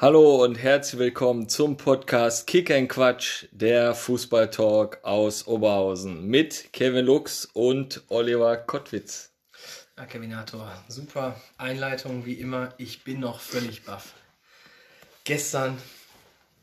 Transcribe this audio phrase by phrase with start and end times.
[0.00, 7.04] Hallo und herzlich willkommen zum Podcast Kick and Quatsch, der Fußballtalk aus Oberhausen mit Kevin
[7.04, 9.32] Lux und Oliver Kottwitz.
[9.96, 12.74] Ja, Kevinator, super Einleitung wie immer.
[12.78, 14.14] Ich bin noch völlig baff.
[15.24, 15.76] Gestern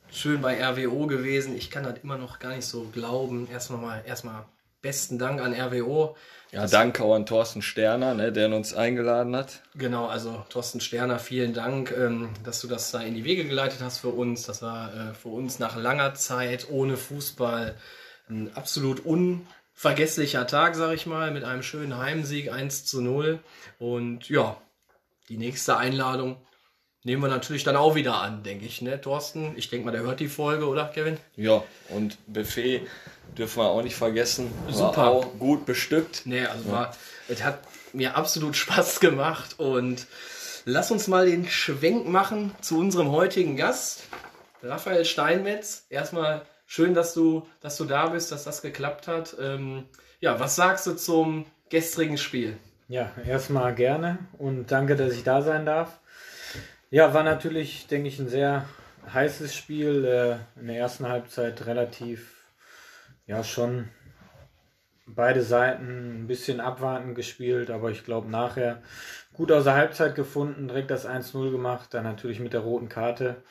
[0.10, 1.58] schön bei RWO gewesen.
[1.58, 3.50] Ich kann das immer noch gar nicht so glauben.
[3.52, 4.46] Erstmal mal erstmal
[4.86, 6.16] besten Dank an RWO.
[6.52, 9.62] Ja, danke auch an Thorsten Sterner, ne, der uns eingeladen hat.
[9.74, 13.82] Genau, also Thorsten Sterner, vielen Dank, ähm, dass du das da in die Wege geleitet
[13.82, 14.44] hast für uns.
[14.44, 17.76] Das war äh, für uns nach langer Zeit ohne Fußball
[18.30, 23.40] ein absolut unvergesslicher Tag, sag ich mal, mit einem schönen Heimsieg 1 zu 0.
[23.80, 24.56] Und ja,
[25.30, 26.38] die nächste Einladung
[27.06, 29.54] nehmen wir natürlich dann auch wieder an, denke ich, ne, Thorsten?
[29.56, 31.18] Ich denke mal, der hört die Folge, oder, Kevin?
[31.38, 32.82] Ja, und Buffet
[33.38, 34.52] dürfen wir auch nicht vergessen.
[34.66, 35.08] War Super.
[35.08, 36.24] Auch gut bestückt.
[36.26, 36.72] Nee, also ja.
[36.74, 36.98] war,
[37.30, 37.60] es hat
[37.94, 40.08] mir absolut Spaß gemacht und
[40.66, 44.04] lass uns mal den Schwenk machen zu unserem heutigen Gast,
[44.64, 45.86] Raphael Steinmetz.
[45.90, 49.36] Erstmal schön, dass du, dass du da bist, dass das geklappt hat.
[49.40, 49.86] Ähm,
[50.20, 52.58] ja, was sagst du zum gestrigen Spiel?
[52.88, 56.00] Ja, erstmal gerne und danke, dass ich da sein darf.
[56.96, 58.70] Ja, war natürlich, denke ich, ein sehr
[59.14, 60.06] heißes Spiel.
[60.06, 62.48] Äh, in der ersten Halbzeit relativ,
[63.28, 63.90] ja, schon
[65.06, 68.82] beide Seiten ein bisschen abwartend gespielt, aber ich glaube nachher
[69.34, 73.44] gut aus der Halbzeit gefunden, direkt das 1-0 gemacht, dann natürlich mit der roten Karte.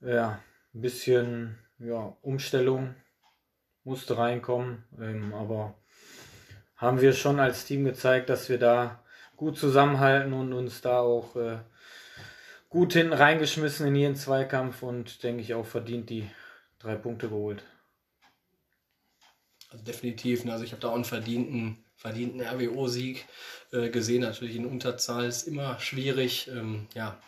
[0.00, 0.40] Ja,
[0.74, 2.94] ein bisschen ja, Umstellung
[3.84, 5.74] musste reinkommen, ähm, aber
[6.76, 9.04] haben wir schon als Team gezeigt, dass wir da
[9.36, 11.58] gut zusammenhalten und uns da auch äh,
[12.72, 16.28] gut hinten reingeschmissen in jeden Zweikampf und denke ich auch verdient die
[16.78, 17.62] drei Punkte geholt.
[19.70, 20.52] Also definitiv, ne?
[20.52, 23.26] also ich habe da auch einen verdienten, verdienten RWO-Sieg
[23.72, 24.22] äh, gesehen.
[24.22, 26.48] Natürlich in Unterzahl ist immer schwierig.
[26.48, 27.20] Ähm, ja,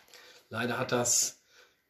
[0.49, 1.44] leider hat das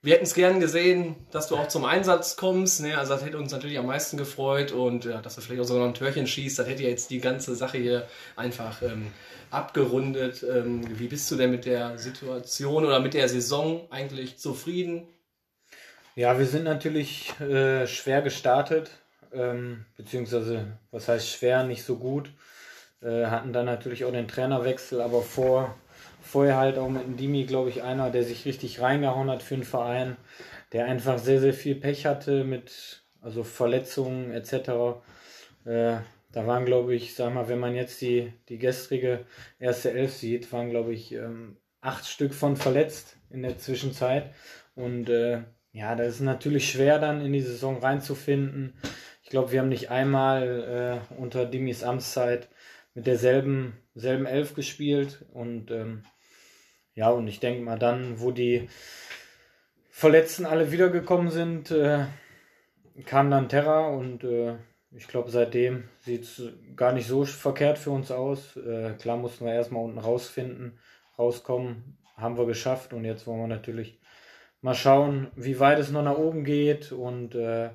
[0.04, 2.82] wir hätten es gern gesehen, dass du auch zum Einsatz kommst.
[2.82, 2.98] Ne?
[2.98, 5.82] Also das hätte uns natürlich am meisten gefreut und ja, dass du vielleicht auch sogar
[5.82, 6.58] noch ein Törchen schießt.
[6.58, 8.06] Das hätte ja jetzt die ganze Sache hier
[8.36, 9.06] einfach ähm,
[9.50, 10.42] abgerundet.
[10.42, 15.08] Ähm, wie bist du denn mit der Situation oder mit der Saison eigentlich zufrieden?
[16.16, 18.90] Ja, wir sind natürlich äh, schwer gestartet,
[19.32, 22.30] ähm, beziehungsweise was heißt schwer, nicht so gut.
[23.00, 25.74] Äh, hatten dann natürlich auch den Trainerwechsel, aber vor
[26.34, 29.62] vorher halt auch mit Dimi, glaube ich, einer, der sich richtig reingehauen hat für den
[29.62, 30.16] Verein,
[30.72, 34.52] der einfach sehr, sehr viel Pech hatte mit also Verletzungen etc.
[35.64, 35.98] Äh,
[36.32, 39.26] da waren, glaube ich, sag mal, wenn man jetzt die, die gestrige
[39.60, 44.34] erste Elf sieht, waren, glaube ich, ähm, acht Stück von verletzt in der Zwischenzeit.
[44.74, 48.74] Und äh, ja, das ist natürlich schwer dann in die Saison reinzufinden.
[49.22, 52.48] Ich glaube, wir haben nicht einmal äh, unter Dimis Amtszeit
[52.92, 56.02] mit derselben selben Elf gespielt und ähm,
[56.94, 58.68] ja, und ich denke mal dann, wo die
[59.90, 62.06] Verletzten alle wiedergekommen sind, äh,
[63.06, 64.56] kam dann Terra und äh,
[64.92, 66.42] ich glaube, seitdem sieht es
[66.76, 68.56] gar nicht so verkehrt für uns aus.
[68.56, 70.78] Äh, klar mussten wir erstmal unten rausfinden,
[71.18, 73.98] rauskommen, haben wir geschafft und jetzt wollen wir natürlich
[74.60, 77.70] mal schauen, wie weit es noch nach oben geht und äh,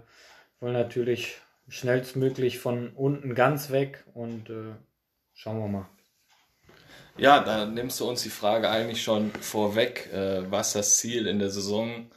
[0.59, 1.37] wollen natürlich
[1.67, 4.73] schnellstmöglich von unten ganz weg und äh,
[5.33, 5.98] schauen wir mal.
[7.19, 11.39] Ja, da nimmst du uns die Frage eigentlich schon vorweg, äh, was das Ziel in
[11.39, 12.09] der Saison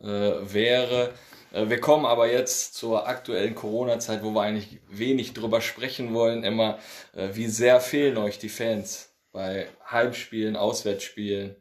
[0.00, 1.12] äh, wäre.
[1.52, 6.42] Äh, wir kommen aber jetzt zur aktuellen Corona-Zeit, wo wir eigentlich wenig drüber sprechen wollen.
[6.42, 6.78] Immer,
[7.14, 11.56] äh, wie sehr fehlen euch die Fans bei Heimspielen, Auswärtsspielen?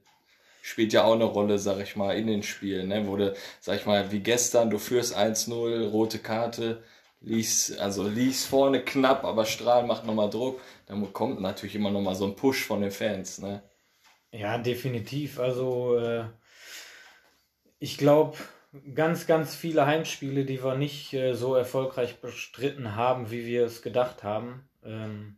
[0.62, 2.88] Spielt ja auch eine Rolle, sag ich mal, in den Spielen.
[2.88, 3.08] Ne?
[3.08, 6.82] Wurde, sag ich mal, wie gestern, du führst 1-0, rote Karte,
[7.22, 12.02] liegst, also liegst vorne knapp, aber Strahl macht nochmal Druck dann kommt natürlich immer noch
[12.02, 13.64] mal so ein Push von den Fans, ne?
[14.32, 15.40] Ja, definitiv.
[15.40, 16.26] Also äh,
[17.80, 18.38] ich glaube,
[18.94, 23.82] ganz, ganz viele Heimspiele, die wir nicht äh, so erfolgreich bestritten haben, wie wir es
[23.82, 25.38] gedacht haben, ähm,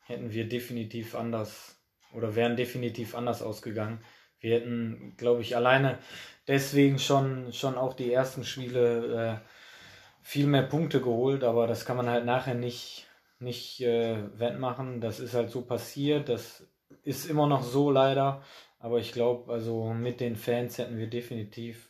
[0.00, 1.78] hätten wir definitiv anders
[2.14, 4.02] oder wären definitiv anders ausgegangen.
[4.40, 5.98] Wir hätten, glaube ich, alleine
[6.48, 9.48] deswegen schon, schon auch die ersten Spiele äh,
[10.22, 13.06] viel mehr Punkte geholt, aber das kann man halt nachher nicht,
[13.40, 15.00] nicht äh, wettmachen.
[15.00, 16.28] Das ist halt so passiert.
[16.28, 16.64] Das
[17.02, 18.42] ist immer noch so leider.
[18.78, 21.88] Aber ich glaube, also mit den Fans hätten wir definitiv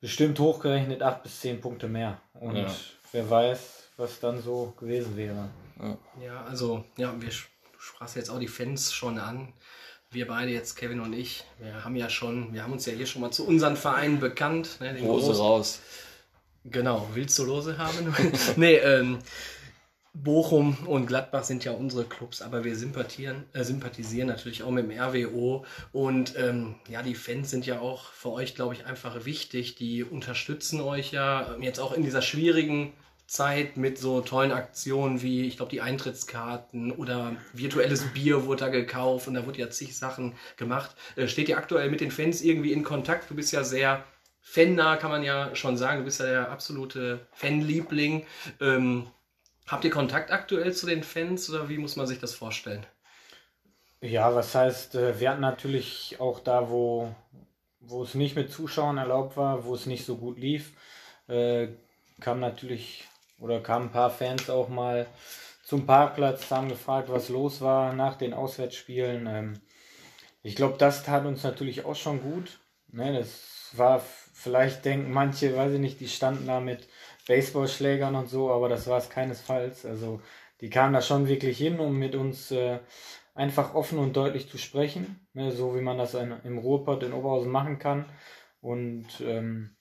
[0.00, 2.20] bestimmt hochgerechnet acht bis zehn Punkte mehr.
[2.34, 2.74] Und ja.
[3.12, 5.48] wer weiß, was dann so gewesen wäre.
[5.80, 7.30] Ja, ja also, ja, wir
[7.78, 9.52] sprachst jetzt auch die Fans schon an.
[10.10, 13.06] Wir beide jetzt, Kevin und ich, wir haben ja schon, wir haben uns ja hier
[13.06, 14.78] schon mal zu unseren Vereinen bekannt.
[14.80, 15.80] Ne, Hose raus.
[16.64, 18.14] Genau, willst du Lose haben?
[18.56, 19.18] nee, ähm,
[20.14, 24.88] Bochum und Gladbach sind ja unsere Clubs, aber wir sympathieren, äh, sympathisieren natürlich auch mit
[24.88, 25.66] dem RWO.
[25.92, 29.74] Und ähm, ja, die Fans sind ja auch für euch, glaube ich, einfach wichtig.
[29.74, 32.94] Die unterstützen euch ja jetzt auch in dieser schwierigen
[33.26, 38.68] Zeit mit so tollen Aktionen wie, ich glaube, die Eintrittskarten oder virtuelles Bier wurde da
[38.68, 40.94] gekauft und da wurde ja zig Sachen gemacht.
[41.16, 43.28] Äh, steht ihr aktuell mit den Fans irgendwie in Kontakt?
[43.28, 44.04] Du bist ja sehr
[44.44, 45.98] fannah, kann man ja schon sagen.
[45.98, 48.26] Du bist ja der absolute Fanliebling.
[48.60, 49.08] Ähm,
[49.66, 52.86] Habt ihr Kontakt aktuell zu den Fans oder wie muss man sich das vorstellen?
[54.00, 57.14] Ja, was heißt, äh, wir hatten natürlich auch da, wo,
[57.80, 60.72] wo es nicht mit Zuschauern erlaubt war, wo es nicht so gut lief,
[61.28, 61.68] äh,
[62.20, 63.04] kam natürlich
[63.40, 65.06] oder kamen ein paar Fans auch mal
[65.64, 69.26] zum Parkplatz, haben gefragt, was los war nach den Auswärtsspielen.
[69.26, 69.60] Ähm,
[70.42, 72.58] ich glaube, das tat uns natürlich auch schon gut.
[72.88, 74.02] Ne, das war
[74.34, 76.88] vielleicht denken manche, weiß ich nicht, die standen da mit
[77.26, 79.86] Baseballschlägern und so, aber das war es keinesfalls.
[79.86, 80.20] Also
[80.60, 82.80] die kamen da schon wirklich hin, um mit uns äh,
[83.34, 87.12] einfach offen und deutlich zu sprechen, ne, so wie man das in, im Ruhrpott in
[87.12, 88.04] Oberhausen machen kann.
[88.60, 89.76] Und ähm,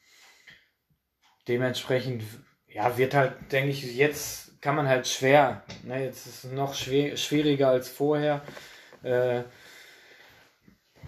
[1.48, 2.24] dementsprechend,
[2.68, 6.74] ja, wird halt, denke ich, jetzt kann man halt schwer, ne, jetzt ist es noch
[6.74, 8.42] schwer, schwieriger als vorher.
[9.04, 9.44] Äh,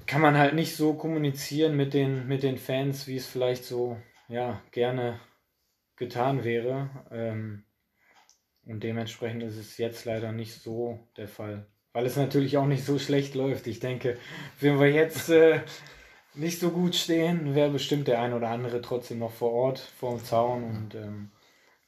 [0.05, 3.97] kann man halt nicht so kommunizieren mit den, mit den Fans, wie es vielleicht so
[4.27, 5.19] ja, gerne
[5.95, 6.89] getan wäre.
[7.11, 7.63] Ähm,
[8.65, 11.67] und dementsprechend ist es jetzt leider nicht so der Fall.
[11.93, 13.67] Weil es natürlich auch nicht so schlecht läuft.
[13.67, 14.17] Ich denke,
[14.59, 15.61] wenn wir jetzt äh,
[16.33, 20.17] nicht so gut stehen, wäre bestimmt der ein oder andere trotzdem noch vor Ort, vor
[20.17, 21.31] dem Zaun und ähm,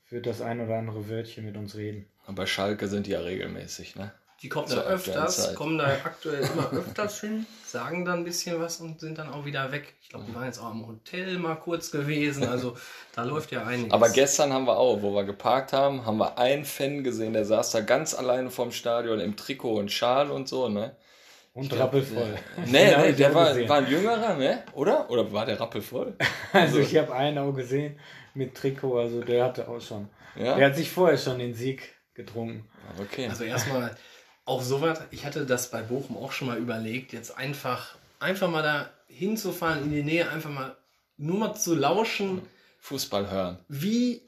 [0.09, 2.07] wird das ein oder andere Wörtchen mit uns reden.
[2.25, 4.13] Aber Schalke sind ja regelmäßig, ne?
[4.43, 8.79] Die kommen da öfters, kommen da aktuell immer öfters hin, sagen dann ein bisschen was
[8.79, 9.95] und sind dann auch wieder weg.
[9.99, 12.77] Ich glaube, die waren jetzt auch im Hotel mal kurz gewesen, also
[13.15, 13.91] da läuft ja einiges.
[13.91, 17.45] Aber gestern haben wir auch, wo wir geparkt haben, haben wir einen Fan gesehen, der
[17.45, 20.95] saß da ganz alleine vorm Stadion im Trikot und Schal und so, ne?
[21.53, 22.37] Und glaub, rappelvoll.
[22.67, 24.63] Nee, nee, der war, war ein jüngerer, ne?
[24.73, 25.09] Oder?
[25.09, 26.15] Oder war der rappelvoll?
[26.53, 27.99] Also, also ich habe einen auch gesehen
[28.33, 30.07] mit Trikot, also der hatte auch schon.
[30.35, 30.55] Ja?
[30.55, 32.69] Der hat sich vorher schon den Sieg getrunken.
[32.99, 33.27] Okay.
[33.27, 33.95] Also erstmal
[34.47, 38.63] auch sowas, ich hatte das bei Bochum auch schon mal überlegt, jetzt einfach, einfach mal
[38.63, 40.75] da hinzufahren, in die Nähe, einfach mal
[41.17, 42.41] nur mal zu lauschen.
[42.79, 43.59] Fußball hören.
[43.67, 44.21] Wie,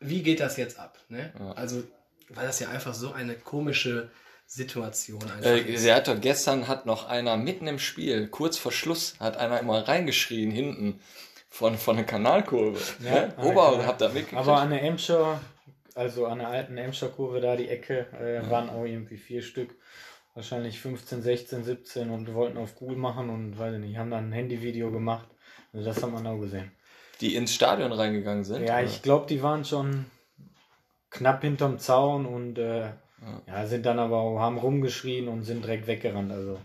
[0.00, 0.98] wie geht das jetzt ab?
[1.08, 1.32] Ne?
[1.38, 1.52] Ja.
[1.52, 1.82] Also,
[2.30, 4.10] weil das ja einfach so eine komische
[4.46, 9.16] Situation äh, Sie hat doch gestern hat noch einer mitten im Spiel, kurz vor Schluss,
[9.18, 11.00] hat einer immer reingeschrien hinten
[11.50, 12.78] von, von der Kanalkurve.
[13.04, 13.34] Ja, ne?
[13.38, 14.40] Ober, habt ihr mitgekriegt?
[14.40, 15.40] Aber an der Emscher
[15.96, 19.74] also an der alten Emscher Kurve da, die Ecke, äh, waren auch irgendwie vier Stück.
[20.34, 24.28] Wahrscheinlich 15, 16, 17 und wollten auf cool machen und weiß ich nicht, haben dann
[24.28, 25.26] ein Handyvideo gemacht.
[25.72, 26.70] Also das haben wir auch gesehen.
[27.22, 28.62] Die ins Stadion reingegangen sind?
[28.62, 28.84] Ja, oder?
[28.84, 30.04] ich glaube, die waren schon
[31.08, 32.92] knapp hinterm Zaun und äh, ja.
[33.46, 33.66] ja.
[33.66, 36.30] sind dann aber auch, haben rumgeschrien und sind direkt weggerannt.
[36.30, 36.60] Also.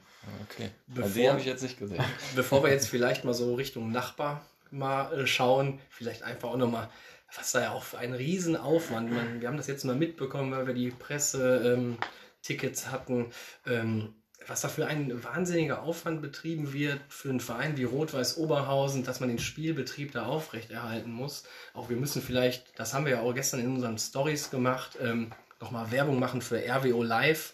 [0.50, 0.70] Okay.
[0.88, 2.04] Bevor, also die habe ich jetzt nicht gesehen.
[2.36, 6.90] Bevor wir jetzt vielleicht mal so Richtung Nachbar mal äh, schauen, vielleicht einfach auch nochmal
[7.36, 9.12] was da ja auch für ein Riesenaufwand.
[9.12, 13.32] Man, wir haben das jetzt mal mitbekommen, weil wir die Presse-Tickets ähm, hatten.
[13.66, 14.14] Ähm,
[14.48, 19.20] was da für ein wahnsinniger Aufwand betrieben wird für einen Verein wie Rot-Weiß Oberhausen, dass
[19.20, 21.44] man den Spielbetrieb da aufrechterhalten muss.
[21.74, 25.32] Auch wir müssen vielleicht, das haben wir ja auch gestern in unseren Stories gemacht, ähm,
[25.60, 27.54] nochmal Werbung machen für RWO Live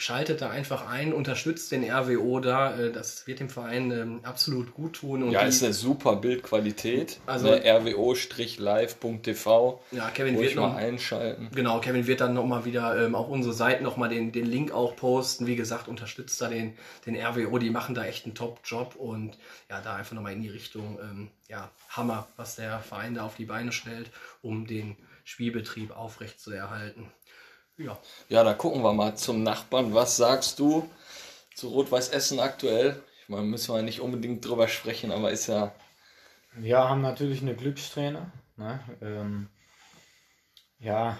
[0.00, 2.74] schaltet da einfach ein, unterstützt den RWO da.
[2.74, 5.22] Äh, das wird dem Verein ähm, absolut gut tun.
[5.22, 7.20] Und ja, ist eine super Bildqualität.
[7.26, 8.62] Also ne, rwo-live.tv.
[9.92, 11.50] Ja, Kevin wird noch mal einschalten.
[11.54, 14.96] Genau, Kevin wird dann nochmal wieder ähm, auf unsere Seiten nochmal den, den Link auch
[14.96, 15.46] posten.
[15.46, 16.72] Wie gesagt, unterstützt da den,
[17.04, 17.58] den RWO.
[17.58, 19.36] Die machen da echt einen Top-Job und
[19.68, 23.36] ja, da einfach nochmal in die Richtung, ähm, ja, Hammer, was der Verein da auf
[23.36, 27.12] die Beine stellt, um den Spielbetrieb aufrechtzuerhalten.
[27.80, 27.98] Ja.
[28.28, 29.94] ja, da gucken wir mal zum Nachbarn.
[29.94, 30.88] Was sagst du
[31.54, 33.02] zu Rot-Weiß Essen aktuell?
[33.22, 35.72] Ich meine, müssen wir nicht unbedingt drüber sprechen, aber ist ja.
[36.60, 38.30] Ja, haben natürlich eine Glückstrainer.
[38.56, 38.80] Ne?
[39.00, 39.48] Ähm,
[40.78, 41.18] ja,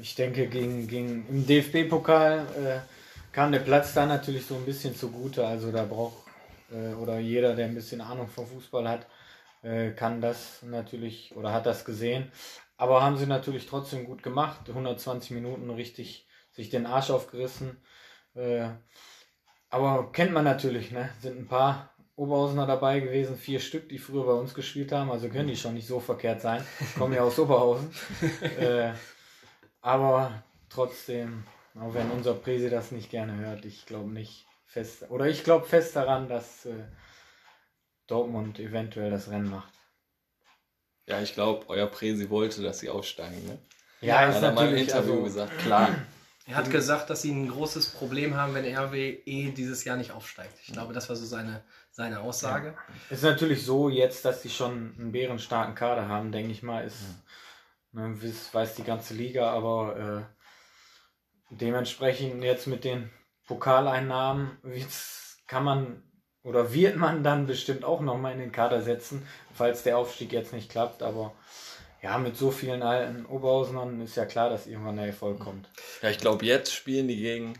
[0.00, 4.96] ich denke, gegen, gegen, im DFB-Pokal äh, kam der Platz da natürlich so ein bisschen
[4.96, 5.46] zugute.
[5.46, 6.16] Also da braucht,
[6.72, 9.06] äh, oder jeder, der ein bisschen Ahnung vom Fußball hat,
[9.62, 12.32] äh, kann das natürlich oder hat das gesehen.
[12.76, 14.68] Aber haben sie natürlich trotzdem gut gemacht.
[14.68, 17.82] 120 Minuten richtig sich den Arsch aufgerissen.
[18.34, 18.68] Äh,
[19.70, 21.10] aber kennt man natürlich, ne?
[21.20, 25.10] Sind ein paar Oberhausener dabei gewesen, vier Stück, die früher bei uns gespielt haben.
[25.10, 26.64] Also können die schon nicht so verkehrt sein.
[26.98, 27.90] Kommen ja aus Oberhausen.
[28.58, 28.92] äh,
[29.82, 31.44] aber trotzdem,
[31.78, 35.66] auch wenn unser Präsi das nicht gerne hört, ich glaube nicht fest, oder ich glaube
[35.66, 36.84] fest daran, dass äh,
[38.06, 39.75] Dortmund eventuell das Rennen macht.
[41.06, 43.44] Ja, ich glaube, euer Präsi wollte, dass sie aufsteigen.
[43.46, 43.58] Ne?
[44.00, 45.58] Ja, Hat ist er mal im Interview also, gesagt.
[45.58, 45.88] Klar.
[46.48, 49.20] Er hat gesagt, dass sie ein großes Problem haben, wenn RWE
[49.52, 50.56] dieses Jahr nicht aufsteigt.
[50.64, 52.76] Ich glaube, das war so seine, seine Aussage.
[53.10, 56.98] Ist natürlich so jetzt, dass die schon einen bärenstarken Kader haben, denke ich mal, ist,
[57.92, 60.28] ne, weiß- weiß die ganze Liga, aber
[61.50, 63.10] äh, dementsprechend jetzt mit den
[63.46, 64.58] Pokaleinnahmen
[65.48, 66.02] kann man
[66.46, 70.52] oder wird man dann bestimmt auch nochmal in den Kader setzen, falls der Aufstieg jetzt
[70.52, 71.32] nicht klappt, aber
[72.02, 75.68] ja, mit so vielen alten Oberhausenern ist ja klar, dass irgendwann der Erfolg kommt.
[76.02, 77.54] Ja, ich glaube, jetzt spielen die gegen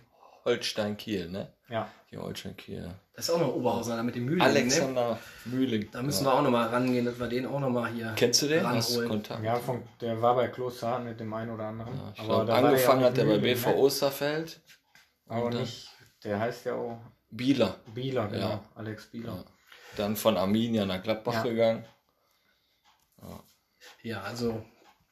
[0.44, 1.52] Holstein Kiel, ne?
[1.68, 2.94] Ja, Die Holstein Kiel.
[3.14, 4.38] Das ist auch noch Oberhausen da mit dem Mühling.
[4.38, 4.44] Ne?
[4.44, 5.88] Alexander Mühling.
[5.90, 6.30] Da müssen ja.
[6.30, 8.64] wir auch nochmal rangehen, dass wir den auch nochmal hier Kennst du den?
[8.64, 9.08] Hast du ranholen.
[9.08, 9.42] Kontakt?
[9.42, 11.92] ja von, der war bei Kloster mit dem einen oder anderen.
[11.92, 13.76] Ja, ich aber glaub, da war der angefangen ja hat der bei BV ne?
[13.76, 14.60] Osterfeld.
[15.26, 15.90] Aber nicht,
[16.22, 17.00] der heißt ja auch
[17.30, 17.76] Bieler.
[17.95, 18.49] Bieler, genau.
[18.50, 18.64] Ja.
[18.75, 19.35] Alex Bieler.
[19.37, 19.45] Ja.
[19.97, 21.42] Dann von Arminia nach Gladbach Ja.
[21.42, 21.85] gegangen.
[24.02, 24.64] Ja, also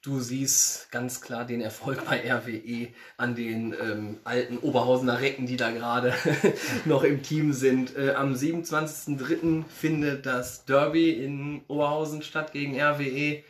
[0.02, 5.56] du siehst ganz klar den Erfolg bei RWE an den ähm, alten Oberhausener Recken, die
[5.56, 6.14] da gerade
[6.84, 7.96] noch im Team sind.
[7.96, 9.64] Äh, am 27.03.
[9.66, 13.42] findet das Derby in Oberhausen statt gegen RWE.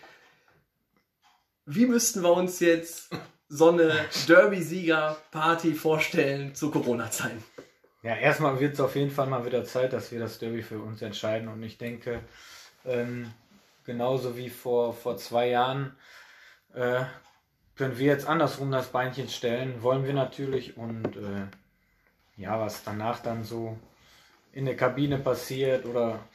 [1.67, 3.11] Wie müssten wir uns jetzt
[3.49, 3.93] so eine
[4.29, 7.43] Derby-Sieger-Party vorstellen zu Corona-Zeiten?
[8.05, 10.79] Ja, erstmal wird es auf jeden Fall mal wieder Zeit, dass wir das Derby für
[10.79, 11.49] uns entscheiden.
[11.49, 12.21] Und ich denke,
[12.85, 13.33] ähm,
[13.87, 15.97] genauso wie vor, vor zwei Jahren,
[16.75, 17.05] äh,
[17.77, 19.83] können wir jetzt andersrum das Beinchen stellen.
[19.83, 20.77] Wollen wir natürlich.
[20.77, 21.47] Und äh,
[22.37, 23.79] ja, was danach dann so
[24.53, 26.29] in der Kabine passiert oder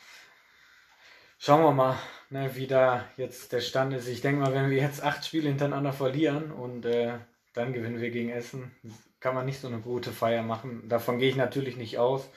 [1.38, 2.00] schauen wir mal,
[2.32, 4.08] ne, wie da jetzt der Stand ist.
[4.08, 7.20] Ich denke mal, wenn wir jetzt acht Spiele hintereinander verlieren und äh,
[7.54, 8.72] dann gewinnen wir gegen Essen,
[9.20, 10.88] kann man nicht so eine gute Feier machen.
[10.88, 12.30] Davon gehe ich natürlich nicht aus,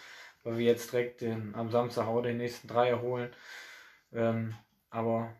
[0.45, 3.31] weil wir jetzt direkt den, am Samstag auch den nächsten Dreier holen.
[4.13, 4.55] Ähm,
[4.91, 5.33] aber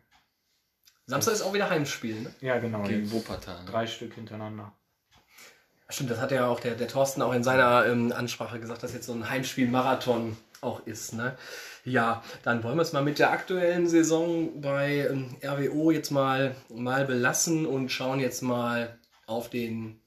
[1.05, 2.33] Samstag ist auch wieder Heimspiel, ne?
[2.41, 3.65] ja, genau, Gegen Wuppertal.
[3.65, 4.71] drei Stück hintereinander.
[5.89, 8.93] Stimmt, das hat ja auch der, der Thorsten auch in seiner ähm, Ansprache gesagt, dass
[8.93, 11.13] jetzt so ein Heimspiel-Marathon auch ist.
[11.13, 11.37] Ne?
[11.83, 16.55] Ja, dann wollen wir es mal mit der aktuellen Saison bei ähm, RWO jetzt mal,
[16.69, 18.97] mal belassen und schauen jetzt mal
[19.27, 19.99] auf den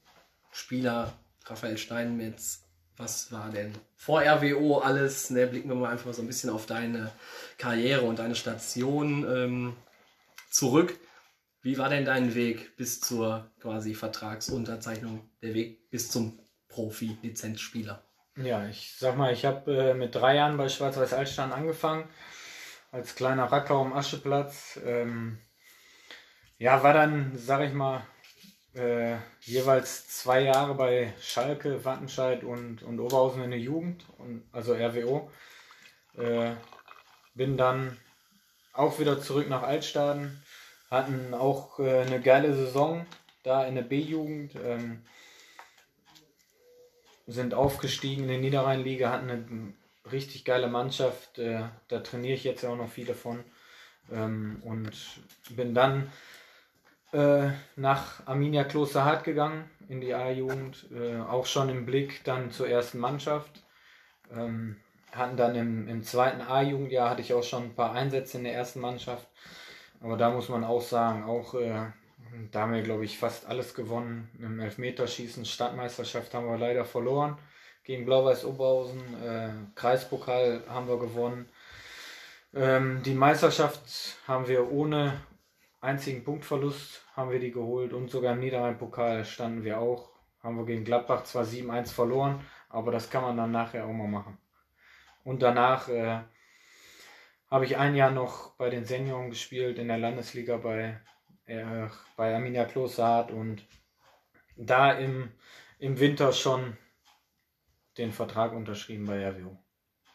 [0.51, 1.13] Spieler
[1.49, 2.63] Raphael Steinmetz.
[2.97, 5.29] Was war denn vor RWO alles?
[5.29, 7.11] Ne, blicken wir mal einfach so ein bisschen auf deine
[7.57, 9.75] Karriere und deine Station ähm,
[10.49, 10.97] zurück.
[11.61, 16.39] Wie war denn dein Weg bis zur quasi Vertragsunterzeichnung, der Weg bis zum
[16.69, 18.03] Profi-Lizenzspieler?
[18.37, 22.07] Ja, ich sag mal, ich habe äh, mit drei Jahren bei Schwarz-Weiß Altstein angefangen,
[22.91, 24.79] als kleiner Racker am Ascheplatz.
[24.85, 25.39] Ähm,
[26.57, 28.05] ja, war dann, sag ich mal,
[28.77, 34.73] äh, jeweils zwei Jahre bei Schalke, Wattenscheid und, und Oberhausen in der Jugend, und, also
[34.73, 35.29] RWO.
[36.17, 36.51] Äh,
[37.35, 37.97] bin dann
[38.73, 40.43] auch wieder zurück nach Altstaden,
[40.89, 43.05] hatten auch äh, eine geile Saison
[43.43, 44.55] da in der B-Jugend.
[44.63, 45.03] Ähm,
[47.27, 49.73] sind aufgestiegen in die Niederrheinliga, hatten eine
[50.11, 51.37] richtig geile Mannschaft.
[51.37, 53.43] Äh, da trainiere ich jetzt ja auch noch viele von.
[54.11, 54.91] Ähm, und
[55.49, 56.09] bin dann
[57.11, 60.87] äh, nach Arminia Klosterhardt gegangen in die A-Jugend.
[60.91, 63.63] Äh, auch schon im Blick dann zur ersten Mannschaft.
[64.31, 64.77] Ähm,
[65.11, 68.53] hatten dann im, im zweiten A-Jugendjahr hatte ich auch schon ein paar Einsätze in der
[68.53, 69.27] ersten Mannschaft.
[70.01, 71.87] Aber da muss man auch sagen, auch äh,
[72.51, 74.29] da haben wir, glaube ich, fast alles gewonnen.
[74.39, 77.37] Im Elfmeterschießen, Stadtmeisterschaft haben wir leider verloren
[77.83, 79.01] gegen Blau-Weiß Oberhausen.
[79.23, 81.47] Äh, Kreispokal haben wir gewonnen.
[82.53, 85.19] Ähm, die Meisterschaft haben wir ohne
[85.81, 90.09] einzigen Punktverlust haben wir die geholt und sogar im Niederrhein-Pokal standen wir auch.
[90.41, 94.07] Haben wir gegen Gladbach zwar 7-1 verloren, aber das kann man dann nachher auch mal
[94.07, 94.37] machen.
[95.23, 96.21] Und danach äh,
[97.49, 101.01] habe ich ein Jahr noch bei den Senioren gespielt in der Landesliga bei
[101.47, 103.65] äh, bei Arminia Klosterhardt und
[104.55, 105.31] da im,
[105.79, 106.77] im Winter schon
[107.97, 109.57] den Vertrag unterschrieben bei RWO.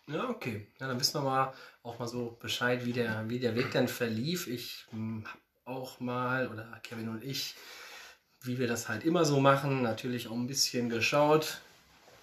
[0.09, 0.67] Ja, okay.
[0.79, 3.89] Ja, dann wissen wir mal auch mal so Bescheid, wie der, wie der Weg dann
[3.89, 4.47] verlief.
[4.47, 5.25] Ich habe
[5.65, 7.55] auch mal, oder Kevin und ich,
[8.43, 11.61] wie wir das halt immer so machen, natürlich auch ein bisschen geschaut.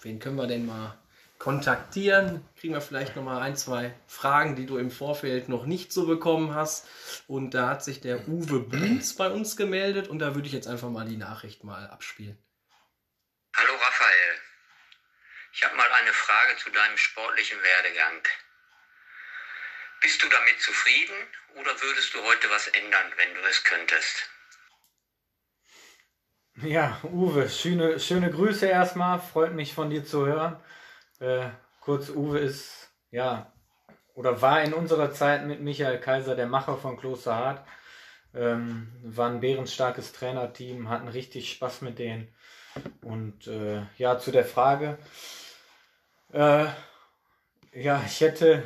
[0.02, 0.98] Wen können wir denn mal
[1.38, 2.46] kontaktieren?
[2.56, 6.06] Kriegen wir vielleicht noch mal ein, zwei Fragen, die du im Vorfeld noch nicht so
[6.06, 6.86] bekommen hast.
[7.26, 10.68] Und da hat sich der Uwe Bühns bei uns gemeldet und da würde ich jetzt
[10.68, 12.38] einfach mal die Nachricht mal abspielen.
[13.56, 14.40] Hallo Raphael.
[15.52, 18.22] Ich habe mal eine Frage zu deinem sportlichen Werdegang.
[20.00, 21.14] Bist du damit zufrieden
[21.54, 24.30] oder würdest du heute was ändern, wenn du es könntest?
[26.62, 29.20] Ja, Uwe, schöne, schöne Grüße erstmal.
[29.20, 30.62] Freut mich von dir zu hören.
[31.18, 31.48] Äh,
[31.80, 33.52] kurz, Uwe ist, ja,
[34.14, 37.66] oder war in unserer Zeit mit Michael Kaiser der Macher von Klosterhardt.
[38.34, 42.28] Ähm, war ein bärenstarkes Trainerteam, hatten richtig Spaß mit denen.
[43.02, 44.98] Und äh, ja, zu der Frage.
[46.32, 46.66] Äh,
[47.72, 48.62] ja, ich hätte,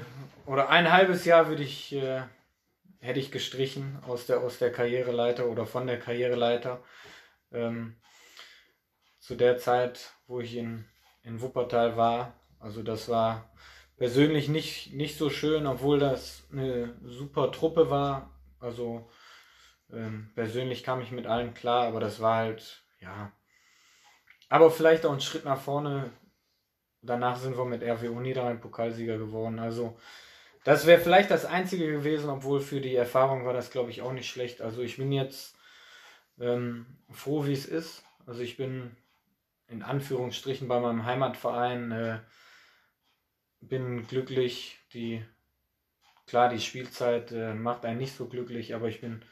[0.46, 2.22] oder ein halbes Jahr würde ich, äh,
[3.00, 6.82] hätte ich gestrichen aus der, aus der Karriereleiter oder von der Karriereleiter.
[7.52, 7.96] Ähm,
[9.20, 10.84] zu der Zeit, wo ich in,
[11.22, 12.34] in Wuppertal war.
[12.58, 13.50] Also das war
[13.96, 18.30] persönlich nicht, nicht so schön, obwohl das eine super Truppe war.
[18.60, 19.08] Also
[19.90, 23.32] ähm, persönlich kam ich mit allen klar, aber das war halt, ja.
[24.50, 26.10] Aber vielleicht auch ein Schritt nach vorne.
[27.00, 29.58] Danach sind wir mit RWO Niederrhein Pokalsieger geworden.
[29.58, 29.98] Also
[30.64, 34.12] das wäre vielleicht das Einzige gewesen, obwohl für die Erfahrung war das, glaube ich, auch
[34.12, 34.62] nicht schlecht.
[34.62, 35.56] Also ich bin jetzt
[36.40, 38.02] ähm, froh, wie es ist.
[38.26, 38.96] Also ich bin
[39.68, 42.18] in Anführungsstrichen bei meinem Heimatverein, äh,
[43.60, 44.78] bin glücklich.
[44.94, 45.22] Die
[46.26, 49.22] klar, die Spielzeit äh, macht einen nicht so glücklich, aber ich bin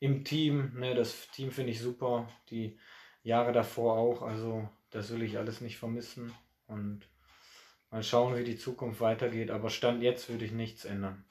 [0.00, 0.72] im Team.
[0.74, 2.28] Ne, das Team finde ich super.
[2.50, 2.76] Die
[3.22, 4.22] Jahre davor auch.
[4.22, 6.34] Also das will ich alles nicht vermissen
[6.66, 7.06] und
[7.90, 11.24] Mal schauen, wie die Zukunft weitergeht, aber Stand jetzt würde ich nichts ändern.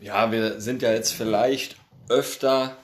[0.00, 1.76] Ja, wir sind ja jetzt vielleicht
[2.08, 2.76] öfter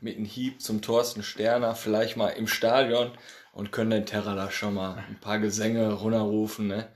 [0.00, 3.10] mit einem Hieb zum Thorsten Sterner, vielleicht mal im Stadion
[3.52, 6.88] und können den Terra da schon mal ein paar Gesänge runterrufen, ne?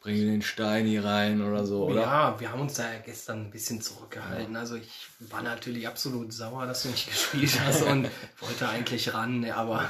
[0.00, 2.02] Bringen den Steini rein oder so, oder?
[2.02, 4.54] Ja, wir haben uns da ja gestern ein bisschen zurückgehalten.
[4.56, 8.08] Also ich war natürlich absolut sauer, dass du nicht gespielt hast und
[8.40, 9.56] wollte eigentlich ran, ne?
[9.56, 9.88] aber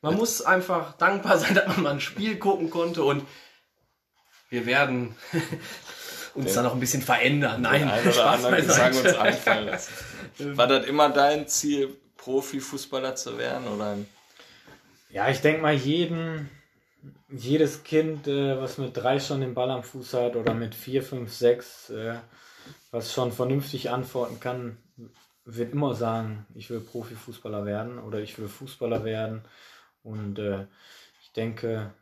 [0.00, 3.26] man muss einfach dankbar sein, dass man mal ein Spiel gucken konnte und
[4.48, 5.14] wir werden
[6.34, 7.62] uns da noch ein bisschen verändern.
[7.62, 9.92] Nein, einen oder anderen Gesang uns einfallen lassen.
[10.56, 13.68] War das immer dein Ziel, Profifußballer zu werden?
[13.68, 13.96] Oder?
[15.10, 16.50] Ja, ich denke mal, jeden,
[17.30, 21.02] jedes Kind, äh, was mit drei schon den Ball am Fuß hat oder mit vier,
[21.02, 22.16] fünf, sechs, äh,
[22.90, 24.78] was schon vernünftig antworten kann,
[25.44, 29.42] wird immer sagen, ich will Profifußballer werden oder ich will Fußballer werden.
[30.02, 30.66] Und äh,
[31.22, 31.94] ich denke,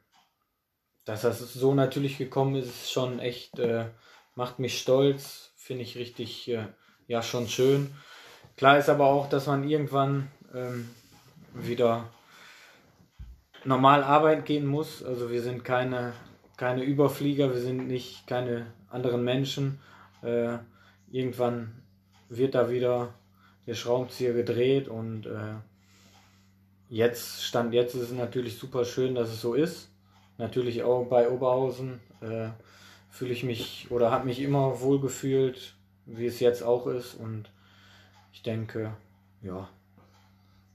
[1.05, 3.87] dass das so natürlich gekommen ist, ist schon echt, äh,
[4.35, 6.67] macht mich stolz, finde ich richtig, äh,
[7.07, 7.95] ja, schon schön.
[8.57, 10.89] Klar ist aber auch, dass man irgendwann ähm,
[11.53, 12.09] wieder
[13.65, 15.03] normal arbeiten gehen muss.
[15.03, 16.15] Also wir sind keine,
[16.57, 19.81] keine Überflieger, wir sind nicht keine anderen Menschen.
[20.23, 20.59] Äh,
[21.11, 21.83] irgendwann
[22.31, 23.13] wird da wieder
[23.67, 25.55] der Schraubenzieher gedreht und äh,
[26.89, 29.91] jetzt, Stand jetzt ist es natürlich super schön, dass es so ist
[30.39, 32.49] natürlich auch bei Oberhausen äh,
[33.11, 35.75] fühle ich mich oder habe mich immer wohl gefühlt,
[36.07, 37.15] wie es jetzt auch ist.
[37.15, 37.51] Und
[38.33, 38.97] ich denke,
[39.43, 39.69] ja.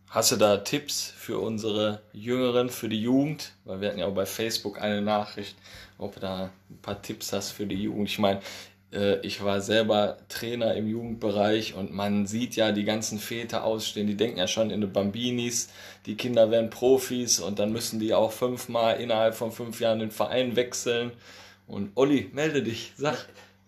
[0.09, 3.53] Hast du da Tipps für unsere Jüngeren, für die Jugend?
[3.65, 5.55] Weil wir hatten ja auch bei Facebook eine Nachricht,
[5.99, 8.09] ob du da ein paar Tipps hast für die Jugend.
[8.09, 8.41] Ich meine,
[9.21, 14.17] ich war selber Trainer im Jugendbereich und man sieht ja die ganzen Väter ausstehen, die
[14.17, 15.69] denken ja schon in den Bambinis,
[16.07, 20.11] die Kinder werden Profis und dann müssen die auch fünfmal innerhalb von fünf Jahren den
[20.11, 21.11] Verein wechseln.
[21.67, 23.27] Und Olli, melde dich, sag.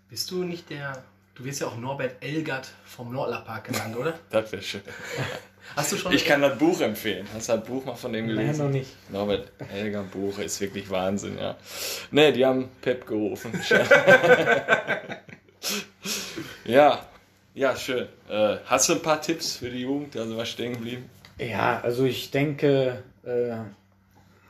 [0.09, 1.03] Bist du nicht der,
[1.35, 4.19] du wirst ja auch Norbert Elgert vom Nordlerpark genannt, oder?
[4.31, 4.81] das wäre schön.
[5.75, 6.11] Hast du schon?
[6.13, 7.27] Ich kann das Buch empfehlen.
[7.33, 8.57] Hast du das Buch mal von dem gelesen?
[8.57, 8.89] Nein, noch nicht.
[9.09, 11.55] Norbert Helger Buch ist wirklich Wahnsinn, ja.
[12.11, 13.51] Ne, die haben Pep gerufen.
[16.65, 17.05] ja,
[17.53, 18.07] ja, schön.
[18.29, 20.15] Äh, hast du ein paar Tipps für die Jugend?
[20.17, 21.09] Also was stehen geblieben?
[21.37, 23.55] Ja, also ich denke, äh,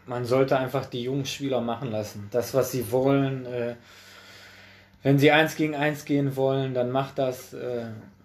[0.06, 2.28] man sollte einfach die jungen Spieler machen lassen.
[2.32, 3.46] Das, was sie wollen.
[3.46, 3.76] Äh,
[5.04, 7.56] wenn sie eins gegen eins gehen wollen, dann macht das.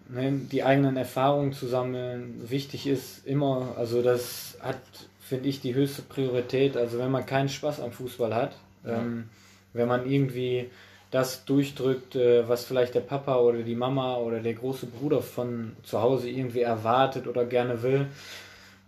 [0.09, 2.49] Ne, die eigenen Erfahrungen zu sammeln.
[2.49, 4.79] Wichtig ist immer, also das hat,
[5.21, 6.77] finde ich, die höchste Priorität.
[6.77, 8.99] Also wenn man keinen Spaß am Fußball hat, ja.
[8.99, 9.29] ähm,
[9.73, 10.71] wenn man irgendwie
[11.11, 15.73] das durchdrückt, äh, was vielleicht der Papa oder die Mama oder der große Bruder von
[15.83, 18.07] zu Hause irgendwie erwartet oder gerne will.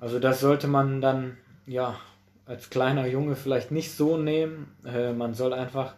[0.00, 1.98] Also das sollte man dann ja
[2.46, 4.72] als kleiner Junge vielleicht nicht so nehmen.
[4.84, 5.94] Äh, man soll einfach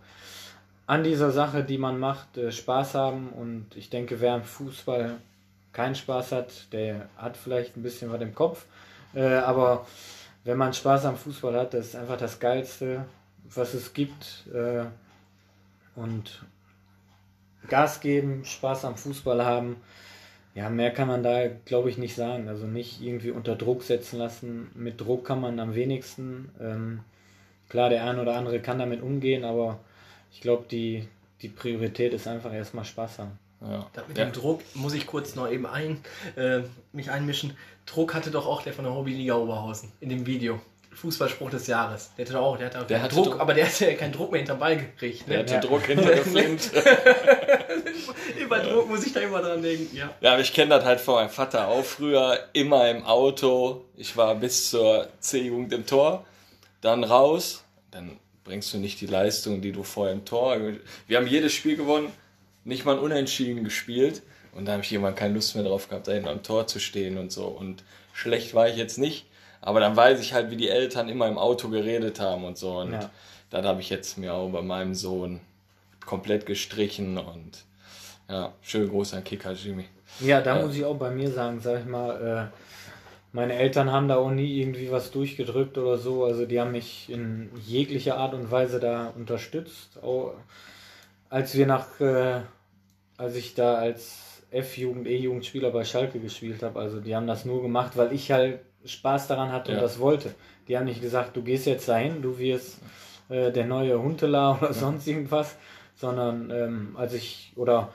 [0.91, 3.29] an dieser Sache, die man macht, äh, Spaß haben.
[3.29, 5.19] Und ich denke, wer am Fußball
[5.73, 8.67] keinen Spaß hat, der hat vielleicht ein bisschen was im Kopf.
[9.13, 9.87] aber
[10.45, 13.05] wenn man Spaß am Fußball hat, das ist einfach das Geilste,
[13.45, 14.45] was es gibt
[15.97, 16.43] und
[17.69, 19.77] Gas geben, Spaß am Fußball haben.
[20.55, 22.49] Ja, mehr kann man da, glaube ich, nicht sagen.
[22.49, 24.71] Also nicht irgendwie unter Druck setzen lassen.
[24.75, 26.51] Mit Druck kann man am wenigsten.
[26.61, 27.01] Ähm,
[27.69, 29.79] klar, der eine oder andere kann damit umgehen, aber
[30.33, 31.07] ich glaube, die,
[31.43, 33.39] die Priorität ist einfach erstmal Spaß haben.
[33.63, 33.87] Ja.
[34.09, 34.25] mit ja.
[34.25, 36.03] dem Druck muss ich kurz noch eben ein,
[36.37, 36.61] äh,
[36.93, 37.57] mich einmischen.
[37.85, 40.61] Druck hatte doch auch der von der Hobbyliga Oberhausen in dem Video.
[40.93, 42.11] Fußballspruch des Jahres.
[42.19, 43.41] Der hatte auch, der hatte auch Der hatte Druck, Druck.
[43.41, 45.29] aber der hatte ja keinen Druck mehr hinterm Ball gekriegt.
[45.29, 45.43] Der Ne?
[45.43, 45.61] hatte Ja.
[45.61, 46.83] Druck hinter der Flinte.
[48.39, 49.95] Über Druck muss ich da immer dran denken.
[49.97, 50.11] Ja.
[50.21, 52.39] Ja, aber ich kenne das halt von meinem Vater auch früher.
[52.53, 53.85] Immer im Auto.
[53.97, 56.25] Ich war bis zur C-Jugend im Tor.
[56.81, 57.63] Dann raus.
[57.91, 58.19] Dann
[58.51, 60.57] bringst du nicht die Leistung, die du vorher im Tor.
[61.07, 62.11] Wir haben jedes Spiel gewonnen.
[62.65, 64.23] Nicht mal Unentschieden gespielt.
[64.57, 66.81] Und da habe ich irgendwann keine Lust mehr drauf gehabt, da hinten am Tor zu
[66.81, 67.45] stehen und so.
[67.47, 69.27] Und schlecht war ich jetzt nicht.
[69.61, 72.79] Aber dann weiß ich halt, wie die Eltern immer im Auto geredet haben und so.
[72.79, 73.11] Und Ja.
[73.51, 75.39] dann habe ich jetzt mir auch bei meinem Sohn
[76.05, 77.53] komplett gestrichen und
[78.29, 79.85] ja, schönen Gruß an Kicker Jimmy.
[80.19, 80.67] Ja, da Ja.
[80.67, 82.80] muss ich auch bei mir sagen, sag ich mal, äh,
[83.33, 86.25] meine Eltern haben da auch nie irgendwie was durchgedrückt oder so.
[86.25, 90.03] Also die haben mich in jeglicher Art und Weise da unterstützt.
[90.03, 90.35] Auch
[91.29, 92.41] als wir nach, äh,
[93.17, 97.63] als ich da als F-Jugend, E-Jugendspieler bei Schalke gespielt habe, also die haben das nur
[97.63, 99.79] gemacht, weil ich halt Spaß daran hatte Ja.
[99.79, 100.35] und das wollte.
[100.67, 102.79] Die haben nicht gesagt, du gehst jetzt dahin, du wirst
[103.29, 105.57] äh, der neue Huntela oder sonst irgendwas,
[105.95, 107.93] sondern ähm, als ich oder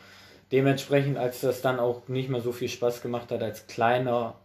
[0.53, 4.35] dementsprechend, als das dann auch nicht mehr so viel Spaß gemacht hat, als kleiner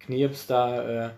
[0.00, 1.10] Knirps da, äh,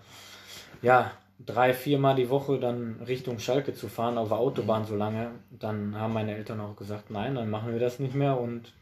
[0.83, 1.12] ja,
[1.45, 5.97] drei, viermal die Woche dann Richtung Schalke zu fahren, auf der Autobahn so lange, dann
[5.97, 8.73] haben meine Eltern auch gesagt, nein, dann machen wir das nicht mehr und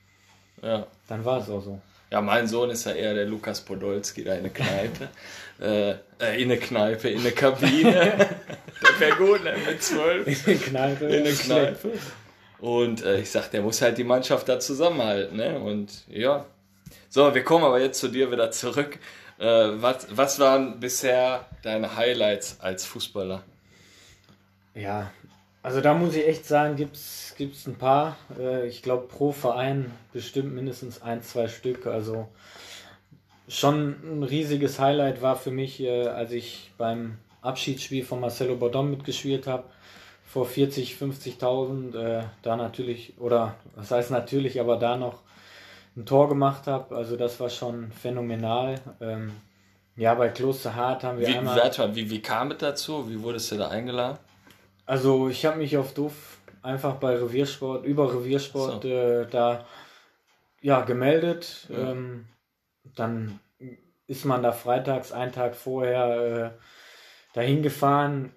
[0.62, 0.86] Ja.
[1.08, 1.80] dann war es auch so.
[2.10, 5.08] Ja, mein Sohn ist ja eher der Lukas Podolski da in der Kneipe.
[5.60, 8.28] äh, äh, in der Kneipe, in der Kabine.
[8.82, 9.54] das wäre gut, ne?
[9.64, 10.26] Mit zwölf.
[10.26, 11.04] In der Kneipe.
[11.04, 11.32] In der.
[11.32, 11.92] Kneipe.
[12.58, 15.60] Und äh, ich sag, der muss halt die Mannschaft da zusammenhalten, ne?
[15.60, 16.44] Und ja.
[17.08, 18.98] So, wir kommen aber jetzt zu dir wieder zurück.
[19.40, 23.42] Äh, was, was waren bisher deine Highlights als Fußballer?
[24.74, 25.10] Ja,
[25.62, 28.18] also da muss ich echt sagen, gibt's gibt's ein paar.
[28.38, 31.86] Äh, ich glaube pro Verein bestimmt mindestens ein, zwei Stück.
[31.86, 32.28] Also
[33.48, 38.90] schon ein riesiges Highlight war für mich, äh, als ich beim Abschiedsspiel von Marcelo Bordon
[38.90, 39.64] mitgespielt habe.
[40.26, 45.22] Vor 40, 50.000, äh, da natürlich, oder was heißt natürlich, aber da noch
[45.96, 46.96] ein Tor gemacht habe.
[46.96, 48.80] Also das war schon phänomenal.
[49.00, 49.32] Ähm,
[49.96, 51.56] ja, bei Klosterhardt haben wir Wie, einmal...
[51.56, 53.10] warte wie, wie kam es dazu?
[53.10, 54.18] Wie wurdest du da eingeladen?
[54.86, 58.88] Also ich habe mich auf Duff einfach bei Reviersport, über Reviersport So.
[58.88, 59.66] äh, da
[60.60, 61.66] ja gemeldet.
[61.68, 61.92] Ja.
[61.92, 62.26] Ähm,
[62.96, 63.40] dann
[64.06, 68.34] ist man da freitags, einen Tag vorher äh, dahin gefahren.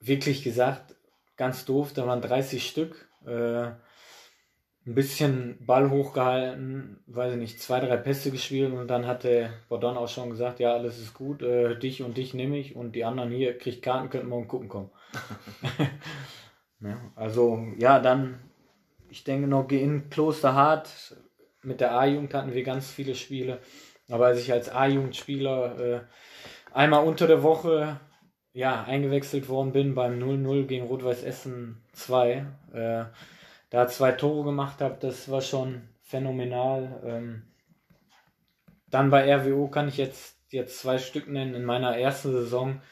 [0.00, 0.94] Wirklich gesagt,
[1.36, 3.08] ganz doof, da waren 30 Stück.
[3.24, 3.70] Äh,
[4.84, 9.96] ein bisschen Ball hochgehalten, weiß ich nicht, zwei, drei Pässe gespielt und dann hatte Bordon
[9.96, 13.04] auch schon gesagt, ja, alles ist gut, äh, dich und dich nehme ich und die
[13.04, 14.90] anderen hier kriegt Karten, könnten morgen gucken kommen.
[16.80, 18.40] ja, also, ja, dann,
[19.08, 21.16] ich denke noch in Klosterhardt,
[21.62, 23.60] mit der A-Jugend hatten wir ganz viele Spiele,
[24.10, 26.00] aber als ich als A-Jugendspieler äh,
[26.72, 28.00] einmal unter der Woche
[28.52, 33.04] ja, eingewechselt worden bin beim 0-0 gegen Rot-Weiß Essen 2, äh,
[33.72, 37.00] da zwei Tore gemacht habe, das war schon phänomenal.
[37.04, 37.42] Ähm,
[38.90, 42.82] dann bei RWO kann ich jetzt, jetzt zwei Stück nennen in meiner ersten Saison.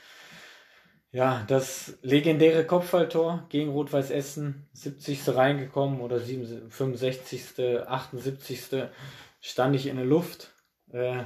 [1.13, 5.35] Ja, das legendäre Kopfballtor gegen Rot-Weiß Essen, 70.
[5.35, 8.89] reingekommen oder 67, 65., 78.
[9.43, 10.55] stand ich in der Luft.
[10.93, 11.25] Äh,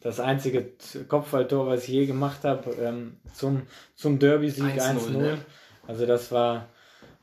[0.00, 0.72] das einzige
[1.06, 5.10] Kopfballtor, was ich je gemacht habe, ähm, zum, zum Derby-Sieg 1-0, 1-0.
[5.10, 5.38] ne?
[5.86, 6.68] Also das war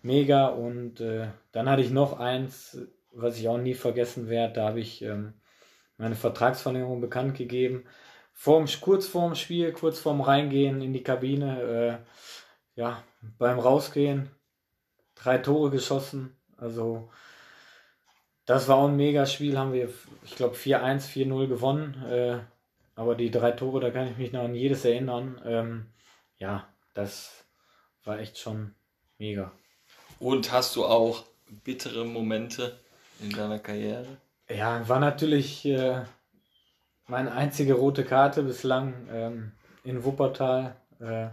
[0.01, 2.77] mega und äh, dann hatte ich noch eins,
[3.11, 5.33] was ich auch nie vergessen werde, da habe ich ähm,
[5.97, 7.85] meine Vertragsverlängerung bekannt gegeben.
[8.33, 13.03] Vorm, kurz vorm Spiel, kurz vorm Reingehen in die Kabine, äh, ja,
[13.39, 14.29] beim Rausgehen
[15.15, 16.37] drei Tore geschossen.
[16.57, 17.09] Also
[18.45, 19.89] das war auch ein Megaspiel, haben wir,
[20.23, 22.03] ich glaube, 4-1, 4-0 gewonnen.
[22.05, 22.39] Äh,
[22.95, 25.41] aber die drei Tore, da kann ich mich noch an jedes erinnern.
[25.45, 25.85] Ähm,
[26.37, 27.45] ja, das
[28.03, 28.73] war echt schon
[29.17, 29.51] mega.
[30.19, 31.23] Und hast du auch
[31.63, 32.79] bittere Momente
[33.21, 34.05] in deiner Karriere?
[34.49, 36.01] Ja, war natürlich äh,
[37.07, 39.51] meine einzige rote Karte bislang ähm,
[39.83, 40.75] in Wuppertal.
[40.99, 41.27] Äh,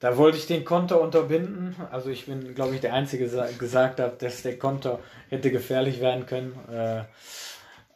[0.00, 1.76] da wollte ich den Konter unterbinden.
[1.90, 6.00] Also ich bin, glaube ich, der Einzige, der gesagt hat, dass der Konter hätte gefährlich
[6.00, 6.58] werden können.
[6.70, 7.04] Äh,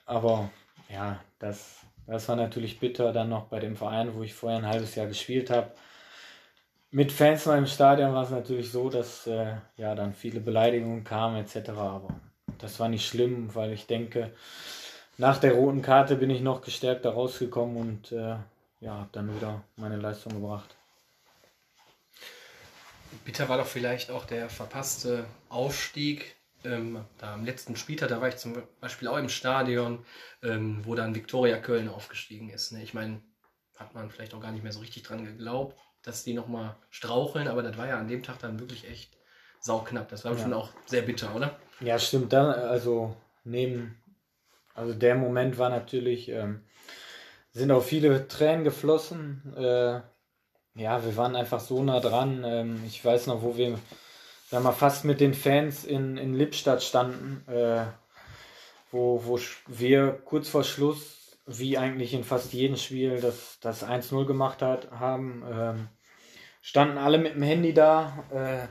[0.07, 0.51] aber
[0.89, 3.13] ja, das, das war natürlich bitter.
[3.13, 5.71] Dann noch bei dem Verein, wo ich vorher ein halbes Jahr gespielt habe.
[6.91, 11.05] Mit Fans noch im Stadion war es natürlich so, dass äh, ja dann viele Beleidigungen
[11.05, 11.71] kamen etc.
[11.71, 12.21] Aber
[12.59, 14.33] das war nicht schlimm, weil ich denke,
[15.19, 18.37] nach der roten Karte bin ich noch gestärkter rausgekommen und äh,
[18.81, 20.77] ja, habe dann wieder meine Leistung gebracht.
[23.25, 26.37] Bitter war doch vielleicht auch der verpasste Aufstieg.
[26.65, 30.05] Ähm, da am letzten Spieltag, da war ich zum Beispiel auch im Stadion,
[30.43, 32.73] ähm, wo dann Viktoria Köln aufgestiegen ist.
[32.73, 32.83] Ne?
[32.83, 33.21] Ich meine,
[33.77, 35.79] hat man vielleicht auch gar nicht mehr so richtig dran geglaubt.
[36.03, 39.11] Dass die nochmal straucheln, aber das war ja an dem Tag dann wirklich echt
[39.61, 40.09] sauknapp.
[40.09, 40.39] Das war ja.
[40.39, 41.59] schon auch sehr bitter, oder?
[41.81, 42.33] Ja, stimmt.
[42.33, 43.97] Dann, also neben,
[44.75, 46.63] also der Moment war natürlich, ähm,
[47.53, 49.55] sind auch viele Tränen geflossen.
[49.57, 50.01] Äh,
[50.75, 52.45] ja, wir waren einfach so nah dran.
[52.45, 53.79] Ähm, ich weiß noch, wo wir,
[54.49, 57.85] sagen wir fast mit den Fans in, in Lippstadt standen, äh,
[58.91, 61.18] wo, wo wir kurz vor Schluss,
[61.49, 65.89] wie eigentlich in fast jedem Spiel, das, das 1-0 gemacht hat, haben, ähm,
[66.61, 68.25] standen alle mit dem Handy da.
[68.31, 68.69] Äh,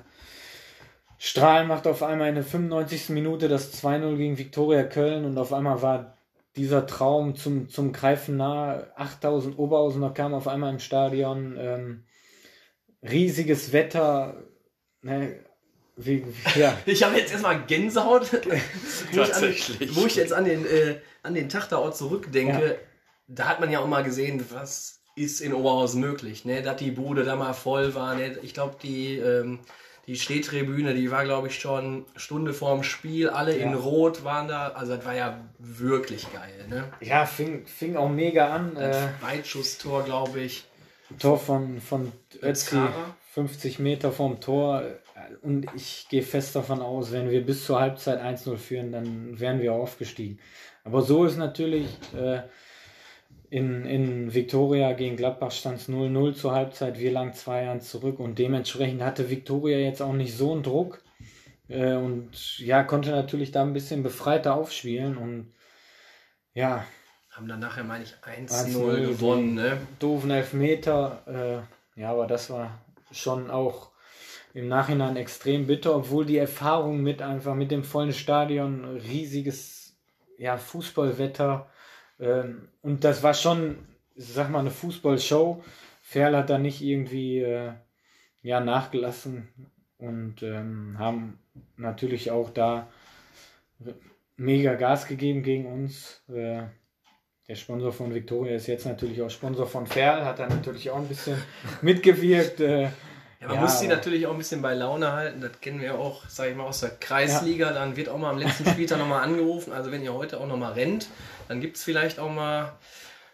[1.17, 3.09] Strahlen macht auf einmal in der 95.
[3.09, 6.17] Minute das 2-0 gegen Viktoria Köln und auf einmal war
[6.55, 8.91] dieser Traum zum, zum Greifen nahe.
[8.95, 11.55] 8000 Oberhausener kamen auf einmal im Stadion.
[11.59, 12.05] Ähm,
[13.01, 14.43] riesiges Wetter.
[15.01, 15.39] Ne,
[15.95, 16.23] wie,
[16.55, 16.77] ja.
[16.85, 18.31] ich habe jetzt erstmal Gänsehaut,
[19.11, 22.67] wo, ich, an, wo ich jetzt an den, äh, an den Tag da auch zurückdenke.
[22.67, 22.75] Ja.
[23.27, 26.45] Da hat man ja auch mal gesehen, was ist in Oberhausen möglich.
[26.45, 26.61] Ne?
[26.61, 28.15] Dass die Bude da mal voll war.
[28.15, 28.37] Ne?
[28.41, 29.17] Ich glaube, die.
[29.17, 29.59] Ähm,
[30.07, 33.29] die Stehtribüne, die war, glaube ich, schon Stunde vorm Spiel.
[33.29, 33.65] Alle ja.
[33.65, 34.69] in Rot waren da.
[34.69, 36.65] Also, das war ja wirklich geil.
[36.69, 36.85] Ne?
[37.01, 38.77] Ja, fing, fing auch mega an.
[38.77, 40.65] Äh, Weitschusstor, glaube ich.
[41.19, 42.79] Tor von, von Ötzi,
[43.33, 44.83] 50 Meter vom Tor.
[45.41, 49.61] Und ich gehe fest davon aus, wenn wir bis zur Halbzeit 1-0 führen, dann wären
[49.61, 50.39] wir aufgestiegen.
[50.87, 51.87] Aber so ist natürlich.
[52.15, 52.43] Äh,
[53.49, 58.39] in, in Viktoria gegen Gladbach stand es 0-0 zur Halbzeit, wir lang 2-1 zurück und
[58.39, 61.01] dementsprechend hatte Viktoria jetzt auch nicht so einen Druck
[61.69, 65.53] äh, und ja, konnte natürlich da ein bisschen befreiter aufspielen und
[66.53, 66.85] ja.
[67.29, 69.77] Haben dann nachher, meine ich, 1-0 gewonnen, ne?
[69.99, 73.91] Doofen Elfmeter, äh, ja, aber das war schon auch
[74.53, 79.76] im Nachhinein extrem bitter, obwohl die Erfahrung mit einfach mit dem vollen Stadion, riesiges
[80.37, 81.69] ja, Fußballwetter,
[82.19, 83.77] ähm, und das war schon,
[84.15, 85.63] sag mal, eine Fußballshow.
[86.01, 87.73] Ferl hat da nicht irgendwie äh,
[88.41, 89.49] ja, nachgelassen
[89.97, 91.39] und ähm, haben
[91.75, 92.87] natürlich auch da
[94.35, 96.23] mega Gas gegeben gegen uns.
[96.29, 96.63] Äh,
[97.47, 100.97] der Sponsor von Victoria ist jetzt natürlich auch Sponsor von Ferl, hat da natürlich auch
[100.97, 101.37] ein bisschen
[101.81, 102.59] mitgewirkt.
[102.59, 102.89] Äh,
[103.39, 105.41] ja, man ja, muss sie natürlich auch ein bisschen bei Laune halten.
[105.41, 107.67] Das kennen wir auch, sage ich mal, aus der Kreisliga.
[107.67, 107.73] Ja.
[107.73, 109.73] Dann wird auch mal am letzten Spieltag nochmal angerufen.
[109.73, 111.07] Also wenn ihr heute auch nochmal rennt,
[111.47, 112.73] dann gibt es vielleicht auch mal,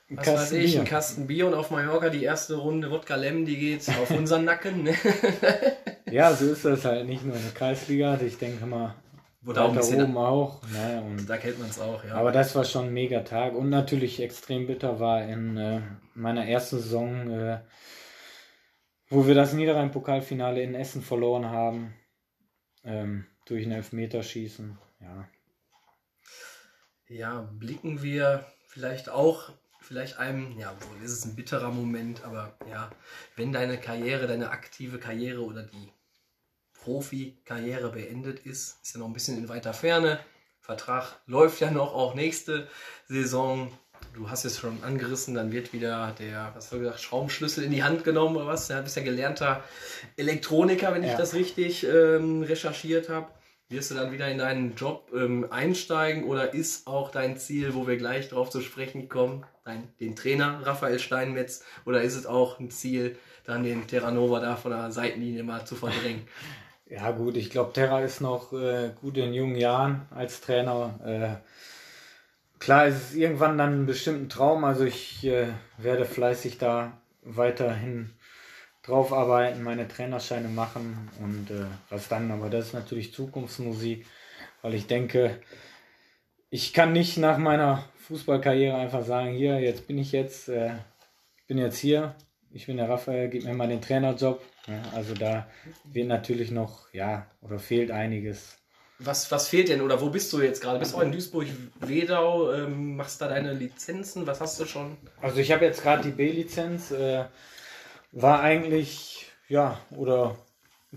[0.10, 0.80] was Kasten weiß ich, Bier.
[0.80, 4.44] einen Kasten Bier und auf Mallorca die erste Runde Wodka Lem, die geht auf unseren
[4.44, 4.84] Nacken.
[4.84, 4.94] Ne?
[6.12, 8.20] ja, so ist das halt nicht nur in der Kreisliga.
[8.22, 8.96] Ich denke mal,
[9.52, 10.62] da oben auch.
[10.72, 12.16] Ne, und, da kennt man es auch, ja.
[12.16, 15.82] Aber das war schon ein mega Tag und natürlich extrem bitter war in äh,
[16.14, 17.60] meiner ersten Saison, äh,
[19.14, 21.94] wo wir das Niederrhein-Pokalfinale in Essen verloren haben,
[22.84, 24.78] ähm, durch ein Elfmeterschießen.
[25.00, 25.28] Ja,
[27.14, 32.58] ja, blicken wir vielleicht auch, vielleicht einem, ja, wohl ist es ein bitterer Moment, aber
[32.70, 32.90] ja,
[33.36, 35.92] wenn deine Karriere, deine aktive Karriere oder die
[36.74, 40.20] Profi-Karriere beendet ist, ist ja noch ein bisschen in weiter Ferne.
[40.60, 42.68] Vertrag läuft ja noch, auch nächste
[43.06, 43.72] Saison.
[44.14, 47.72] Du hast es schon angerissen, dann wird wieder der, was hast du gesagt, Schraubenschlüssel in
[47.72, 48.68] die Hand genommen oder was?
[48.68, 49.64] Du bist ja gelernter
[50.18, 51.12] Elektroniker, wenn ja.
[51.12, 53.28] ich das richtig ähm, recherchiert habe.
[53.70, 57.88] Wirst du dann wieder in deinen Job ähm, einsteigen oder ist auch dein Ziel, wo
[57.88, 62.60] wir gleich drauf zu sprechen kommen, dein, den Trainer Raphael Steinmetz oder ist es auch
[62.60, 66.28] ein Ziel, dann den Terranova da von der Seitenlinie mal zu verdrängen?
[66.86, 71.00] Ja gut, ich glaube, Terra ist noch äh, gut in jungen Jahren als Trainer.
[71.04, 71.73] Äh,
[72.64, 75.48] klar, es ist irgendwann dann ein bestimmter Traum, also ich äh,
[75.78, 78.12] werde fleißig da weiterhin
[78.84, 82.32] drauf arbeiten, meine Trainerscheine machen und äh, was dann.
[82.32, 84.06] Aber das ist natürlich Zukunftsmusik,
[84.62, 85.40] weil ich denke,
[86.50, 90.72] ich kann nicht nach meiner Fußballkarriere einfach sagen, hier, jetzt bin ich jetzt, äh,
[91.48, 92.16] bin jetzt hier,
[92.52, 94.42] ich bin der Raphael, gib mir mal den Trainerjob.
[94.68, 95.48] Ja, also da
[95.84, 98.63] wird natürlich noch, ja, oder fehlt einiges.
[99.00, 100.80] Was, was fehlt denn oder wo bist du jetzt gerade?
[100.80, 102.54] Bist du in Duisburg-Wedau?
[102.54, 104.26] Ähm, machst da deine Lizenzen?
[104.28, 104.98] Was hast du schon?
[105.22, 106.92] Also ich habe jetzt gerade die B-Lizenz.
[106.92, 107.26] Äh,
[108.12, 110.38] war eigentlich, ja, oder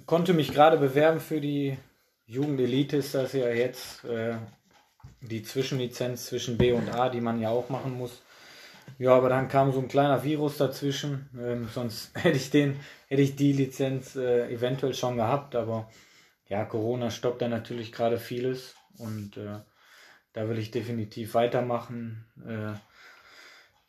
[0.05, 1.79] konnte mich gerade bewerben für die
[2.27, 4.37] Jugendelite, ist das ja jetzt äh,
[5.23, 8.23] die Zwischenlizenz zwischen B und A, die man ja auch machen muss.
[8.99, 11.29] Ja, aber dann kam so ein kleiner Virus dazwischen.
[11.39, 12.79] Ähm, sonst hätte ich den,
[13.09, 15.89] hätte ich die Lizenz äh, eventuell schon gehabt, aber
[16.49, 19.61] ja, Corona stoppt da natürlich gerade vieles und äh,
[20.33, 22.27] da will ich definitiv weitermachen.
[22.47, 22.75] Äh,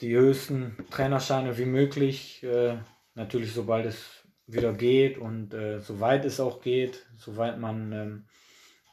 [0.01, 2.77] die höchsten Trainerscheine wie möglich äh,
[3.15, 8.25] natürlich sobald es wieder geht und äh, soweit es auch geht, soweit man ähm,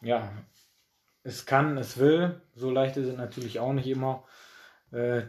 [0.00, 0.32] ja
[1.22, 4.24] es kann, es will, so leicht ist es natürlich auch nicht immer,
[4.92, 5.22] äh,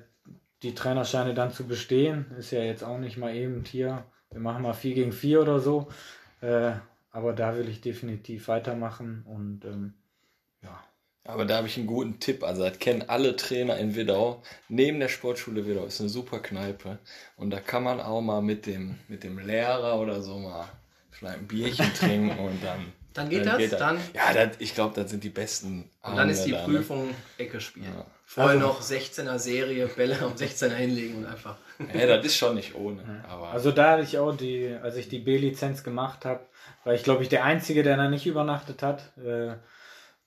[0.62, 2.32] die Trainerscheine dann zu bestehen.
[2.38, 5.60] Ist ja jetzt auch nicht mal eben hier wir machen mal 4 gegen 4 oder
[5.60, 5.88] so.
[7.16, 9.94] Aber da will ich definitiv weitermachen und ähm,
[10.62, 10.84] ja.
[11.24, 12.44] Aber da habe ich einen guten Tipp.
[12.44, 14.44] Also, das kennen alle Trainer in Widau.
[14.68, 17.00] Neben der Sportschule Widau ist eine super Kneipe.
[17.38, 20.68] Und da kann man auch mal mit dem, mit dem Lehrer oder so mal
[21.10, 22.92] vielleicht ein Bierchen trinken und dann.
[23.14, 23.70] Dann geht das?
[23.80, 23.98] Dann?
[24.14, 25.90] Ja, das, ich glaube, das sind die besten.
[26.02, 26.80] Und dann ist die da, ne?
[26.80, 27.94] Prüfung Ecke spielen.
[27.96, 28.06] Ja.
[28.26, 31.56] Vorher noch 16er Serie, Bälle am 16er hinlegen und einfach.
[31.94, 33.24] Ja, das ist schon nicht ohne.
[33.28, 36.46] Aber Also da hatte ich auch die, als ich die B-Lizenz gemacht habe,
[36.84, 39.56] war ich glaube ich der Einzige, der da nicht übernachtet hat, äh,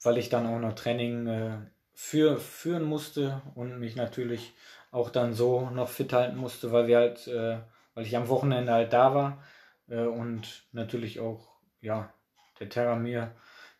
[0.02, 1.58] weil ich dann auch noch Training äh,
[1.94, 4.52] für, führen musste und mich natürlich
[4.90, 7.58] auch dann so noch fit halten musste, weil wir halt, äh,
[7.94, 9.42] weil ich am Wochenende halt da war
[9.88, 11.48] äh, und natürlich auch,
[11.80, 12.12] ja,
[12.60, 13.32] der Terra mir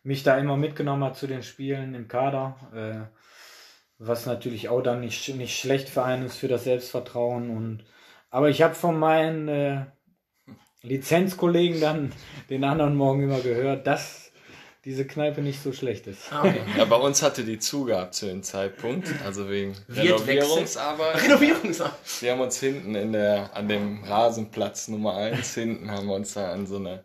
[0.03, 3.19] mich da immer mitgenommen hat zu den Spielen im Kader, äh,
[3.99, 7.83] was natürlich auch dann nicht, nicht schlecht für einen ist für das Selbstvertrauen und
[8.31, 9.85] aber ich habe von meinen äh,
[10.81, 12.13] Lizenzkollegen dann
[12.49, 14.31] den anderen Morgen immer gehört, dass
[14.85, 16.31] diese Kneipe nicht so schlecht ist.
[16.31, 16.61] Ah, okay.
[16.77, 19.09] ja, bei uns hatte die zugehabt zu dem Zeitpunkt.
[19.25, 21.23] Also wegen Wird Renovierungsarbeit.
[21.23, 22.21] Renovierungsarbeit.
[22.21, 26.33] Wir haben uns hinten in der, an dem Rasenplatz Nummer 1, hinten haben wir uns
[26.33, 27.03] da an so eine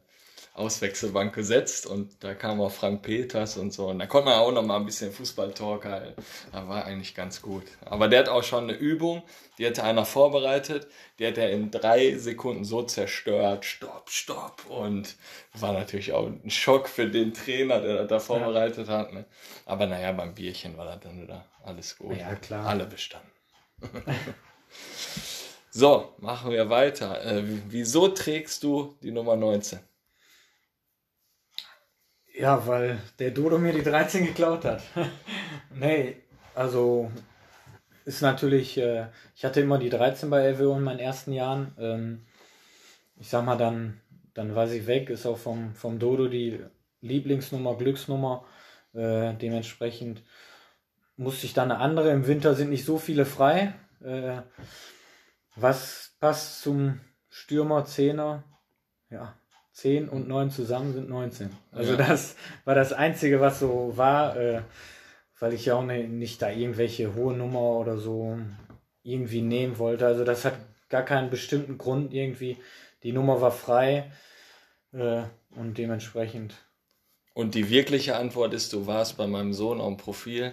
[0.55, 4.53] Auswechselbank gesetzt und da kam auch Frank Peters und so und da konnte man auch
[4.53, 6.23] noch mal ein bisschen Fußballtalk halten.
[6.53, 7.65] Da war eigentlich ganz gut.
[7.85, 9.25] Aber der hat auch schon eine Übung,
[9.59, 10.87] die hatte einer vorbereitet,
[11.19, 15.17] die hat er in drei Sekunden so zerstört, stopp, stopp und
[15.55, 19.13] war natürlich auch ein Schock für den Trainer, der das da vorbereitet hat.
[19.13, 19.25] Ne?
[19.67, 22.17] Aber naja, beim Bierchen war das dann wieder alles gut.
[22.17, 22.67] Ja, klar.
[22.67, 23.31] Alle bestanden.
[25.77, 27.21] So, machen wir weiter.
[27.25, 29.81] Äh, wieso trägst du die Nummer 19?
[32.37, 34.83] Ja, weil der Dodo mir die 13 geklaut hat.
[35.71, 36.17] nee,
[36.55, 37.11] also
[38.05, 41.75] ist natürlich, äh, ich hatte immer die 13 bei LWO in meinen ersten Jahren.
[41.79, 42.27] Ähm,
[43.17, 44.01] ich sag mal, dann,
[44.35, 46.59] dann war sie weg, ist auch vom, vom Dodo die
[47.03, 48.45] Lieblingsnummer, Glücksnummer.
[48.95, 50.25] Äh, dementsprechend
[51.17, 52.11] musste ich dann eine andere.
[52.11, 53.75] Im Winter sind nicht so viele frei.
[54.03, 54.43] Äh,
[55.55, 58.43] was passt zum Stürmer, Zehner?
[59.09, 59.37] Ja,
[59.75, 61.51] 10 und 9 zusammen sind 19.
[61.73, 61.99] Also Ja.
[61.99, 64.63] das war das Einzige, was so war, äh,
[65.41, 68.39] weil ich ja auch ne, nicht da irgendwelche hohe Nummer oder so
[69.03, 70.07] irgendwie nehmen wollte.
[70.07, 70.55] Also das hat
[70.89, 72.57] gar keinen bestimmten Grund irgendwie.
[73.03, 74.11] Die Nummer war frei
[74.93, 75.23] äh,
[75.57, 76.55] und dementsprechend.
[77.35, 80.53] Und die wirkliche Antwort ist, du warst bei meinem Sohn auf dem Profil,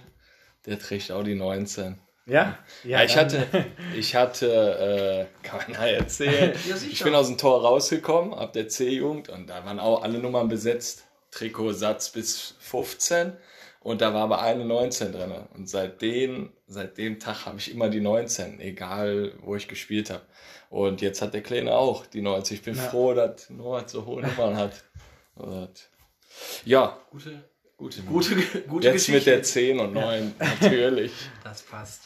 [0.65, 1.99] der trägt auch die 19.
[2.31, 3.65] Ja, Ja, ich dann- hatte,
[3.95, 8.53] ich hatte, äh, kann man da erzählen, Ja, ich bin aus dem Tor rausgekommen, ab
[8.53, 13.33] der C-Jugend und da waren auch alle Nummern besetzt, Trikotsatz bis 15
[13.81, 15.33] und da war aber eine 19 drin.
[15.55, 20.21] Und seitdem, seit dem Tag habe ich immer die 19, egal wo ich gespielt habe.
[20.69, 22.55] Und jetzt hat der Kleine auch die 19.
[22.57, 22.83] Ich bin Ja.
[22.83, 24.71] froh, dass Norbert so hohe Nummern hat.
[25.35, 25.89] Und,
[26.63, 27.43] ja, Gute,
[27.81, 28.35] gute, gute,
[28.67, 29.13] gute Jetzt Geschichte.
[29.13, 31.11] mit der 10 und 9, natürlich.
[31.43, 32.03] Das passt.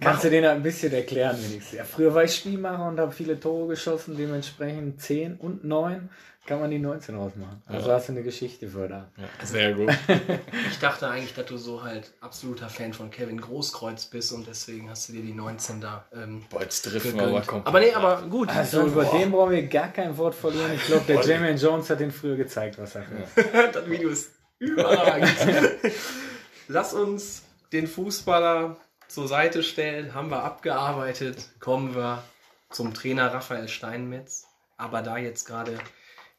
[0.00, 1.76] Kannst du denen ein bisschen erklären, wenigstens?
[1.76, 6.08] Ja, früher war ich Spielmacher und habe viele Tore geschossen, dementsprechend 10 und 9
[6.46, 7.62] kann man die 19 rausmachen.
[7.66, 7.94] Also Ja.
[7.94, 9.08] hast du eine Geschichte für da.
[9.16, 9.90] Ja, sehr gut.
[10.70, 14.90] Ich dachte eigentlich, dass du so halt absoluter Fan von Kevin Großkreuz bist und deswegen
[14.90, 17.66] hast du dir die 19 da ähm, Boah, jetzt driften wir aber komplett.
[17.66, 18.50] Aber nee, aber gut.
[18.50, 20.72] Also Dann- über den brauchen wir gar kein Wort verlieren.
[20.74, 23.24] Ich glaube, der Jamie Jones hat den früher gezeigt, was er kann.
[23.72, 25.30] das Video ist überragend.
[26.68, 28.76] Lass uns den Fußballer
[29.08, 30.14] zur Seite stellen.
[30.14, 31.50] Haben wir abgearbeitet.
[31.60, 32.22] Kommen wir
[32.70, 34.46] zum Trainer Raphael Steinmetz.
[34.76, 35.78] Aber da jetzt gerade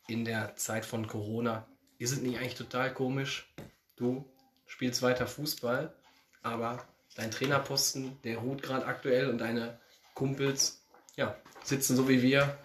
[0.08, 3.54] in der Zeit von Corona, ist es nicht eigentlich total komisch?
[3.96, 4.30] Du
[4.66, 5.96] spielst weiter Fußball,
[6.42, 9.80] aber dein Trainerposten, der ruht gerade aktuell und deine
[10.14, 12.58] Kumpels, ja, sitzen so wie wir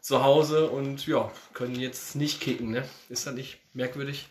[0.00, 2.88] zu Hause und ja, können jetzt nicht kicken, ne?
[3.08, 4.28] Ist das nicht merkwürdig?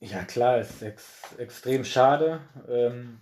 [0.00, 2.40] Ja, klar, ist ex extrem schade.
[2.68, 3.20] Ähm,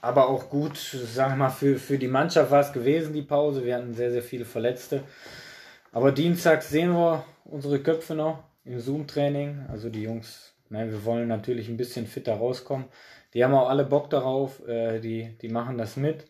[0.00, 3.64] aber auch gut, sagen wir mal, für, für die Mannschaft war es gewesen, die Pause.
[3.64, 5.02] Wir hatten sehr, sehr viele Verletzte.
[5.92, 9.66] Aber dienstags sehen wir unsere Köpfe noch im Zoom-Training.
[9.68, 12.86] Also die Jungs, ne, wir wollen natürlich ein bisschen fitter rauskommen.
[13.32, 14.66] Die haben auch alle Bock darauf.
[14.66, 16.26] Äh, die, die machen das mit.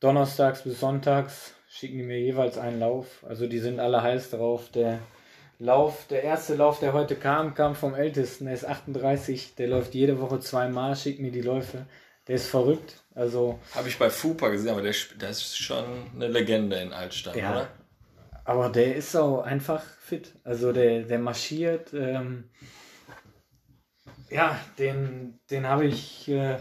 [0.00, 3.24] Donnerstags bis sonntags schicken die mir jeweils einen Lauf.
[3.28, 4.70] Also die sind alle heiß drauf.
[4.70, 4.98] Der
[5.58, 8.44] Lauf, der erste Lauf, der heute kam, kam vom Ältesten.
[8.44, 9.54] Der ist 38.
[9.54, 11.86] Der läuft jede Woche zweimal, schickt mir die Läufe.
[12.28, 13.02] Der ist verrückt.
[13.14, 15.84] Also, Habe ich bei Fupa gesehen, aber der, das ist schon
[16.14, 17.52] eine Legende in Altstadt, Ja.
[17.52, 17.68] oder?
[18.44, 20.34] aber der ist auch einfach fit.
[20.44, 21.92] Also der, der marschiert.
[21.94, 22.50] Ähm,
[24.30, 26.58] ja, den, den habe ich äh,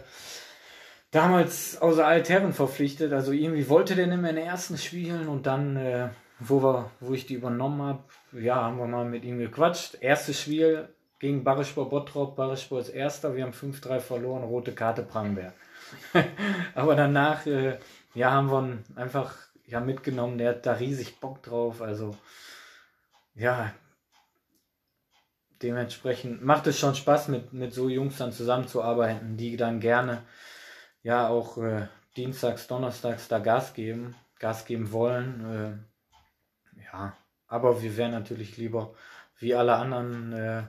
[1.11, 3.13] damals außer Altherren verpflichtet.
[3.13, 6.09] Also irgendwie wollte der nicht mehr in der ersten spielen und dann äh,
[6.39, 9.97] wo, wir, wo ich die übernommen habe, ja, haben wir mal mit ihm gequatscht.
[10.01, 15.53] Erstes Spiel gegen Barispor Bottrop, Barispor ist Erster, wir haben 5-3 verloren, rote Karte Prangenberg.
[16.75, 17.77] Aber danach, äh,
[18.13, 22.15] ja, haben wir ihn einfach ja, mitgenommen, der hat da riesig Bock drauf, also
[23.33, 23.73] ja,
[25.61, 30.23] dementsprechend macht es schon Spaß, mit, mit so Jungs dann zusammenzuarbeiten, die dann gerne
[31.01, 35.79] ja auch äh, dienstags, donnerstags da Gas geben, Gas geben wollen.
[35.81, 35.94] Äh,
[36.95, 37.17] ja,
[37.47, 38.93] aber wir wären natürlich lieber
[39.37, 40.63] wie alle anderen äh,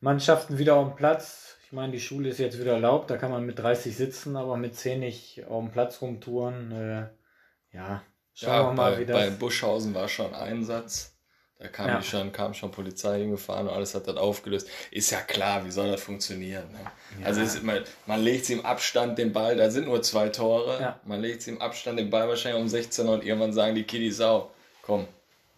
[0.00, 1.56] Mannschaften wieder auf dem Platz.
[1.64, 4.56] Ich meine, die Schule ist jetzt wieder erlaubt, da kann man mit 30 sitzen, aber
[4.56, 6.72] mit 10 nicht auf dem Platz rumtouren.
[6.72, 8.02] Äh, ja,
[8.34, 9.16] schauen ja, wir mal, bei, wie das.
[9.16, 11.12] Bei Buschhausen war schon Einsatz.
[11.58, 12.02] Da kam, ja.
[12.02, 14.68] schon, kam schon Polizei hingefahren und alles hat das aufgelöst.
[14.90, 16.70] Ist ja klar, wie soll das funktionieren?
[16.70, 16.80] Ne?
[17.20, 17.26] Ja.
[17.26, 20.78] Also ist, man, man legt sie im Abstand den Ball, da sind nur zwei Tore.
[20.78, 21.00] Ja.
[21.04, 24.20] Man legt sie im Abstand den Ball wahrscheinlich um 16 und irgendwann sagen die Kiddies
[24.20, 24.50] auch,
[24.82, 25.08] komm,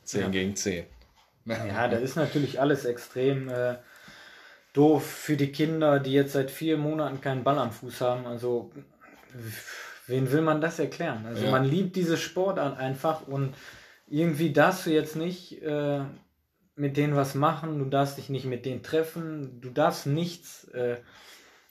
[0.08, 0.86] 10 gegen 10.
[1.44, 3.76] Ja, da ist natürlich alles extrem äh,
[4.72, 8.26] doof für die Kinder, die jetzt seit vier Monaten keinen Ball am Fuß haben.
[8.26, 8.70] Also,
[10.06, 11.24] wen will man das erklären?
[11.26, 13.54] Also, man liebt diese Sportart einfach und
[14.08, 16.00] irgendwie darfst du jetzt nicht äh,
[16.74, 20.64] mit denen was machen, du darfst dich nicht mit denen treffen, du darfst nichts.
[20.68, 20.96] Äh,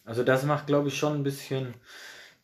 [0.06, 1.74] also das macht, glaube ich, schon ein bisschen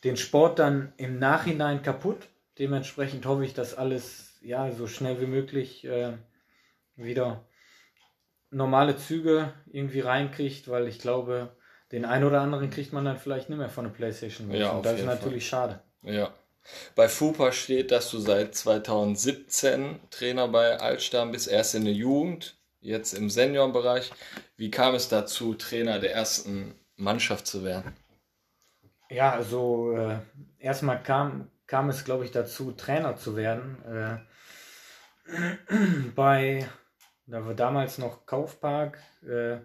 [0.04, 2.28] den Sport dann im Nachhinein kaputt.
[2.60, 6.18] Dementsprechend hoffe ich, dass alles ja so schnell wie möglich äh,
[6.96, 7.46] wieder
[8.52, 11.56] normale Züge irgendwie reinkriegt, weil ich glaube,
[11.92, 14.52] den einen oder anderen kriegt man dann vielleicht nicht mehr von der PlayStation.
[14.52, 15.82] Ja, und das ist natürlich Fall.
[16.04, 16.14] schade.
[16.14, 16.34] Ja.
[16.96, 22.56] Bei FUPA steht, dass du seit 2017 Trainer bei Altstamm bist, erst in der Jugend,
[22.80, 24.12] jetzt im Seniorenbereich.
[24.56, 27.94] Wie kam es dazu, Trainer der ersten Mannschaft zu werden?
[29.10, 30.20] Ja, also äh,
[30.58, 33.84] erstmal kam, kam es, glaube ich, dazu, Trainer zu werden.
[33.84, 34.33] Äh,
[36.16, 36.68] bei,
[37.26, 39.58] da war damals noch Kaufpark, äh,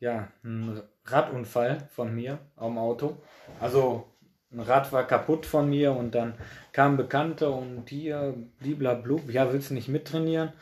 [0.00, 3.16] ja, ein Radunfall von mir am Auto.
[3.60, 4.06] Also
[4.52, 6.34] ein Rad war kaputt von mir und dann
[6.72, 10.52] kam Bekannte und hier, bliblablub, ja, willst du nicht mittrainieren?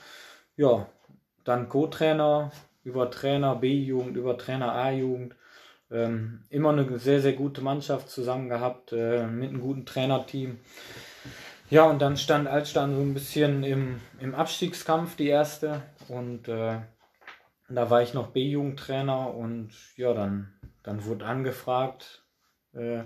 [0.57, 0.87] Ja,
[1.45, 2.53] dann Co-Trainer,
[2.85, 5.35] über Trainer B-Jugend, über Trainer A-Jugend.
[5.91, 10.59] Ähm, immer eine sehr, sehr gute Mannschaft zusammen gehabt, äh, mit einem guten Trainerteam.
[11.73, 15.81] Ja, und dann stand Altstein so ein bisschen im, im Abstiegskampf, die erste.
[16.07, 16.81] Und äh,
[17.71, 20.53] da war ich noch B-Jugendtrainer und ja, dann,
[20.83, 22.27] dann wurde angefragt,
[22.75, 23.05] äh,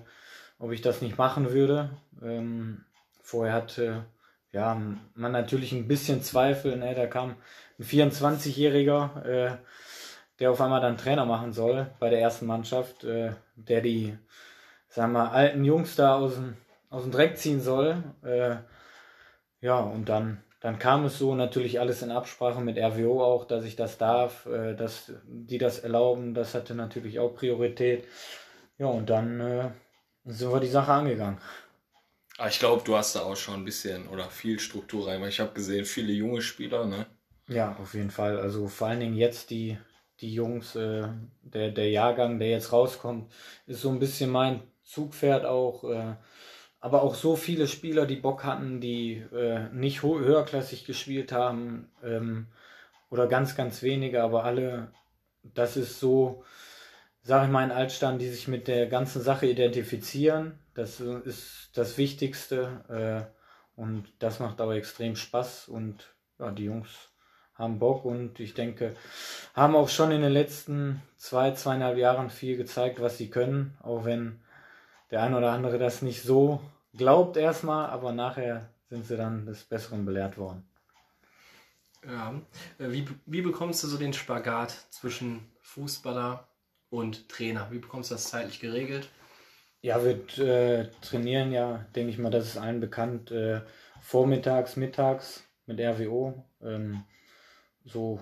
[0.58, 1.90] ob ich das nicht machen würde.
[2.20, 2.84] Ähm,
[3.22, 4.06] vorher hatte
[4.50, 4.76] ja,
[5.14, 6.76] man natürlich ein bisschen Zweifel.
[6.76, 6.92] Ne?
[6.96, 7.36] Da kam
[7.78, 9.56] ein 24-Jähriger, äh,
[10.40, 14.18] der auf einmal dann Trainer machen soll bei der ersten Mannschaft, äh, der die,
[14.88, 16.56] sagen wir, alten Jungs da aus dem,
[16.90, 18.02] aus dem Dreck ziehen soll.
[18.22, 18.56] Äh,
[19.60, 23.64] ja, und dann, dann kam es so natürlich alles in Absprache mit RWO auch, dass
[23.64, 26.34] ich das darf, äh, dass die das erlauben.
[26.34, 28.04] Das hatte natürlich auch Priorität.
[28.78, 29.70] Ja, und dann äh,
[30.24, 31.38] so war die Sache angegangen.
[32.38, 35.30] Ah, ich glaube, du hast da auch schon ein bisschen oder viel Struktur rein, weil
[35.30, 37.06] ich habe gesehen, viele junge Spieler, ne?
[37.48, 38.38] Ja, auf jeden Fall.
[38.38, 39.78] Also vor allen Dingen jetzt die,
[40.20, 41.08] die Jungs, äh,
[41.42, 43.32] der, der Jahrgang, der jetzt rauskommt,
[43.66, 45.84] ist so ein bisschen mein Zugpferd auch.
[45.84, 46.16] Äh,
[46.86, 52.46] aber auch so viele Spieler, die Bock hatten, die äh, nicht höherklassig gespielt haben ähm,
[53.10, 54.92] oder ganz, ganz wenige, aber alle,
[55.42, 56.44] das ist so,
[57.22, 60.60] sage ich mal, in Altstand, die sich mit der ganzen Sache identifizieren.
[60.74, 63.28] Das ist das Wichtigste
[63.76, 66.88] äh, und das macht aber extrem Spaß und ja, die Jungs
[67.54, 68.94] haben Bock und ich denke,
[69.54, 74.04] haben auch schon in den letzten zwei, zweieinhalb Jahren viel gezeigt, was sie können, auch
[74.04, 74.38] wenn
[75.10, 76.60] der ein oder andere das nicht so
[76.96, 80.64] glaubt erstmal, aber nachher sind sie dann des Besseren belehrt worden.
[82.06, 82.34] Ja,
[82.78, 86.46] äh, wie, wie bekommst du so den Spagat zwischen Fußballer
[86.90, 87.68] und Trainer?
[87.70, 89.08] Wie bekommst du das zeitlich geregelt?
[89.80, 93.60] Ja, wir äh, trainieren ja, denke ich mal, das ist allen bekannt, äh,
[94.00, 96.44] vormittags, mittags mit RWO.
[96.62, 97.04] Ähm,
[97.84, 98.20] so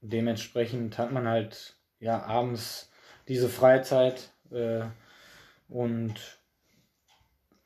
[0.00, 2.90] dementsprechend hat man halt ja abends
[3.28, 4.84] diese Freizeit äh,
[5.68, 6.41] und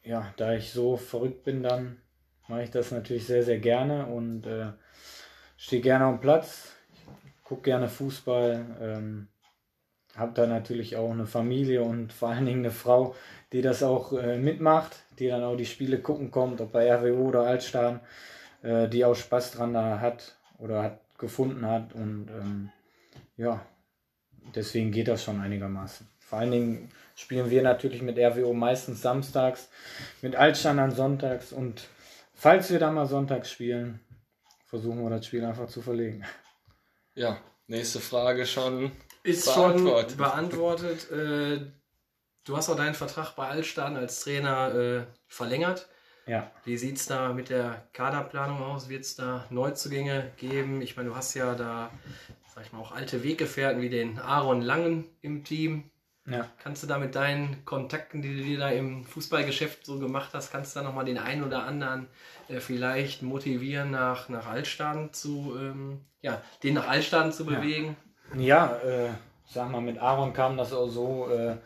[0.07, 1.99] ja, da ich so verrückt bin, dann
[2.49, 4.73] mache ich das natürlich sehr, sehr gerne und äh,
[5.57, 6.77] stehe gerne am Platz,
[7.45, 8.65] gucke gerne Fußball.
[8.81, 9.29] Ähm,
[10.17, 13.15] habe da natürlich auch eine Familie und vor allen Dingen eine Frau,
[13.53, 17.29] die das auch äh, mitmacht, die dann auch die Spiele gucken kommt, ob bei RWO
[17.29, 18.01] oder Altstaden,
[18.63, 22.71] äh, die auch Spaß dran da hat oder hat gefunden hat und ähm,
[23.37, 23.61] ja,
[24.55, 26.07] deswegen geht das schon einigermaßen.
[26.19, 29.69] Vor allen Dingen spielen wir natürlich mit RWO meistens samstags,
[30.23, 31.89] mit Altstein an sonntags und
[32.35, 33.99] falls wir da mal sonntags spielen,
[34.67, 36.25] versuchen wir das Spiel einfach zu verlegen.
[37.14, 38.93] Ja, nächste Frage schon
[39.23, 40.11] Ist beantwortet.
[40.11, 41.11] schon beantwortet.
[41.11, 41.61] Äh,
[42.45, 45.89] du hast auch deinen Vertrag bei Altstaden als Trainer äh, verlängert.
[46.27, 48.89] Ja, Wie sieht es da mit der Kaderplanung aus?
[48.89, 50.83] Wird es da Neuzugänge geben?
[50.83, 51.91] Ich meine, du hast ja da,
[52.53, 55.89] sag ich mal, auch alte Weggefährten wie den Aaron Langen im Team.
[56.29, 56.47] Ja.
[56.62, 60.51] Kannst du da mit deinen Kontakten, die du dir da im Fußballgeschäft so gemacht hast,
[60.51, 62.09] kannst du da nochmal den einen oder anderen
[62.49, 67.59] äh, vielleicht motivieren, nach, nach Altstaden zu, ähm, ja, den nach Altstaden zu Ja.
[67.59, 67.97] bewegen?
[68.37, 69.11] Ja, äh,
[69.47, 71.29] sag mal, mit Aaron kam das auch so.
[71.31, 71.57] Äh,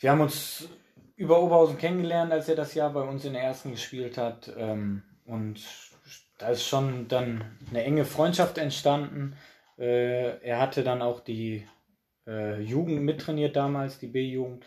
[0.00, 0.68] wir haben uns
[1.16, 4.52] über Oberhausen kennengelernt, als er das Jahr bei uns in der ersten gespielt hat.
[4.56, 5.60] Ähm, und
[6.38, 9.36] da ist schon dann eine enge Freundschaft entstanden.
[9.78, 11.66] Äh, er hatte dann auch die
[12.28, 14.64] äh, Jugend mittrainiert damals, die B-Jugend.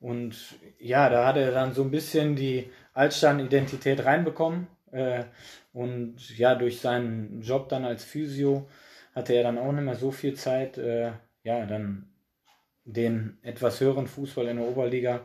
[0.00, 0.36] Und
[0.78, 4.68] ja, da hat er dann so ein bisschen die Altstadt-Identität reinbekommen.
[4.92, 5.24] Äh,
[5.72, 8.68] und ja, durch seinen Job dann als Physio
[9.14, 12.06] hatte er dann auch nicht mehr so viel Zeit, äh, ja, dann
[12.84, 15.20] den etwas höheren Fußball in der Oberliga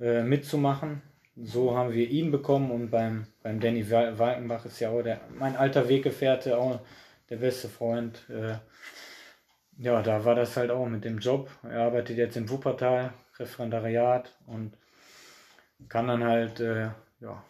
[0.00, 1.02] äh, mitzumachen.
[1.36, 5.20] So haben wir ihn bekommen und beim, beim Danny Wal- Walkenbach ist ja auch der,
[5.38, 6.80] mein alter Weggefährte, auch
[7.30, 8.22] der beste Freund.
[9.78, 11.50] Ja, da war das halt auch mit dem Job.
[11.62, 14.72] Er arbeitet jetzt in Wuppertal, Referendariat und
[15.88, 17.42] kann dann halt äh, ja,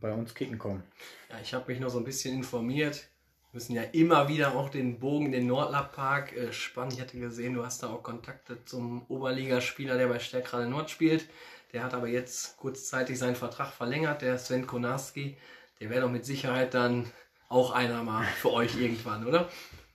[0.00, 0.82] bei uns kicken kommen.
[1.30, 3.08] Ja, ich habe mich noch so ein bisschen informiert.
[3.50, 6.92] Wir müssen ja immer wieder auch den Bogen in den Nordlab-Park äh, spannen.
[6.92, 11.28] Ich hatte gesehen, du hast da auch Kontakte zum Oberligaspieler, der bei Stärkrade Nord spielt.
[11.72, 15.36] Der hat aber jetzt kurzzeitig seinen Vertrag verlängert, der Sven Konarski.
[15.80, 17.10] Der wäre doch mit Sicherheit dann
[17.48, 19.48] auch einer mal für euch irgendwann, oder?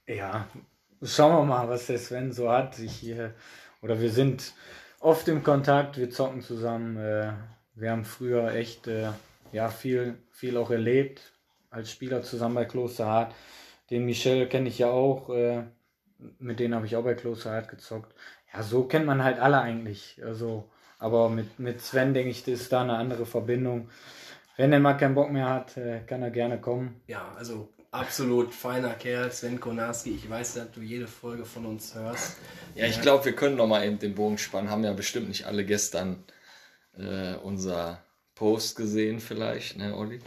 [0.06, 0.48] Ja,
[1.04, 2.80] schauen wir mal, was der Sven so hat.
[2.80, 3.30] Ich, äh,
[3.82, 4.54] oder wir sind
[5.00, 6.98] oft im Kontakt, wir zocken zusammen.
[6.98, 7.34] Äh,
[7.76, 9.10] wir haben früher echt äh,
[9.52, 11.32] ja, viel, viel auch erlebt
[11.70, 13.34] als Spieler zusammen bei Klosterhardt.
[13.90, 15.64] Den Michel kenne ich ja auch, äh,
[16.40, 18.14] mit denen habe ich auch bei Klosterhardt gezockt.
[18.54, 20.22] Ja, so kennt man halt alle eigentlich.
[20.24, 23.90] Also, aber mit, mit Sven denke ich, ist da eine andere Verbindung.
[24.58, 27.02] Wenn er mal keinen Bock mehr hat, äh, kann er gerne kommen.
[27.08, 30.12] Ja, also absolut feiner Kerl, Sven Konarski.
[30.12, 32.38] Ich weiß, dass du jede Folge von uns hörst.
[32.74, 34.70] Ja, ich glaube, wir können noch mal eben den Bogen spannen.
[34.70, 36.24] Haben ja bestimmt nicht alle gestern
[36.98, 40.20] äh, unser Post gesehen, vielleicht, ne, Olli?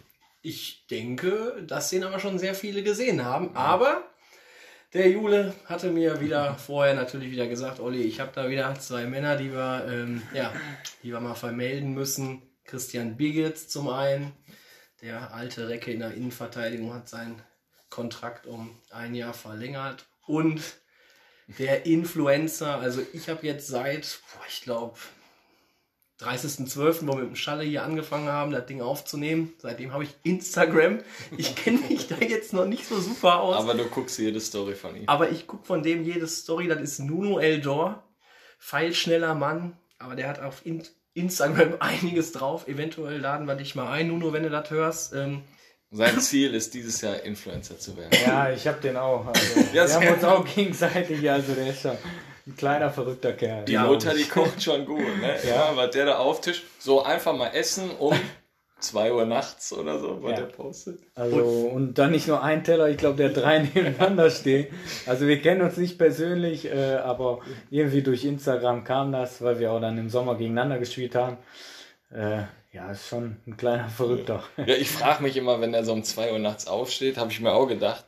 [0.42, 3.56] Ich denke, dass den aber schon sehr viele gesehen haben.
[3.56, 4.04] Aber
[4.92, 9.06] der Jule hatte mir wieder vorher natürlich wieder gesagt, Olli, ich habe da wieder zwei
[9.06, 10.52] Männer, die wir, ähm, ja,
[11.02, 12.42] die wir mal vermelden müssen.
[12.64, 14.32] Christian Bigitz zum einen,
[15.02, 17.42] der alte Recke in der Innenverteidigung hat seinen
[17.94, 20.06] Kontrakt um ein Jahr verlängert.
[20.26, 20.60] Und
[21.46, 24.98] der Influencer, also ich habe jetzt seit, boah, ich glaube,
[26.20, 29.52] 30.12., wo wir mit dem Schalle hier angefangen haben, das Ding aufzunehmen.
[29.58, 31.02] Seitdem habe ich Instagram.
[31.36, 33.56] Ich kenne mich da jetzt noch nicht so super aus.
[33.56, 35.08] Aber du guckst jede Story von ihm.
[35.08, 38.02] Aber ich gucke von dem jede Story, das ist Nuno Eldor.
[38.58, 40.82] Feilschneller Mann, aber der hat auf In
[41.12, 42.66] Instagram einiges drauf.
[42.66, 45.12] Eventuell laden wir dich mal ein, Nuno, wenn du das hörst.
[45.12, 45.44] Ähm,
[45.96, 48.10] Sein Ziel ist dieses Jahr Influencer zu werden.
[48.26, 49.26] Ja, ich hab den auch.
[49.26, 51.96] Also, Ja, wir haben uns auch gegenseitig, also der ist schon
[52.46, 53.64] ein kleiner verrückter Kerl.
[53.64, 55.36] Die Ja, Mutter, die kocht schon gut, ne?
[55.48, 56.64] Ja, was der da auftischt.
[56.78, 58.12] So einfach mal essen um
[58.80, 60.36] 2 Uhr nachts oder so, was Ja.
[60.38, 60.98] der postet.
[61.14, 64.66] Also, und dann nicht nur ein Teller, ich glaube, der drei nebeneinander stehen.
[65.06, 67.38] Also wir kennen uns nicht persönlich, äh, aber
[67.70, 71.38] irgendwie durch Instagram kam das, weil wir auch dann im Sommer gegeneinander gespielt haben.
[72.10, 72.42] Äh,
[72.74, 74.42] ja, ist schon ein kleiner Verrückter.
[74.56, 77.40] Ja, ich frage mich immer, wenn er so um 2 Uhr nachts aufsteht, habe ich
[77.40, 78.04] mir auch gedacht,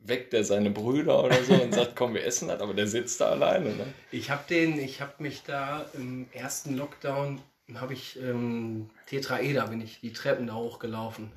[0.00, 3.20] weckt er seine Brüder oder so und sagt, komm, wir essen das, aber der sitzt
[3.20, 3.86] da alleine, ne?
[4.10, 7.40] ich habe den, ich habe mich da im ersten Lockdown,
[7.74, 11.32] habe ich ähm, Tetraeder, bin ich die Treppen da hochgelaufen.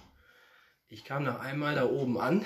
[0.89, 2.45] Ich kam nach einmal da oben an,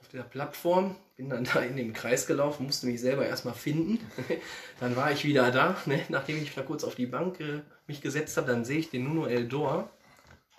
[0.00, 3.98] auf der Plattform, bin dann da in den Kreis gelaufen, musste mich selber erstmal finden.
[4.80, 6.00] dann war ich wieder da, ne?
[6.08, 9.04] nachdem ich da kurz auf die Bank äh, mich gesetzt habe, dann sehe ich den
[9.04, 9.90] Nuno Eldor,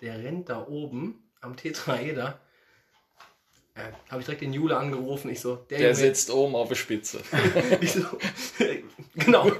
[0.00, 2.38] der rennt da oben am Tetraeder.
[3.74, 5.30] Äh, habe ich direkt den Jule angerufen.
[5.30, 7.20] Ich so, Der Junge- sitzt oben auf der Spitze.
[7.82, 8.06] ich so,
[9.14, 9.50] genau.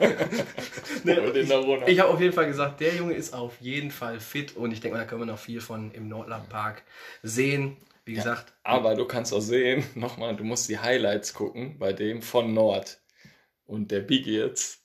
[1.05, 4.19] Ne, ich der ich habe auf jeden Fall gesagt, der Junge ist auf jeden Fall
[4.19, 6.83] fit und ich denke mal, da können wir noch viel von im Nordland Park
[7.23, 7.77] sehen.
[8.07, 12.23] Wie gesagt, Aber du kannst auch sehen, nochmal, du musst die Highlights gucken bei dem
[12.23, 13.01] von Nord.
[13.65, 14.79] Und der Big jetzt,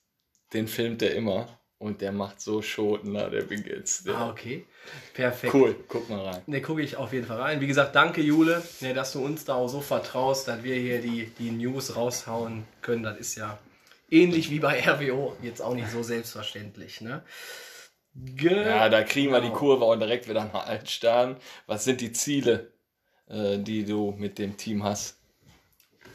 [0.54, 1.60] den filmt er immer.
[1.78, 4.08] Und der macht so Schoten, na, der Big jetzt.
[4.08, 4.66] Der, ah, okay.
[5.14, 5.54] Perfekt.
[5.54, 6.42] Cool, guck mal rein.
[6.48, 7.62] Ne, gucke ich auf jeden Fall rein.
[7.62, 11.00] Wie gesagt, danke Jule, ne, dass du uns da auch so vertraust, dass wir hier
[11.02, 13.04] die, die News raushauen können.
[13.04, 13.58] Das ist ja
[14.10, 17.02] ähnlich wie bei RWO jetzt auch nicht so selbstverständlich.
[17.02, 17.24] Ne?
[18.14, 19.60] Ge Ja, da kriegen wir die Genau.
[19.60, 21.38] Kurve auch direkt wieder nach Altstern.
[21.66, 22.74] Was sind die Ziele
[23.32, 25.18] äh, die du mit dem Team hast?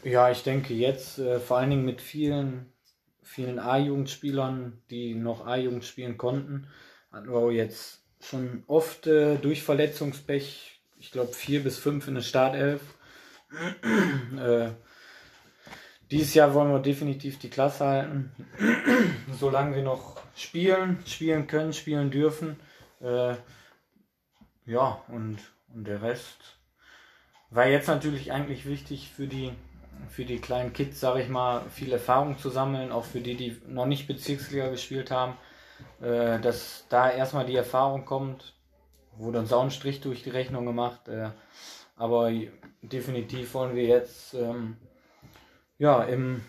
[0.03, 2.71] Ja, ich denke jetzt äh, vor allen Dingen mit vielen,
[3.23, 6.67] vielen A-Jugendspielern, die noch A-Jugend spielen konnten,
[7.11, 12.21] hatten wir jetzt schon oft äh, durch Verletzungspech, ich glaube vier bis fünf in der
[12.21, 12.81] Startelf.
[14.39, 14.69] äh,
[16.11, 18.31] dieses Jahr wollen wir definitiv die Klasse halten,
[19.39, 22.59] solange wir noch spielen, spielen können, spielen dürfen.
[23.01, 23.35] Äh,
[24.65, 25.39] ja, und,
[25.73, 26.56] und der Rest
[27.49, 29.51] war jetzt natürlich eigentlich wichtig für die,
[30.09, 33.61] für die kleinen Kids, sage ich mal, viel Erfahrung zu sammeln, auch für die, die
[33.67, 35.37] noch nicht Bezirksliga gespielt haben,
[36.01, 38.53] äh, dass da erstmal die Erfahrung kommt.
[39.17, 41.31] Wurde uns auch ein Strich durch die Rechnung gemacht, äh,
[41.95, 42.31] aber
[42.81, 44.77] definitiv wollen wir jetzt ähm,
[45.77, 46.43] ja, im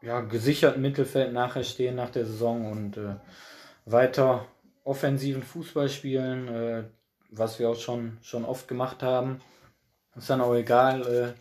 [0.00, 3.16] ja, gesicherten Mittelfeld nachher stehen nach der Saison und äh,
[3.84, 4.46] weiter
[4.84, 6.84] offensiven Fußball spielen, äh,
[7.32, 9.40] was wir auch schon, schon oft gemacht haben.
[10.14, 11.40] Ist dann auch egal, äh,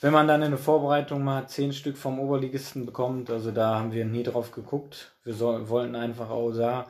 [0.00, 3.30] wenn man dann in der Vorbereitung mal zehn Stück vom Oberligisten bekommt.
[3.30, 5.12] Also da haben wir nie drauf geguckt.
[5.24, 6.86] Wir so, wollten einfach auch da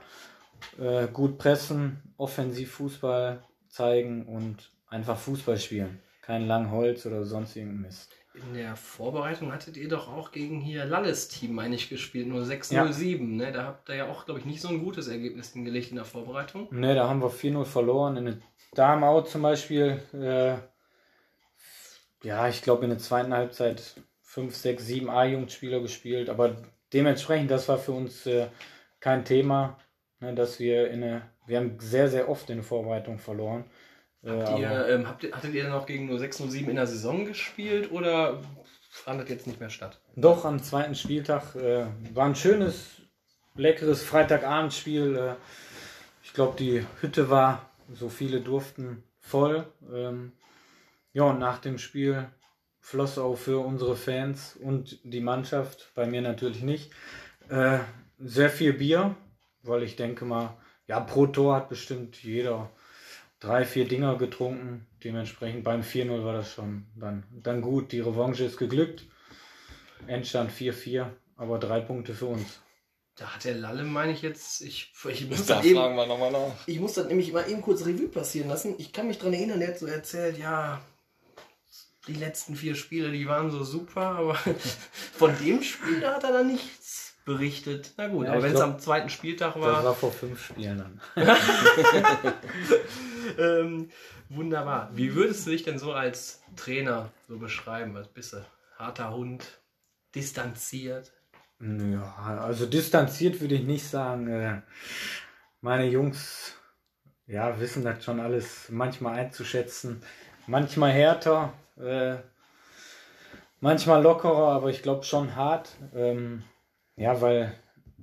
[0.78, 6.01] äh, gut pressen, offensiv Fußball zeigen und einfach Fußball spielen.
[6.22, 8.11] Kein Langholz oder sonst irgendein Mist.
[8.35, 12.43] In der Vorbereitung hattet ihr doch auch gegen hier Lalles Team, meine ich, gespielt, nur
[12.43, 12.72] 6-0-7.
[12.72, 13.47] Ja.
[13.47, 13.53] Ne?
[13.53, 16.05] Da habt ihr ja auch, glaube ich, nicht so ein gutes Ergebnis hingelegt in der
[16.05, 16.66] Vorbereitung.
[16.72, 18.16] Ne, da haben wir 4-0 verloren.
[18.16, 18.39] In der
[18.74, 20.57] Damenau zum Beispiel, äh,
[22.26, 26.28] ja, ich glaube in der zweiten Halbzeit 5, 6, 7 A-Jugendspieler gespielt.
[26.28, 26.57] Aber
[26.93, 28.49] dementsprechend, das war für uns äh,
[28.99, 29.78] kein Thema,
[30.18, 33.64] ne, dass wir in eine, wir haben sehr, sehr oft in der Vorbereitung verloren.
[34.27, 38.41] Habt ihr, ähm, habt hattet ihr noch gegen nur 607 in der Saison gespielt oder
[38.91, 40.01] fand das jetzt nicht mehr statt?
[40.16, 43.03] Doch, am zweiten Spieltag äh, war ein schönes,
[43.55, 45.16] leckeres Freitagabendspiel.
[45.16, 45.35] Äh,
[46.22, 49.66] ich glaube, die Hütte war, so viele durften, voll.
[49.93, 50.33] Ähm,
[51.12, 52.27] ja, und nach dem Spiel
[52.81, 56.93] floss auch für unsere Fans und die Mannschaft, bei mir natürlich nicht,
[57.49, 57.79] äh,
[58.18, 59.16] sehr viel Bier,
[59.62, 60.57] weil ich denke mal,
[60.87, 62.70] ja, pro Tor hat bestimmt jeder
[63.45, 64.87] drei, vier Dinger getrunken.
[65.03, 67.93] Dementsprechend beim 4-0 war das schon dann, dann gut.
[67.93, 69.05] Die Revanche ist geglückt.
[70.07, 72.61] Endstand 4-4, aber drei Punkte für uns.
[73.17, 76.33] Da hat der Lalle, meine ich jetzt, ich, ich muss da eben, fragen wir nochmal
[76.33, 76.67] nach.
[76.67, 78.75] Ich muss das nämlich mal eben kurz Revue passieren lassen.
[78.79, 80.81] Ich kann mich daran erinnern, er hat so erzählt, ja,
[82.09, 84.35] die letzten vier Spiele, die waren so super, aber
[85.15, 86.84] von dem Spiel hat er dann nichts
[87.25, 87.93] berichtet.
[87.97, 89.72] Na gut, ja, aber wenn es am zweiten Spieltag war.
[89.72, 91.01] Das war vor fünf Spielen dann.
[93.39, 93.89] ähm,
[94.29, 94.91] wunderbar.
[94.93, 97.95] Wie würdest du dich denn so als Trainer so beschreiben?
[97.95, 98.45] Was bist du?
[98.79, 99.61] Harter Hund,
[100.14, 101.12] distanziert?
[101.61, 104.29] Ja, also distanziert würde ich nicht sagen.
[104.29, 104.62] Äh,
[105.61, 106.57] meine Jungs
[107.27, 110.03] ja, wissen das schon alles manchmal einzuschätzen.
[110.47, 112.16] Manchmal härter, äh,
[113.61, 115.70] manchmal lockerer, aber ich glaube schon hart.
[115.95, 116.43] Ähm,
[116.97, 117.53] ja, weil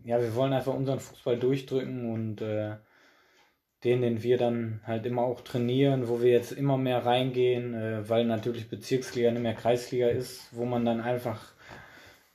[0.04, 2.76] ja, wir wollen einfach unseren Fußball durchdrücken und äh,
[3.84, 8.08] den, den wir dann halt immer auch trainieren, wo wir jetzt immer mehr reingehen, äh,
[8.10, 11.54] weil natürlich Bezirksliga nicht mehr Kreisliga ist, wo man dann einfach,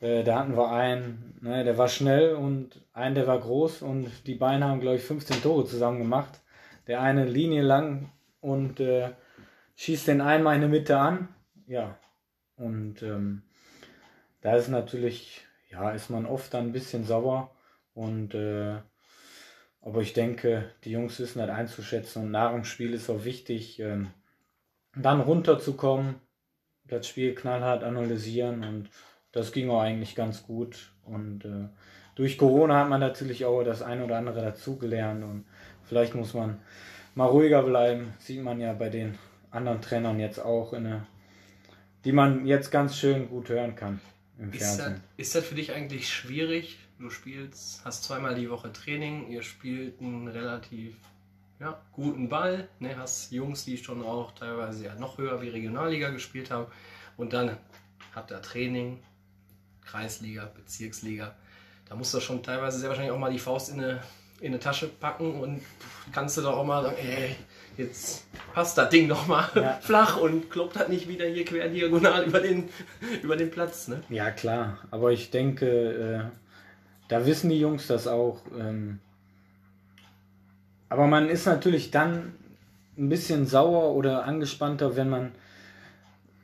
[0.00, 4.10] äh, da hatten wir einen, ne, der war schnell und einen, der war groß und
[4.26, 6.40] die beiden haben, glaube ich, 15 Tore zusammen gemacht.
[6.88, 9.10] Der eine Linie lang und äh,
[9.76, 11.28] schießt den einmal in der Mitte an.
[11.66, 11.98] Ja,
[12.56, 13.42] und ähm,
[14.40, 15.45] da ist natürlich,
[15.76, 17.50] ja, ist man oft dann ein bisschen sauer
[17.94, 18.76] und äh,
[19.82, 23.78] aber ich denke, die Jungs wissen das einzuschätzen und nach dem Spiel ist auch wichtig,
[23.78, 24.08] ähm,
[24.96, 26.16] dann runterzukommen,
[26.84, 28.90] das Spiel knallhart analysieren und
[29.32, 30.92] das ging auch eigentlich ganz gut.
[31.04, 31.68] Und äh,
[32.14, 35.44] durch Corona hat man natürlich auch das ein oder andere dazugelernt und
[35.84, 36.58] vielleicht muss man
[37.14, 38.14] mal ruhiger bleiben.
[38.18, 39.18] Sieht man ja bei den
[39.50, 41.06] anderen Trainern jetzt auch, eine,
[42.04, 44.00] die man jetzt ganz schön gut hören kann
[44.38, 45.02] im ist Fernsehen.
[45.16, 49.42] Das, ist das für dich eigentlich schwierig, du spielst, hast zweimal die Woche Training, ihr
[49.42, 50.96] spielt einen relativ
[51.58, 56.10] ja, guten Ball, ne, hast Jungs, die schon auch teilweise ja noch höher wie Regionalliga
[56.10, 56.66] gespielt haben
[57.16, 57.56] und dann
[58.14, 59.02] habt ihr Training,
[59.84, 61.34] Kreisliga, Bezirksliga.
[61.88, 64.02] Da musst du schon teilweise sehr wahrscheinlich auch mal die Faust in eine,
[64.40, 65.62] in eine Tasche packen und
[66.12, 67.36] kannst du doch auch mal sagen, ey,
[67.76, 68.24] jetzt
[68.54, 69.72] passt das Ding doch mal ja.
[69.80, 72.68] flach und kloppt das nicht wieder hier quer diagonal über den,
[73.22, 73.88] über den Platz.
[73.88, 74.02] Ne?
[74.08, 74.78] Ja, klar.
[74.90, 76.20] Aber ich denke, äh,
[77.08, 78.40] da wissen die Jungs das auch.
[78.58, 79.00] Ähm,
[80.88, 82.34] aber man ist natürlich dann
[82.96, 85.32] ein bisschen sauer oder angespannter, wenn man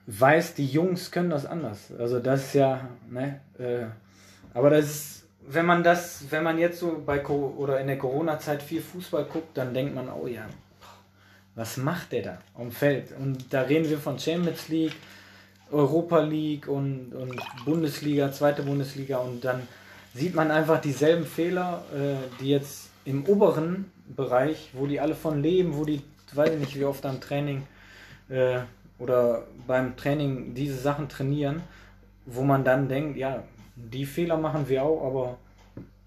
[0.06, 1.92] weiß, die Jungs können das anders.
[1.98, 3.86] Also das ist ja, ne, äh,
[4.52, 7.98] aber das ist, wenn man das, wenn man jetzt so bei Co oder in der
[7.98, 10.46] Corona-Zeit viel Fußball guckt, dann denkt man, oh ja,
[11.54, 13.12] was macht der da am Feld?
[13.18, 14.96] Und da reden wir von Champions League,
[15.70, 19.66] Europa League und, und Bundesliga, zweite Bundesliga und dann
[20.14, 25.42] sieht man einfach dieselben Fehler, äh, die jetzt im oberen Bereich, wo die alle von
[25.42, 27.62] leben, wo die, weiß ich nicht, wie oft am Training
[28.28, 28.60] äh,
[28.98, 31.62] oder beim Training diese Sachen trainieren,
[32.26, 33.42] wo man dann denkt, ja,
[33.74, 35.38] die Fehler machen wir auch, aber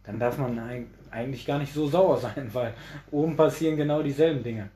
[0.04, 2.74] dann darf man eigentlich gar nicht so sauer sein, weil
[3.12, 4.70] oben passieren genau dieselben Dinge.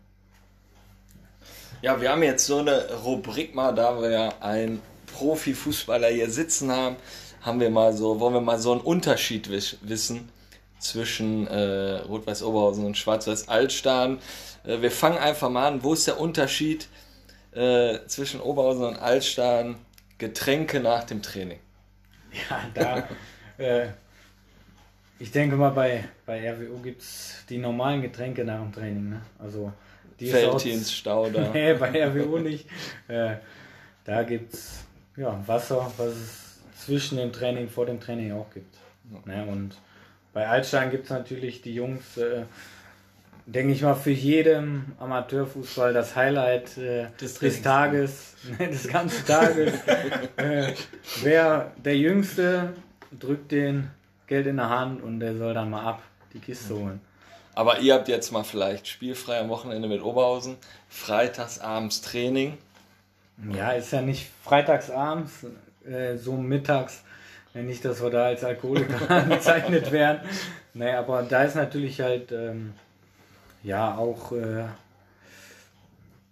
[1.81, 4.81] Ja, wir haben jetzt so eine Rubrik mal, da wir ja einen
[5.13, 6.97] Profifußballer hier sitzen haben,
[7.41, 10.29] haben wir mal so, wollen wir mal so einen Unterschied wissen
[10.79, 14.19] zwischen äh, Rot-Weiß Oberhausen und Schwarz-Weiß Altstaden.
[14.65, 15.81] Äh, wir fangen einfach mal an.
[15.81, 16.89] Wo ist der Unterschied
[17.53, 19.75] äh, zwischen Oberhausen und Altstaden?
[20.17, 21.59] Getränke nach dem Training.
[22.49, 23.07] Ja, da.
[23.57, 23.89] Äh,
[25.19, 29.09] ich denke mal, bei, bei RWO gibt es die normalen Getränke nach dem Training.
[29.09, 29.21] Ne?
[29.37, 29.73] Also
[30.19, 31.49] die Feltins, Stauder.
[31.53, 32.67] nee, bei RWO nicht.
[33.07, 33.35] Äh,
[34.05, 34.83] da gibt es
[35.15, 38.75] ja, Wasser, was es zwischen dem Training, vor dem Training auch gibt.
[39.11, 39.43] Ja.
[39.43, 39.51] Ne?
[39.51, 39.75] Und
[40.33, 42.43] bei Altstein gibt es natürlich die Jungs, äh,
[43.45, 49.73] denke ich mal, für jeden Amateurfußball das Highlight äh, des, des, Tages, des ganzen Tages.
[50.37, 50.73] äh,
[51.23, 52.73] wer der Jüngste
[53.19, 53.89] drückt den
[54.27, 56.03] Geld in der Hand und der soll dann mal ab
[56.33, 57.01] die Kiste holen.
[57.55, 62.57] Aber ihr habt jetzt mal vielleicht spielfrei am Wochenende mit Oberhausen, freitags abends Training.
[63.53, 65.45] Ja, ist ja nicht freitags abends,
[65.85, 67.03] äh, so mittags
[67.53, 70.21] ja, nicht, dass wir da als Alkoholiker bezeichnet werden.
[70.73, 72.73] Nee, aber da ist natürlich halt ähm,
[73.63, 74.65] ja auch äh,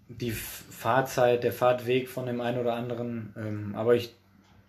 [0.09, 3.33] die Fahrzeit, der Fahrtweg von dem einen oder anderen.
[3.35, 4.13] Ähm, aber ich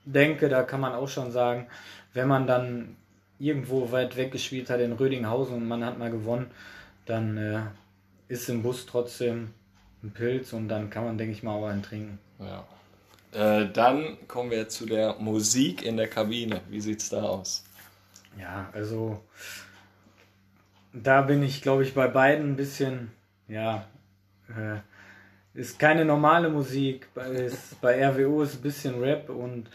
[0.04, 1.66] denke, da kann man auch schon sagen,
[2.14, 2.96] wenn man dann
[3.38, 6.50] irgendwo weit weg gespielt hat in Rödinghausen und man hat mal gewonnen,
[7.06, 7.60] dann äh,
[8.28, 9.50] ist im Bus trotzdem
[10.02, 12.18] ein Pilz und dann kann man, denke ich mal, auch einen trinken.
[12.38, 12.66] Ja.
[13.32, 16.62] Äh, dann kommen wir zu der Musik in der Kabine.
[16.68, 17.64] Wie sieht es da aus?
[18.38, 19.22] Ja, also
[20.92, 23.10] da bin ich, glaube ich, bei beiden ein bisschen,
[23.48, 23.86] ja,
[24.48, 24.78] äh,
[25.58, 27.08] ist keine normale Musik.
[27.34, 29.68] Ist, bei RWO ist ein bisschen Rap und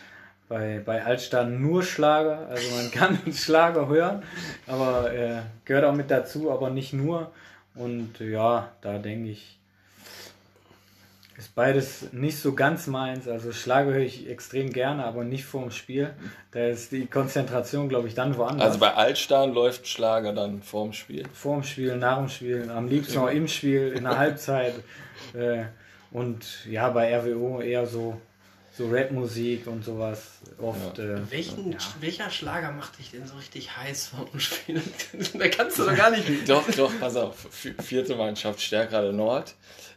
[0.49, 2.47] bei, bei Altstadt nur Schlager.
[2.49, 4.23] Also man kann Schlager hören,
[4.67, 7.31] aber äh, gehört auch mit dazu, aber nicht nur.
[7.75, 9.57] Und ja, da denke ich,
[11.37, 13.27] ist beides nicht so ganz meins.
[13.27, 16.11] Also Schlager höre ich extrem gerne, aber nicht vorm Spiel.
[16.51, 18.67] Da ist die Konzentration, glaube ich, dann woanders.
[18.67, 21.25] Also bei Altstein läuft Schlager dann vorm Spiel?
[21.33, 24.75] Vorm Spiel, nach dem Spiel, am liebsten auch im Spiel, in der Halbzeit.
[25.33, 25.63] Äh,
[26.11, 28.21] und ja, bei RWO eher so,
[28.75, 30.39] so Rap-Musik und sowas.
[30.59, 30.97] Oft.
[30.97, 31.03] Ja.
[31.03, 31.77] Äh, Welchen, ja.
[31.99, 34.81] Welcher Schlager macht dich denn so richtig heiß vor dem Spiel?
[35.33, 36.27] da kannst du doch gar nicht.
[36.47, 37.47] doch, doch, pass auf.
[37.51, 39.53] Vierte Mannschaft, Stärkrade Nord.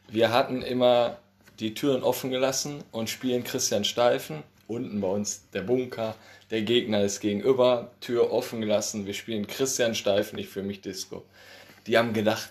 [0.08, 1.18] Wir hatten immer
[1.58, 4.42] die Türen offen gelassen und spielen Christian Steifen.
[4.68, 6.14] Unten bei uns der Bunker.
[6.50, 9.06] Der Gegner ist gegenüber, Tür offen gelassen.
[9.06, 11.24] Wir spielen Christian Steifen, ich für mich Disco.
[11.86, 12.50] Die haben gedacht,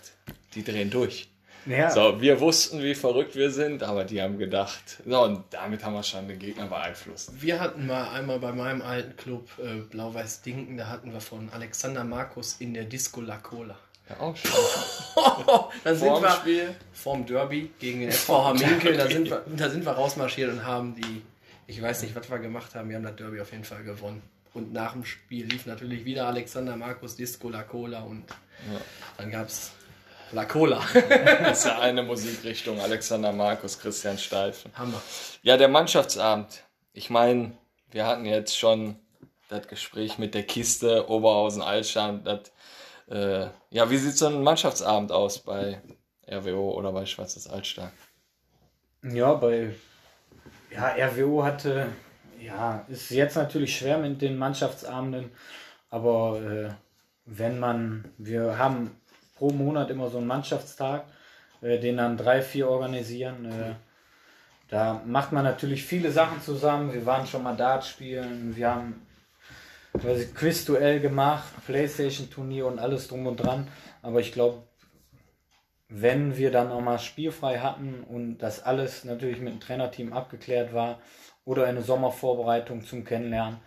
[0.54, 1.30] die drehen durch.
[1.66, 1.90] Ja.
[1.90, 5.02] So, wir wussten, wie verrückt wir sind, aber die haben gedacht.
[5.06, 7.32] So, und damit haben wir schon den Gegner beeinflusst.
[7.42, 11.50] Wir hatten mal einmal bei meinem alten Club äh, Blau-Weiß Dinken, da hatten wir von
[11.52, 13.78] Alexander Markus in der Disco La Cola.
[14.10, 14.52] Ja, auch schon.
[15.84, 16.76] dann sind wir Spiel.
[16.94, 20.96] vorm Derby gegen den SV Haminkel, da sind, wir, da sind wir rausmarschiert und haben
[20.96, 21.24] die,
[21.66, 24.22] ich weiß nicht, was wir gemacht haben, wir haben das Derby auf jeden Fall gewonnen.
[24.54, 28.80] Und nach dem Spiel lief natürlich wieder Alexander Markus Disco La Cola und ja.
[29.18, 29.72] dann gab es
[30.32, 30.82] La Cola.
[30.94, 32.80] das ist ja eine Musikrichtung.
[32.80, 34.72] Alexander Markus, Christian Steifen.
[34.78, 35.02] Hammer.
[35.44, 36.64] Ja, der Mannschaftsabend.
[36.94, 37.52] Ich meine,
[37.92, 38.98] wir hatten jetzt schon
[39.50, 42.26] das Gespräch mit der Kiste Oberhausen Altstadt.
[42.26, 42.52] Das
[43.10, 45.82] äh, ja, wie sieht so ein Mannschaftsabend aus bei
[46.28, 47.92] RWO oder bei Schwarzes Altstadt?
[49.04, 49.76] Ja, bei
[50.72, 51.88] ja, RWO hatte,
[52.42, 55.32] ja, ist jetzt natürlich schwer mit den Mannschaftsabenden,
[55.90, 56.70] aber äh,
[57.26, 59.00] wenn man, wir haben
[59.36, 61.06] pro Monat immer so einen Mannschaftstag,
[61.62, 63.46] äh, den dann drei, vier organisieren.
[63.46, 63.76] Äh,
[64.70, 66.94] da macht man natürlich viele Sachen zusammen.
[66.94, 69.06] Wir waren schon mal Dart spielen, wir haben
[69.94, 73.68] quasi Quiz-Duell gemacht, Playstation-Turnier und alles drum und dran.
[74.02, 74.64] Aber ich glaube,
[75.88, 80.74] wenn wir dann auch mal spielfrei hatten und das alles natürlich mit dem Trainerteam abgeklärt
[80.74, 81.00] war
[81.46, 83.60] oder eine Sommervorbereitung zum Kennenlernen,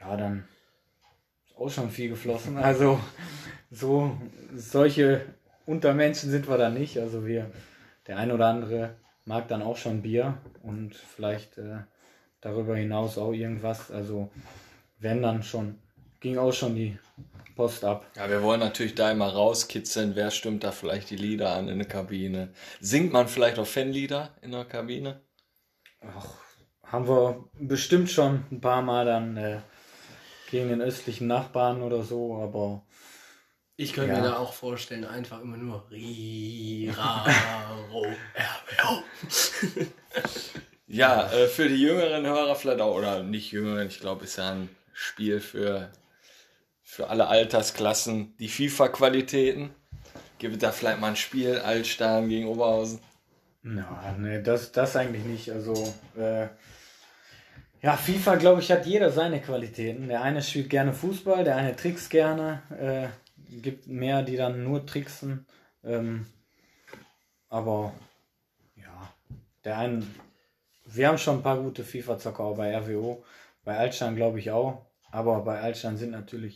[0.00, 0.48] ja, dann
[1.56, 2.56] auch schon viel geflossen.
[2.62, 3.00] Also
[3.70, 4.16] so
[4.54, 5.22] solche
[5.66, 6.98] Untermenschen sind wir da nicht.
[6.98, 7.50] Also wir,
[8.06, 11.78] der ein oder andere mag dann auch schon Bier und vielleicht äh,
[12.40, 13.90] darüber hinaus auch irgendwas.
[13.90, 14.30] Also
[14.98, 15.78] wenn dann schon,
[16.20, 16.98] ging auch schon die
[17.56, 18.06] Post ab.
[18.14, 21.78] Ja, wir wollen natürlich da immer rauskitzeln, wer stimmt da vielleicht die Lieder an in
[21.78, 22.50] der Kabine.
[22.80, 25.22] Singt man vielleicht auch Fanlieder in der Kabine?
[26.02, 26.34] Ach,
[26.84, 29.60] haben wir bestimmt schon ein paar Mal dann äh,
[30.50, 32.82] gegen den östlichen Nachbarn oder so, aber
[33.78, 34.20] Ich könnte Ja.
[34.20, 36.96] mir da auch vorstellen, einfach immer nur Riraro,
[38.34, 39.02] RBO.
[40.88, 44.52] Ja, äh, für die jüngeren Hörer vielleicht auch, oder nicht jüngeren, ich glaube, ist ja
[44.52, 45.90] ein Spiel für,
[46.82, 48.36] für alle Altersklassen.
[48.38, 49.74] Die FIFA-Qualitäten.
[50.38, 53.00] Gibt da vielleicht mal ein Spiel, Altstein gegen Oberhausen?
[53.64, 55.50] Ja, nee, das, das eigentlich nicht.
[55.50, 56.46] Also, äh,
[57.82, 60.08] ja, FIFA, glaube ich, hat jeder seine Qualitäten.
[60.08, 62.62] Der eine spielt gerne Fußball, der eine trickst gerne.
[62.70, 63.08] Äh,
[63.60, 65.46] gibt mehr, die dann nur tricksen.
[65.84, 66.26] Ähm,
[67.48, 67.92] aber,
[68.76, 69.12] ja,
[69.64, 70.06] der eine,
[70.84, 73.24] wir haben schon ein paar gute FIFA-Zocker auch bei RWO.
[73.64, 74.86] Bei Altstein glaube ich auch.
[75.10, 76.54] Aber bei Altstein sind natürlich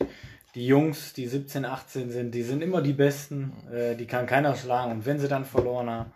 [0.55, 3.53] die Jungs, die 17, 18 sind, die sind immer die Besten.
[3.73, 4.93] Äh, die kann keiner schlagen.
[4.93, 6.13] Und wenn sie dann verloren haben,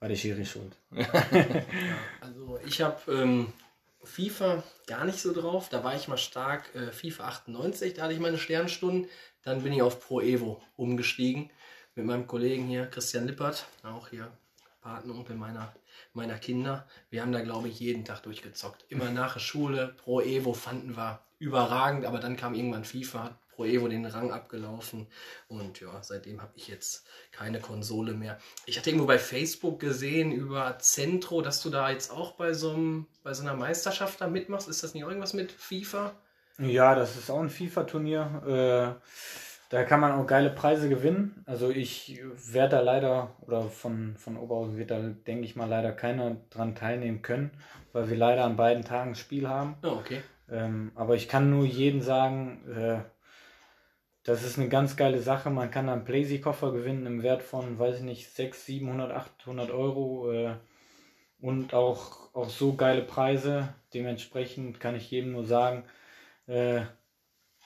[0.00, 0.76] war der Schiri schuld.
[2.20, 3.52] Also ich habe ähm,
[4.04, 5.68] FIFA gar nicht so drauf.
[5.68, 9.08] Da war ich mal stark äh, FIFA 98, da hatte ich meine Sternstunden.
[9.42, 11.50] Dann bin ich auf Pro Evo umgestiegen
[11.94, 14.32] mit meinem Kollegen hier, Christian Lippert, auch hier
[14.80, 15.74] Patenonkel meiner,
[16.12, 16.86] meiner Kinder.
[17.10, 18.84] Wir haben da, glaube ich, jeden Tag durchgezockt.
[18.88, 19.94] Immer nach der Schule.
[19.96, 25.06] Pro Evo fanden wir überragend, aber dann kam irgendwann FIFA, Pro Evo den Rang abgelaufen.
[25.48, 28.38] Und ja, seitdem habe ich jetzt keine Konsole mehr.
[28.66, 32.72] Ich hatte irgendwo bei Facebook gesehen über Centro, dass du da jetzt auch bei so,
[32.72, 34.68] einem, bei so einer Meisterschaft da mitmachst.
[34.68, 36.12] Ist das nicht irgendwas mit FIFA?
[36.58, 38.96] Ja, das ist auch ein FIFA-Turnier.
[39.00, 39.08] Äh,
[39.70, 41.42] da kann man auch geile Preise gewinnen.
[41.46, 42.20] Also ich
[42.52, 46.74] werde da leider, oder von, von Oberhausen wird da, denke ich mal, leider keiner dran
[46.74, 47.50] teilnehmen können,
[47.92, 49.74] weil wir leider an beiden Tagen Spiel haben.
[49.82, 50.22] Oh, okay.
[50.50, 52.98] Ähm, aber ich kann nur jedem sagen, äh,
[54.24, 55.50] das ist eine ganz geile Sache.
[55.50, 60.32] Man kann einen Playsee-Koffer gewinnen im Wert von, weiß ich nicht, 600, 700, 800 Euro.
[60.32, 60.56] Äh,
[61.40, 63.74] und auch, auch so geile Preise.
[63.92, 65.84] Dementsprechend kann ich jedem nur sagen,
[66.46, 66.82] äh,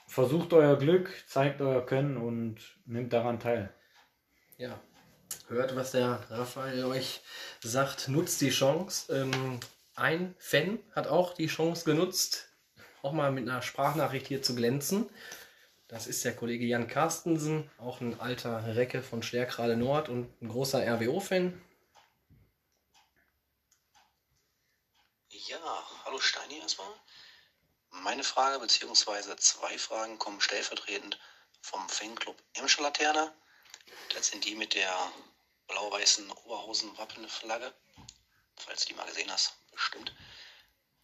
[0.05, 3.73] versucht euer Glück, zeigt euer Können und nimmt daran teil.
[4.57, 4.79] Ja.
[5.47, 7.21] Hört, was der Raphael euch
[7.61, 8.09] sagt.
[8.09, 9.13] Nutzt die Chance.
[9.15, 9.59] Ähm,
[9.95, 12.49] ein Fan hat auch die Chance genutzt,
[13.01, 15.09] auch mal mit einer Sprachnachricht hier zu glänzen.
[15.89, 20.47] Das ist der Kollege Jan Carstensen, auch ein alter Recke von Stärkrade Nord und ein
[20.47, 21.59] großer RWO-Fan.
[25.29, 26.93] Ja, hallo Steini erstmal.
[27.89, 29.35] Meine Frage bzw.
[29.37, 31.19] zwei Fragen kommen stellvertretend
[31.59, 33.33] vom Fanclub Emscher Laterne.
[34.13, 34.93] Das sind die mit der
[35.69, 37.73] blau-weißen Oberhosen-Wappenflagge.
[38.57, 40.15] Falls du die mal gesehen hast, bestimmt.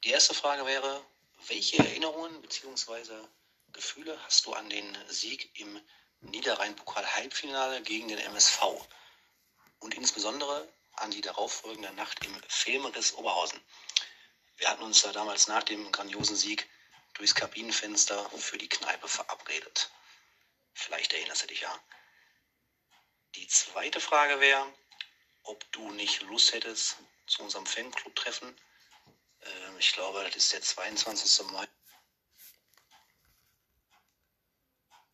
[0.04, 1.04] Die erste Frage wäre,
[1.48, 3.26] welche Erinnerungen bzw.
[3.76, 5.82] Gefühle hast du an den Sieg im
[6.22, 8.62] Niederrhein-Pokal-Halbfinale gegen den MSV?
[9.80, 13.60] Und insbesondere an die darauffolgende Nacht im Filmriss Oberhausen.
[14.56, 16.70] Wir hatten uns da damals nach dem grandiosen Sieg
[17.16, 19.92] durchs Kabinenfenster für die Kneipe verabredet.
[20.74, 21.80] Vielleicht erinnerst du dich ja.
[23.36, 24.74] Die zweite Frage wäre,
[25.44, 26.96] ob du nicht Lust hättest
[27.28, 28.56] zu unserem Fanclub-Treffen.
[29.42, 31.48] Ähm, ich glaube, das ist der 22.
[31.48, 31.68] Mai.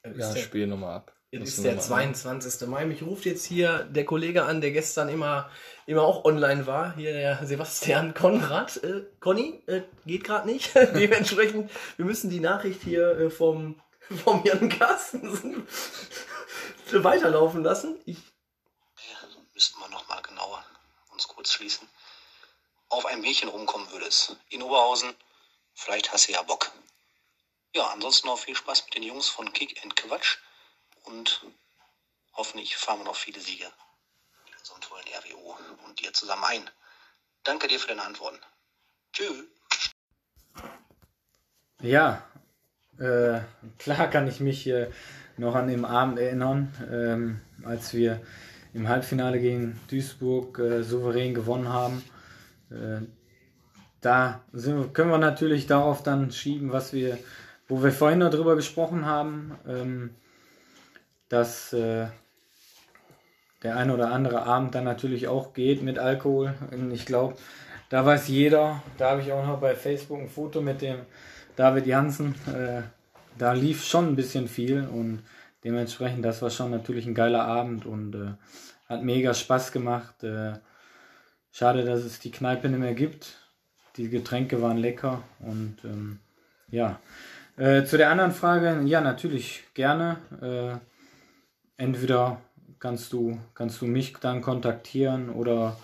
[0.04, 1.16] Ja, spiel nochmal ab.
[1.32, 2.14] Jetzt ist der noch mal an.
[2.16, 2.68] 22.
[2.68, 2.86] Mai.
[2.86, 5.49] Mich ruft jetzt hier der Kollege an, der gestern immer,
[5.86, 6.93] immer auch online war.
[6.95, 8.84] Hier der Sebastian Konrad.
[8.84, 10.76] Äh, Conny, äh, geht gerade nicht.
[10.76, 13.80] Dementsprechend, wir müssen die Nachricht hier äh, vom,
[14.26, 15.66] vom Jan Carstensen
[16.91, 17.97] weiterlaufen lassen.
[18.06, 20.66] Ich, Ja, müssten wir nochmal genauer
[21.14, 21.88] uns kurz schließen.
[22.89, 24.36] Auf ein Mädchen rumkommen würdest.
[24.49, 25.14] In Oberhausen.
[25.74, 26.72] Vielleicht hast du ja Bock.
[27.74, 30.38] Ja, ansonsten noch viel Spaß mit den Jungs von Kick and Quatsch.
[31.03, 31.45] Und
[32.34, 33.72] hoffentlich fahren wir noch viele Siege
[34.63, 35.57] so einem tollen RWO
[35.88, 36.69] und dir zusammen ein.
[37.43, 38.38] Danke dir für deine Antworten.
[39.13, 39.45] Tschüss.
[41.82, 42.24] Ja,
[42.99, 43.41] äh,
[43.80, 44.91] klar kann ich mich äh,
[45.38, 48.22] noch an den Abend erinnern, ähm, als wir
[48.74, 52.03] im Halbfinale gegen Duisburg äh, souverän gewonnen haben.
[52.69, 53.01] Äh,
[54.01, 57.17] da sind, können wir natürlich darauf dann schieben, was wir,
[57.72, 60.09] wo wir vorhin noch drüber gesprochen haben, ähm,
[61.30, 62.07] dass äh,
[63.63, 66.53] der ein oder andere Abend dann natürlich auch geht mit Alkohol.
[66.72, 67.38] Und ich glaube,
[67.88, 70.99] da weiß jeder, da habe ich auch noch bei Facebook ein Foto mit dem
[71.55, 72.36] David Jansen.
[72.53, 72.82] Äh,
[73.38, 75.24] da lief schon ein bisschen viel und
[75.63, 78.34] dementsprechend, das war schon natürlich ein geiler Abend und äh,
[78.89, 80.26] hat mega Spaß gemacht.
[80.26, 80.55] Äh,
[81.53, 83.38] schade, dass es die Kneipe nicht mehr gibt.
[83.95, 86.19] Die Getränke waren lecker und ähm,
[86.69, 86.99] ja,
[87.58, 90.18] Äh, zu der anderen Frage, ja, natürlich gerne.
[90.41, 92.41] Äh, entweder
[92.80, 95.78] kannst du, kannst du mich dann kontaktieren oder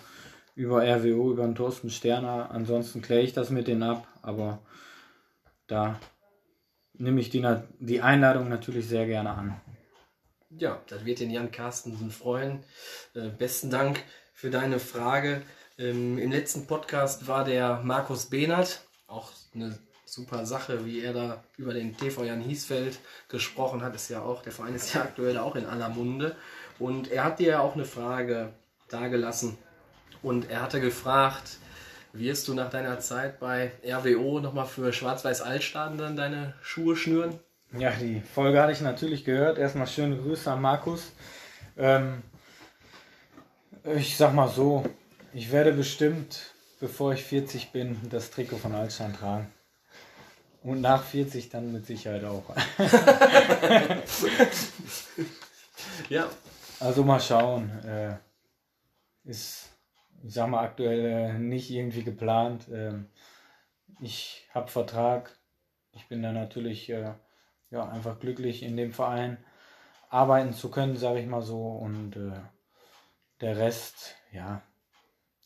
[0.54, 2.50] über RWO, über den Thorsten Sterner.
[2.50, 4.60] Ansonsten kläre ich das mit denen ab, aber
[5.66, 6.00] da
[6.94, 7.46] nehme ich die,
[7.78, 9.60] die Einladung natürlich sehr gerne an.
[10.50, 12.64] Ja, das wird den Jan Carstensen freuen.
[13.14, 14.02] Äh, besten Dank
[14.32, 15.42] für deine Frage.
[15.78, 19.78] Ähm, Im letzten Podcast war der Markus Behnert, auch eine
[20.18, 22.98] super Sache, wie er da über den TV Jan Hiesfeld
[23.28, 23.94] gesprochen hat.
[23.94, 26.34] Ist ja auch, der Verein ist ja aktuell auch in aller Munde.
[26.78, 28.52] Und er hat dir ja auch eine Frage
[28.88, 29.56] dargelassen.
[30.22, 31.58] Und er hatte gefragt,
[32.12, 37.38] wirst du nach deiner Zeit bei RWO nochmal für Schwarz-Weiß Altstaden dann deine Schuhe schnüren?
[37.78, 39.58] Ja, die Folge hatte ich natürlich gehört.
[39.58, 41.12] Erstmal schöne Grüße an Markus.
[41.76, 42.22] Ähm,
[43.84, 44.84] ich sag mal so,
[45.32, 49.46] ich werde bestimmt, bevor ich 40 bin, das Trikot von Altstein tragen.
[50.62, 52.42] Und nach 40 dann mit Sicherheit auch.
[56.08, 56.28] ja.
[56.80, 57.70] Also mal schauen.
[57.84, 58.16] Äh,
[59.24, 59.68] ist,
[60.24, 62.66] ich sag mal, aktuell äh, nicht irgendwie geplant.
[62.72, 63.08] Ähm,
[64.00, 65.38] ich habe Vertrag.
[65.92, 67.14] Ich bin da natürlich äh,
[67.70, 69.38] ja, einfach glücklich in dem Verein
[70.10, 71.66] arbeiten zu können, sage ich mal so.
[71.66, 72.40] Und äh,
[73.40, 74.62] der Rest, ja,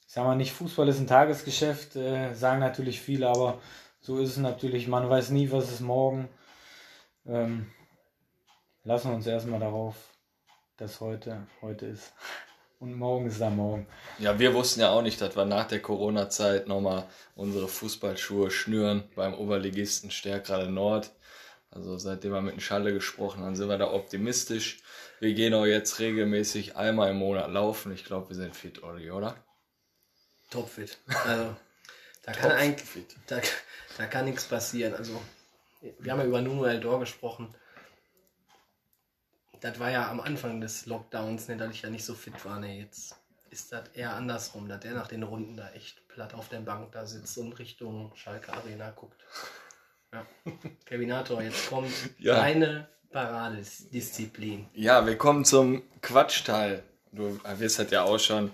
[0.07, 3.61] ich sag mal nicht, Fußball ist ein Tagesgeschäft, äh, sagen natürlich viele, aber
[4.03, 4.89] so ist es natürlich.
[4.89, 6.29] Man weiß nie, was ist morgen.
[7.25, 7.71] Ähm,
[8.85, 9.95] lassen wir uns erstmal darauf,
[10.77, 12.13] dass heute heute ist.
[12.81, 13.87] Und morgen ist da morgen.
[14.19, 17.05] Ja, wir wussten ja auch nicht, dass wir nach der Corona-Zeit nochmal
[17.37, 21.13] unsere Fußballschuhe schnüren beim Oberligisten Stärkrade Nord.
[21.71, 24.83] Also seitdem wir mit dem Schalle gesprochen haben, sind wir da optimistisch.
[25.21, 27.93] Wir gehen auch jetzt regelmäßig einmal im Monat laufen.
[27.93, 29.37] Ich glaube, wir sind fit, Olli, oder?
[30.51, 30.99] Topfit.
[31.25, 31.55] Also,
[32.23, 33.41] da kann eigentlich, da,
[33.99, 34.95] da kann nichts passieren.
[34.95, 35.21] Also,
[35.99, 37.55] wir haben ja über Nuno Eldor gesprochen.
[39.61, 42.59] Das war ja am Anfang des Lockdowns, ne, dass ich ja nicht so fit war.
[42.59, 43.17] Ne, jetzt
[43.51, 46.93] ist das eher andersrum, dass der nach den Runden da echt platt auf der Bank
[46.93, 49.21] da sitzt und Richtung Schalke Arena guckt.
[50.13, 50.27] Ja.
[50.85, 52.37] Kevinator, jetzt kommt ja.
[52.37, 54.69] deine Paradedisziplin.
[54.75, 56.83] Ja, wir kommen zum Quatschteil.
[57.13, 58.51] Du wirst halt ja auch schon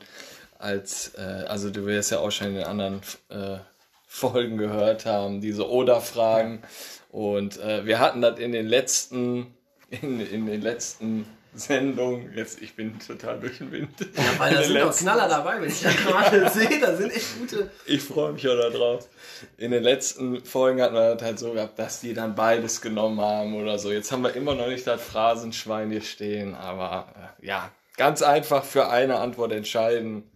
[0.58, 3.58] als, äh, also du wirst ja auch schon in den anderen äh,
[4.06, 6.62] Folgen gehört haben, diese Oder-Fragen.
[7.10, 9.54] Und äh, wir hatten das in den letzten,
[9.90, 13.90] in, in den letzten Sendungen, jetzt ich bin total durch den Wind.
[14.00, 17.38] Ja, weil da sind doch Knaller dabei, wenn ich das gerade sehe, da sind echt
[17.38, 17.70] gute.
[17.86, 19.08] Ich freue mich auch darauf.
[19.56, 23.20] In den letzten Folgen hatten wir das halt so gehabt, dass die dann beides genommen
[23.20, 23.90] haben oder so.
[23.90, 28.64] Jetzt haben wir immer noch nicht das Phrasenschwein hier stehen, aber äh, ja, ganz einfach
[28.64, 30.30] für eine Antwort entscheiden.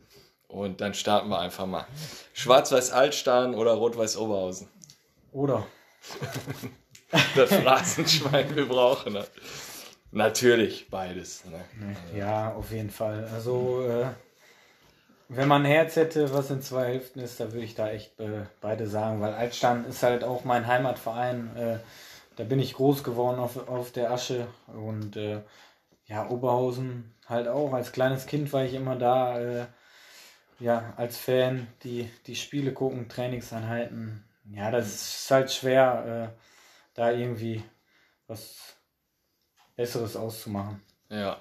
[0.53, 1.87] Und dann starten wir einfach mal.
[2.35, 4.69] Schwarz-Weiß Altstein oder Rot-Weiß Oberhausen?
[5.33, 5.67] Oder.
[7.35, 9.31] das Phrasenschwein, wir brauchen das.
[10.11, 11.43] Natürlich, beides.
[11.47, 11.97] Ne?
[12.15, 13.27] Ja, auf jeden Fall.
[13.33, 14.09] Also, äh,
[15.31, 18.21] wenn man ein Herz hätte, was in zwei Hälften ist, da würde ich da echt
[18.21, 21.57] äh, beide sagen, weil Altstein ist halt auch mein Heimatverein.
[21.57, 21.79] Äh,
[22.37, 25.41] da bin ich groß geworden auf, auf der Asche und äh,
[26.07, 27.73] ja, Oberhausen halt auch.
[27.73, 29.65] Als kleines Kind war ich immer da äh,
[30.63, 34.25] ja, als Fan die, die Spiele gucken, Trainingseinheiten.
[34.45, 36.43] Ja, das ist halt schwer, äh,
[36.95, 37.65] da irgendwie
[38.29, 38.77] was
[39.75, 40.81] Besseres auszumachen.
[41.09, 41.39] Ja.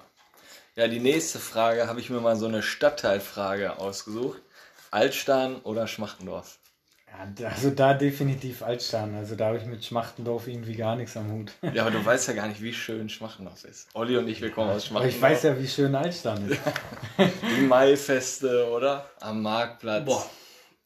[0.74, 4.42] Ja, die nächste Frage habe ich mir mal so eine Stadtteilfrage ausgesucht.
[4.90, 6.58] Altstein oder Schmachtendorf?
[7.38, 9.14] Ja, also da definitiv Altstein.
[9.14, 11.52] Also da habe ich mit Schmachtendorf irgendwie gar nichts am Hut.
[11.74, 13.88] Ja, aber du weißt ja gar nicht, wie schön Schmachtendorf ist.
[13.94, 15.22] Olli und ich, wir kommen aus Schmachtendorf.
[15.22, 16.60] Aber ich weiß ja, wie schön Altstein ist.
[17.18, 19.10] Die Maifeste, oder?
[19.20, 20.04] Am Marktplatz.
[20.04, 20.26] Boah,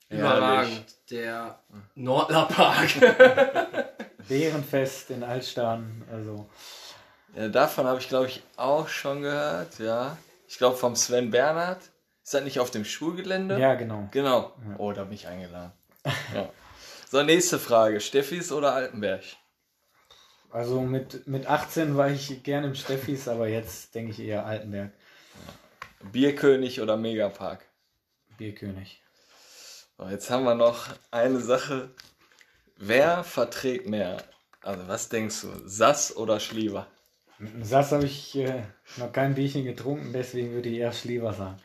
[0.08, 0.84] überragend.
[1.10, 1.60] Der
[1.94, 2.88] Nordler Park.
[4.28, 6.48] Bärenfest in Altstein, also...
[7.36, 10.16] Ja, davon habe ich, glaube ich, auch schon gehört, ja.
[10.48, 11.82] Ich glaube vom Sven Bernhard.
[12.24, 13.60] Ist das nicht auf dem Schulgelände?
[13.60, 14.08] Ja, genau.
[14.10, 14.52] Genau.
[14.78, 15.72] Oh, da bin ich eingeladen.
[16.34, 16.50] Ja.
[17.08, 18.00] So, nächste Frage.
[18.00, 19.22] Steffis oder Altenberg?
[20.50, 24.92] Also mit, mit 18 war ich gerne im Steffis, aber jetzt denke ich eher Altenberg.
[26.12, 27.64] Bierkönig oder Megapark?
[28.38, 29.02] Bierkönig.
[29.98, 31.90] So, jetzt haben wir noch eine Sache.
[32.76, 34.18] Wer verträgt mehr?
[34.60, 35.48] Also was denkst du?
[35.64, 36.86] Sass oder Schlieber?
[37.38, 38.62] Mit Sass habe ich äh,
[38.96, 41.56] noch kein Bierchen getrunken, deswegen würde ich eher Schlieber sagen.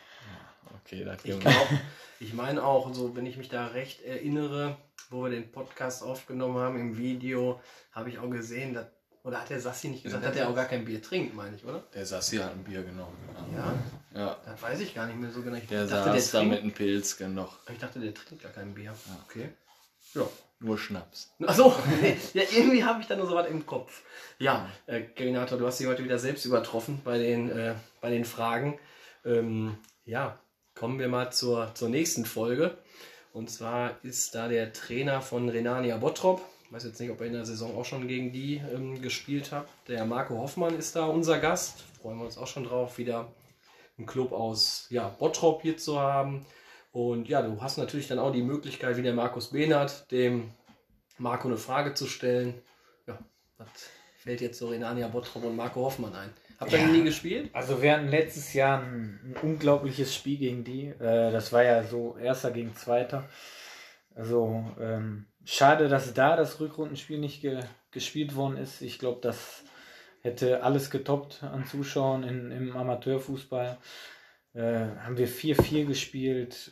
[0.83, 1.79] Okay, das ich glaube,
[2.21, 4.77] ich meine auch, so wenn ich mich da recht erinnere,
[5.09, 7.59] wo wir den Podcast aufgenommen haben im Video,
[7.91, 8.85] habe ich auch gesehen, dass,
[9.23, 11.55] oder hat der Sassi nicht gesagt, ja, dass er auch gar kein Bier trinkt, meine
[11.55, 11.83] ich, oder?
[11.93, 13.17] Der Sassi hat ein Bier genommen.
[13.55, 13.73] Ja?
[14.13, 14.37] Ja.
[14.45, 15.57] Das weiß ich gar nicht mehr so genau.
[15.57, 17.57] Ich der dachte, saß der da mit einem Pilz noch.
[17.69, 18.91] Ich dachte, der trinkt gar kein Bier.
[18.91, 19.25] Ja.
[19.27, 19.49] Okay.
[20.13, 20.27] Ja,
[20.59, 21.33] Nur Schnaps.
[21.43, 21.73] Achso,
[22.33, 24.03] ja, irgendwie habe ich da nur so was im Kopf.
[24.37, 28.25] Ja, äh, Gerinator, du hast dich heute wieder selbst übertroffen bei den, äh, bei den
[28.25, 28.77] Fragen.
[29.23, 30.39] Ähm, ja,
[30.75, 32.77] kommen wir mal zur, zur nächsten Folge.
[33.33, 36.41] Und zwar ist da der Trainer von Renania Bottrop.
[36.65, 39.51] Ich weiß jetzt nicht, ob er in der Saison auch schon gegen die ähm, gespielt
[39.51, 39.67] hat.
[39.87, 41.81] Der Marco Hoffmann ist da unser Gast.
[42.01, 43.31] Freuen wir uns auch schon drauf, wieder
[43.97, 46.45] einen Club aus ja, Bottrop hier zu haben.
[46.91, 50.51] Und ja, du hast natürlich dann auch die Möglichkeit, wie der Markus Behnert, dem
[51.17, 52.61] Marco eine Frage zu stellen.
[53.07, 53.19] Ja,
[53.57, 53.67] was
[54.17, 56.33] fällt jetzt so Renania Bottrop und Marco Hoffmann ein?
[56.61, 56.87] Habt ihr Ja.
[56.87, 57.49] nie gespielt?
[57.53, 60.87] Also wir hatten letztes Jahr ein, ein unglaubliches Spiel gegen die.
[60.87, 63.27] Äh, das war ja so erster gegen zweiter.
[64.15, 67.59] Also ähm, schade, dass da das Rückrundenspiel nicht ge
[67.91, 68.81] gespielt worden ist.
[68.81, 69.63] Ich glaube, das
[70.21, 73.77] hätte alles getoppt an Zuschauern in, im Amateurfußball.
[74.53, 76.71] Äh, haben wir 4-4 gespielt.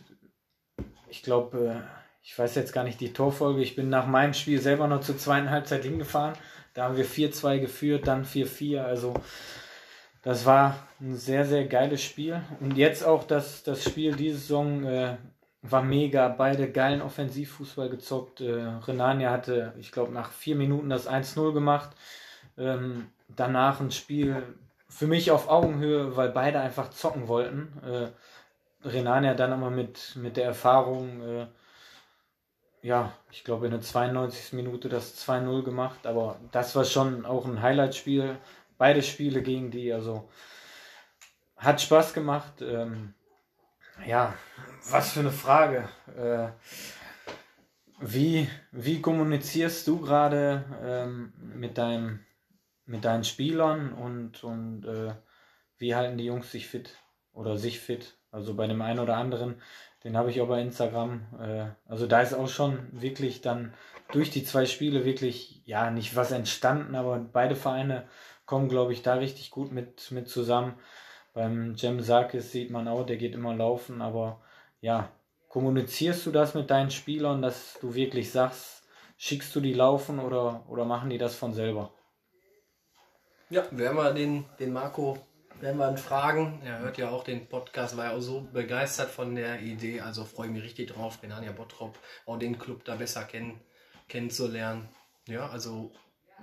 [1.09, 1.81] Ich glaube, äh,
[2.21, 3.61] ich weiß jetzt gar nicht die Torfolge.
[3.61, 6.35] Ich bin nach meinem Spiel selber noch zur zweiten Halbzeit hingefahren.
[6.73, 8.81] Da haben wir 4-2 geführt, dann 4-4.
[8.81, 9.13] Also
[10.29, 12.39] das war ein sehr, sehr geiles Spiel.
[12.59, 15.17] Und jetzt auch das, das Spiel diese Saison äh,
[15.63, 16.27] war mega.
[16.27, 18.39] Beide geilen Offensivfußball gezockt.
[18.41, 21.89] Äh, Renania hatte, ich glaube, nach vier Minuten das 1-0 gemacht.
[22.59, 24.43] Ähm, danach ein Spiel
[24.87, 27.73] für mich auf Augenhöhe, weil beide einfach zocken wollten.
[27.83, 31.47] Äh, Renania dann aber mit, mit der Erfahrung, äh,
[32.83, 34.53] ja, ich glaube in der 92.
[34.53, 36.05] Minute das 2-0 gemacht.
[36.05, 38.37] Aber das war schon auch ein Highlight-Spiel
[38.79, 39.93] beide Spiele gegen die.
[39.93, 40.27] Also
[41.55, 42.61] hat Spaß gemacht.
[42.61, 43.13] Ähm,
[44.07, 44.33] ja,
[44.89, 45.87] was für eine Frage.
[46.17, 46.49] Äh,
[48.01, 52.21] wie, wie kommunizierst du gerade ähm, mit, deinem,
[52.85, 55.13] mit deinen Spielern und, und äh,
[55.77, 56.95] wie halten die Jungs sich fit
[57.33, 58.15] oder sich fit?
[58.31, 59.61] Also bei dem einen oder anderen,
[60.05, 61.21] den habe ich auch bei Instagram.
[61.41, 63.73] Äh, also da ist auch schon wirklich dann
[64.11, 68.07] durch die zwei Spiele wirklich, ja, nicht was entstanden, aber beide Vereine
[68.49, 70.73] kommen, glaube ich, da richtig gut mit, mit zusammen.
[71.35, 74.41] Beim Jem Sarkis sieht man auch, der geht immer laufen, aber
[74.81, 75.11] ja,
[75.49, 78.87] kommunizierst du das mit deinen Spielern, dass du wirklich sagst,
[79.17, 81.93] schickst du die laufen oder, oder machen die das von selber?
[83.51, 85.19] Ja, werden wir den, den Marco
[85.61, 86.59] werden wir ihn fragen.
[86.65, 90.01] Er hört ja auch den Podcast, war ja auch so begeistert von der Idee.
[90.01, 93.61] Also freue ich mich richtig drauf, Renania Bottrop, auch den Club da besser kennen,
[94.07, 94.89] kennenzulernen.
[95.27, 95.91] Ja, also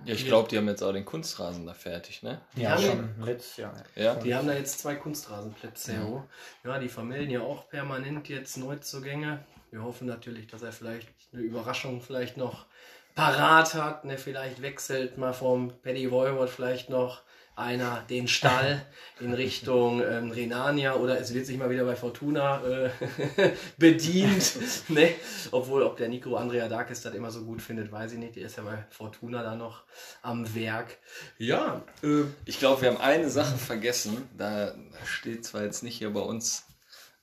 [0.05, 2.41] Ja, ich glaube, die haben jetzt auch den Kunstrasen da fertig, ne?
[2.55, 3.75] Ja, haben schon letztes Jahr.
[3.95, 4.15] Ja.
[4.17, 5.95] Die haben da jetzt zwei Kunstrasenplätze.
[5.95, 6.25] Ja,
[6.65, 9.45] ja die vermelden ja auch permanent jetzt Neuzugänge.
[9.71, 12.67] Wir hoffen natürlich, dass er vielleicht eine Überraschung vielleicht noch
[13.15, 14.05] parat hat.
[14.05, 17.23] Ne, vielleicht wechselt mal vom Paddy Voivod vielleicht noch
[17.57, 18.85] einer den Stall
[19.19, 22.91] in Richtung ähm, Renania oder es wird sich mal wieder bei Fortuna äh,
[23.79, 24.89] bedient.
[24.89, 25.15] ne?
[25.51, 28.37] Obwohl, ob der Nico Andrea Darkes das immer so gut findet, weiß ich nicht.
[28.37, 29.85] Der ist ja bei Fortuna da noch
[30.23, 30.99] am Werk.
[31.39, 34.29] Ja, äh, Ich glaube, wir haben eine Sache vergessen.
[34.37, 36.67] Da steht zwar jetzt nicht hier bei uns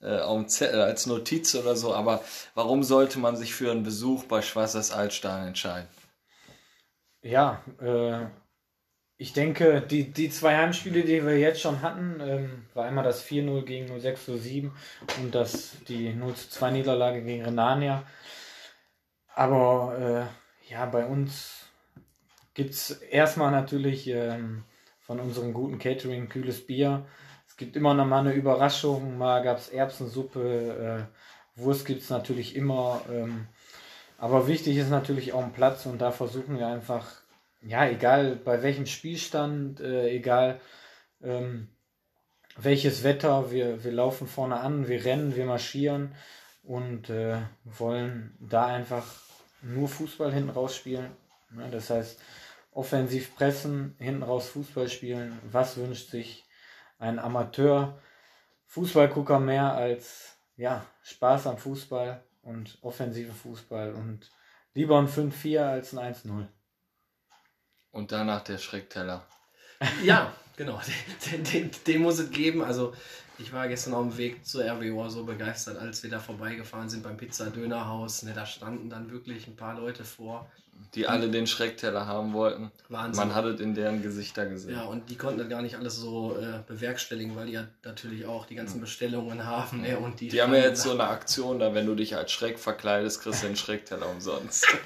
[0.02, 2.24] äh, auf dem Zettel als Notiz oder so, aber
[2.54, 5.88] warum sollte man sich für einen Besuch bei Schwarzers Altstein entscheiden?
[7.22, 8.26] Ja, äh,
[9.16, 13.24] ich denke, die, die zwei Heimspiele, die wir jetzt schon hatten, ähm, war einmal das
[13.24, 14.72] 4-0 gegen 0607
[15.22, 18.04] und das, die 0-2 Niederlage gegen Renania.
[19.34, 20.28] Aber
[20.68, 21.66] äh, ja, bei uns
[22.54, 24.64] gibt es erstmal natürlich ähm,
[25.00, 27.06] von unserem guten Catering kühles Bier.
[27.46, 29.18] Es gibt immer noch mal eine Überraschung.
[29.18, 31.08] Mal gab es Erbsensuppe,
[31.56, 33.02] äh, Wurst gibt es natürlich immer.
[33.12, 33.46] Ähm,
[34.18, 37.23] aber wichtig ist natürlich auch ein Platz und da versuchen wir einfach,
[37.66, 40.60] ja, egal bei welchem Spielstand, äh, egal
[41.22, 41.68] ähm,
[42.56, 46.14] welches Wetter, wir, wir laufen vorne an, wir rennen, wir marschieren
[46.62, 49.06] und äh, wollen da einfach
[49.62, 51.10] nur Fußball hinten raus spielen.
[51.50, 51.68] Ne?
[51.70, 52.20] Das heißt,
[52.72, 55.38] offensiv pressen, hinten raus Fußball spielen.
[55.50, 56.44] Was wünscht sich
[56.98, 57.98] ein Amateur
[58.66, 64.30] Fußballgucker mehr als ja, Spaß am Fußball und offensiven Fußball und
[64.74, 66.46] lieber ein 5-4 als ein 1-0.
[67.94, 69.22] Und danach der Schreckteller.
[70.02, 70.80] Ja, genau.
[71.32, 72.62] Den, den, den muss es geben.
[72.62, 72.92] Also
[73.38, 77.02] ich war gestern auf dem Weg zur RWO so begeistert, als wir da vorbeigefahren sind
[77.02, 78.22] beim Pizza-Dönerhaus.
[78.22, 80.48] Ne, da standen dann wirklich ein paar Leute vor.
[80.94, 82.70] Die alle den Schreckteller haben wollten.
[82.88, 83.26] Wahnsinn.
[83.26, 84.74] Man hat es in deren Gesichter gesehen.
[84.74, 88.26] Ja, und die konnten das gar nicht alles so äh, bewerkstelligen, weil die ja natürlich
[88.26, 89.80] auch die ganzen Bestellungen haben.
[89.82, 92.30] Ne, und die Die haben ja jetzt so eine Aktion, da wenn du dich als
[92.30, 94.66] Schreck verkleidest, kriegst du den Schreckteller umsonst.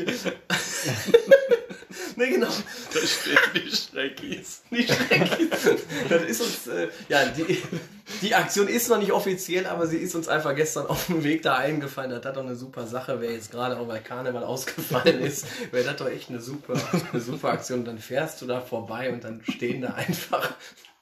[2.16, 2.46] Ne, genau.
[2.48, 4.62] da stehen die Schreckis.
[4.70, 5.84] Die Schreckis.
[6.08, 7.62] Das ist uns, äh, ja, die,
[8.22, 11.42] die Aktion ist noch nicht offiziell, aber sie ist uns einfach gestern auf dem Weg
[11.42, 12.10] da eingefallen.
[12.10, 15.84] Das hat doch eine super Sache, wer jetzt gerade auch bei Karneval ausgefallen ist, wäre
[15.84, 16.74] das doch echt eine super,
[17.12, 17.80] eine super Aktion.
[17.80, 20.54] Und dann fährst du da vorbei und dann stehen da einfach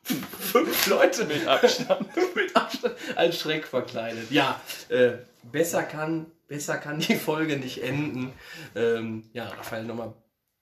[0.05, 4.31] fünf Leute mit Abstand, mit Abstand als Schreck verkleidet.
[4.31, 5.13] Ja, äh,
[5.43, 8.33] besser kann, besser kann die Folge nicht enden.
[8.75, 10.15] Ähm, ja, Raphael, nochmal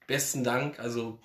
[0.07, 0.78] besten Dank.
[0.78, 1.19] Also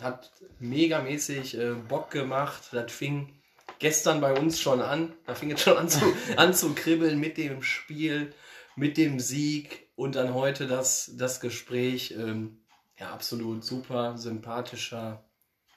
[0.00, 2.68] hat megamäßig äh, Bock gemacht.
[2.72, 3.32] Das fing
[3.78, 5.12] gestern bei uns schon an.
[5.26, 6.00] Da fing es schon an zu,
[6.36, 8.32] an zu kribbeln mit dem Spiel,
[8.76, 12.12] mit dem Sieg und dann heute das, das Gespräch.
[12.12, 12.58] Ähm,
[12.98, 15.24] ja, absolut super, sympathischer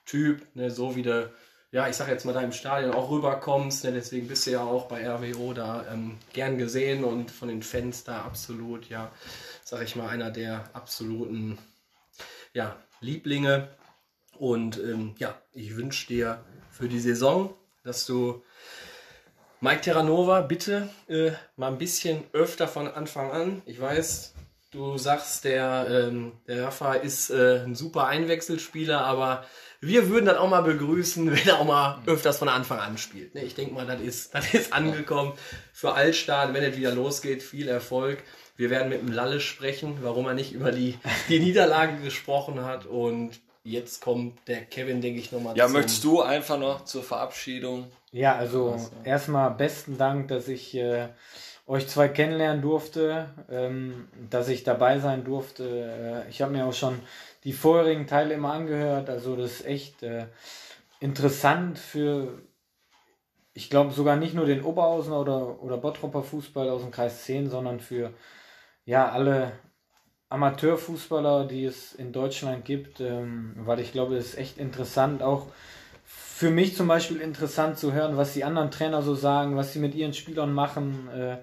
[0.06, 1.32] Typ, ne, so wie du,
[1.72, 3.84] ja, ich sag jetzt mal, da im Stadion auch rüberkommst.
[3.84, 7.64] Ne, deswegen bist du ja auch bei RWO da ähm, gern gesehen und von den
[7.64, 9.12] Fans da absolut, ja,
[9.68, 11.58] sag ich mal, einer der absoluten
[12.54, 13.68] ja, Lieblinge.
[14.38, 17.54] Und ähm, ja, ich wünsche dir für die Saison,
[17.84, 18.44] dass du
[19.60, 23.62] Mike Terranova bitte äh, mal ein bisschen öfter von Anfang an.
[23.66, 24.36] Ich weiß,
[24.72, 29.46] du sagst, der, ähm, der Rafa ist äh, ein super Einwechselspieler, aber
[29.82, 33.36] wir würden das auch mal begrüßen, wenn er auch mal öfters von Anfang an spielt.
[33.36, 35.34] Ich denke mal, das ist, das ist angekommen
[35.74, 37.44] für Altstadt, wenn es wieder losgeht.
[37.44, 38.20] Viel Erfolg.
[38.56, 40.98] Wir werden mit dem Lalle sprechen, warum er nicht über die,
[41.30, 42.86] die Niederlage gesprochen hat.
[42.88, 47.04] Und jetzt kommt der Kevin, denke ich, nochmal Ja, zum möchtest du einfach noch zur
[47.04, 47.88] Verabschiedung?
[48.12, 49.12] Ja, also ja.
[49.12, 51.10] erstmal besten Dank, dass ich äh,
[51.68, 56.26] euch zwei kennenlernen durfte, ähm, dass ich dabei sein durfte.
[56.26, 57.00] Äh, ich habe mir auch schon
[57.48, 60.26] die vorherigen Teile immer angehört, also das ist echt äh,
[61.00, 62.42] interessant für,
[63.54, 67.50] ich glaube sogar nicht nur den Oberhausener oder, oder Bottropper Fußball aus dem Kreis 10,
[67.50, 68.12] sondern für
[68.84, 69.54] ja alle
[70.28, 75.48] Amateurfußballer, die es in Deutschland gibt, ähm, weil ich glaube, es ist echt interessant, auch
[76.04, 79.80] für mich zum Beispiel interessant zu hören, was die anderen Trainer so sagen, was sie
[79.80, 81.38] mit ihren Spielern machen, äh,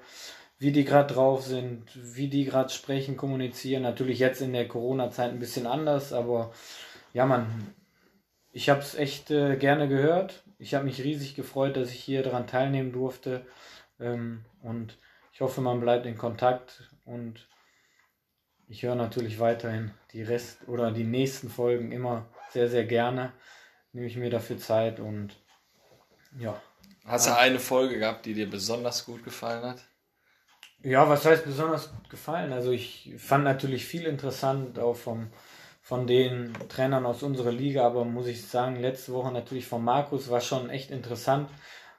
[0.64, 3.82] wie die gerade drauf sind, wie die gerade sprechen, kommunizieren.
[3.82, 6.54] Natürlich jetzt in der Corona-Zeit ein bisschen anders, aber
[7.12, 7.74] ja, man,
[8.50, 10.42] ich habe es echt äh, gerne gehört.
[10.58, 13.44] Ich habe mich riesig gefreut, dass ich hier daran teilnehmen durfte
[14.00, 14.98] ähm, und
[15.34, 17.46] ich hoffe, man bleibt in Kontakt und
[18.66, 23.34] ich höre natürlich weiterhin die Rest oder die nächsten Folgen immer sehr, sehr gerne.
[23.92, 25.36] Nehme ich mir dafür Zeit und
[26.38, 26.58] ja.
[27.04, 29.84] Hast du eine Folge gehabt, die dir besonders gut gefallen hat?
[30.84, 32.52] Ja, was heißt besonders gefallen?
[32.52, 35.30] Also ich fand natürlich viel interessant, auch vom,
[35.80, 40.28] von den Trainern aus unserer Liga, aber muss ich sagen, letzte Woche natürlich von Markus
[40.28, 41.48] war schon echt interessant,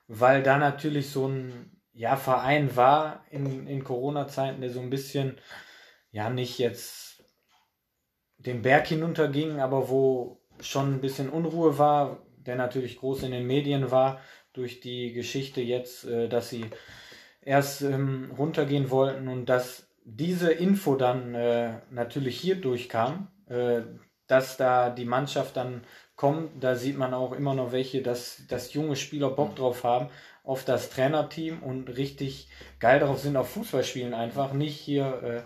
[0.08, 5.40] weil da natürlich so ein ja, Verein war in, in Corona-Zeiten, der so ein bisschen
[6.12, 7.24] ja nicht jetzt
[8.38, 13.48] den Berg hinunterging, aber wo schon ein bisschen Unruhe war, der natürlich groß in den
[13.48, 14.22] Medien war
[14.54, 16.66] durch die Geschichte jetzt, äh, dass sie
[17.46, 23.82] erst ähm, runtergehen wollten und dass diese Info dann äh, natürlich hier durchkam, äh,
[24.28, 25.84] dass da die Mannschaft dann
[26.16, 29.56] kommt, da sieht man auch immer noch welche, dass, dass junge Spieler Bock mhm.
[29.56, 30.10] drauf haben,
[30.44, 32.50] auf das Trainerteam und richtig
[32.80, 35.42] geil darauf sind, auf Fußball spielen einfach, nicht hier äh,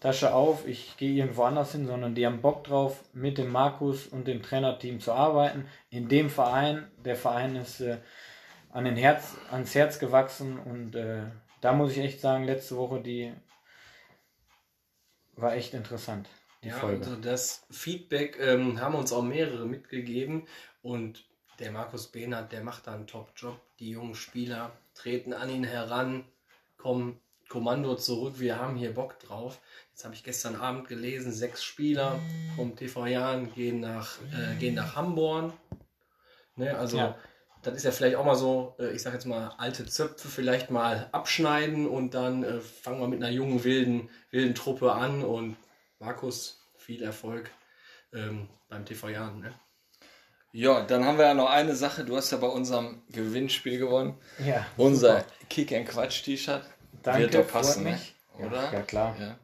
[0.00, 4.06] Tasche auf, ich gehe irgendwo anders hin, sondern die haben Bock drauf, mit dem Markus
[4.06, 5.66] und dem Trainerteam zu arbeiten.
[5.88, 7.96] In dem Verein, der Verein ist äh,
[8.74, 11.22] an den Herz, ans Herz gewachsen und äh,
[11.60, 13.32] da muss ich echt sagen, letzte Woche die
[15.36, 16.28] war echt interessant.
[16.62, 17.04] Die ja, Folge.
[17.04, 20.46] Also das Feedback ähm, haben uns auch mehrere mitgegeben
[20.82, 21.24] und
[21.60, 23.60] der Markus Behnert, der macht da einen Top-Job.
[23.78, 26.24] Die jungen Spieler treten an ihn heran,
[26.76, 29.60] kommen Kommando zurück, wir haben hier Bock drauf.
[29.90, 32.18] Jetzt habe ich gestern Abend gelesen, sechs Spieler
[32.56, 35.52] vom TV Jahren gehen nach, äh, gehen nach Hamburg.
[36.56, 37.16] Ne, also ja.
[37.64, 40.70] Das ist ja vielleicht auch mal so, äh, ich sage jetzt mal, alte Zöpfe vielleicht
[40.70, 45.24] mal abschneiden und dann äh, fangen wir mit einer jungen, wilden, wilden Truppe an.
[45.24, 45.56] Und
[45.98, 47.50] Markus, viel Erfolg
[48.12, 49.40] ähm, beim TV Jahren.
[49.40, 49.54] Ne?
[50.52, 52.04] Ja, dann haben wir ja noch eine Sache.
[52.04, 54.18] Du hast ja bei unserem Gewinnspiel gewonnen.
[54.44, 54.66] Ja.
[54.76, 55.24] Unser super.
[55.48, 56.62] Kick and Quatsch T-Shirt.
[57.02, 57.98] Danke, Wird doch passen, ne?
[58.38, 58.72] oder?
[58.72, 59.16] Ja, klar.
[59.18, 59.38] Ja.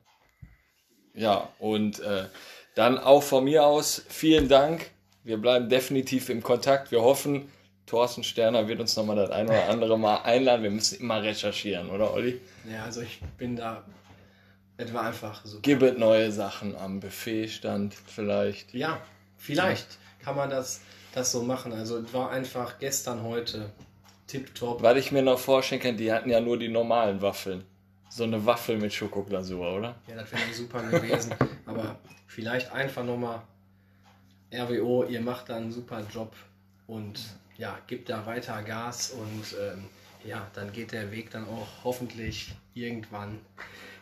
[1.13, 2.27] Ja, und äh,
[2.75, 4.91] dann auch von mir aus vielen Dank.
[5.25, 6.93] Wir bleiben definitiv im Kontakt.
[6.93, 7.51] Wir hoffen,
[7.91, 10.63] Thorsten Sterner wird uns nochmal das ein oder andere Mal einladen.
[10.63, 12.41] Wir müssen immer recherchieren, oder Olli?
[12.71, 13.83] Ja, also ich bin da
[14.77, 15.59] etwa einfach so.
[15.61, 18.73] Gibt es neue Sachen am Buffetstand vielleicht?
[18.73, 19.01] Ja,
[19.37, 20.25] vielleicht ja.
[20.25, 21.73] kann man das, das so machen.
[21.73, 23.73] Also es war einfach gestern, heute
[24.29, 24.81] tipptopp.
[24.83, 27.65] Weil ich mir noch vorstellen kann, die hatten ja nur die normalen Waffeln
[28.09, 29.97] so eine Waffel mit Schokoglasur, oder?
[30.07, 31.35] Ja, das wäre super gewesen.
[31.67, 31.99] Aber
[32.29, 33.43] vielleicht einfach nochmal
[34.53, 36.35] RWO, ihr macht da einen super Job
[36.87, 37.21] und
[37.61, 39.85] ja, gibt da weiter Gas und ähm,
[40.25, 43.39] ja, dann geht der Weg dann auch hoffentlich irgendwann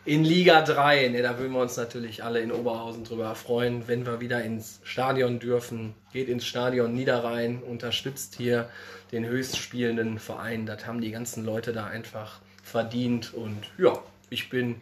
[0.05, 1.09] in Liga 3.
[1.09, 4.79] Ne, da würden wir uns natürlich alle in Oberhausen drüber freuen, wenn wir wieder ins
[4.83, 5.93] Stadion dürfen.
[6.13, 8.69] Geht ins Stadion Niederrhein, unterstützt hier
[9.11, 10.65] den höchstspielenden Verein.
[10.65, 13.33] Das haben die ganzen Leute da einfach verdient.
[13.33, 13.99] Und ja,
[14.29, 14.81] ich bin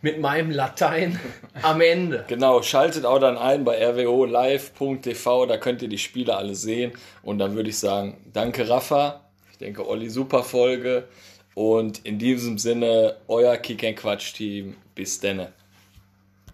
[0.00, 1.18] mit meinem Latein
[1.62, 2.24] am Ende.
[2.28, 6.92] Genau, schaltet auch dann ein bei rwolive.tv, da könnt ihr die Spiele alle sehen.
[7.22, 9.24] Und dann würde ich sagen, danke Rafa.
[9.52, 11.08] Ich denke, Olli, super Folge.
[11.54, 14.76] Und in diesem Sinne, euer Kick Quatsch Team.
[14.94, 15.52] Bis denne.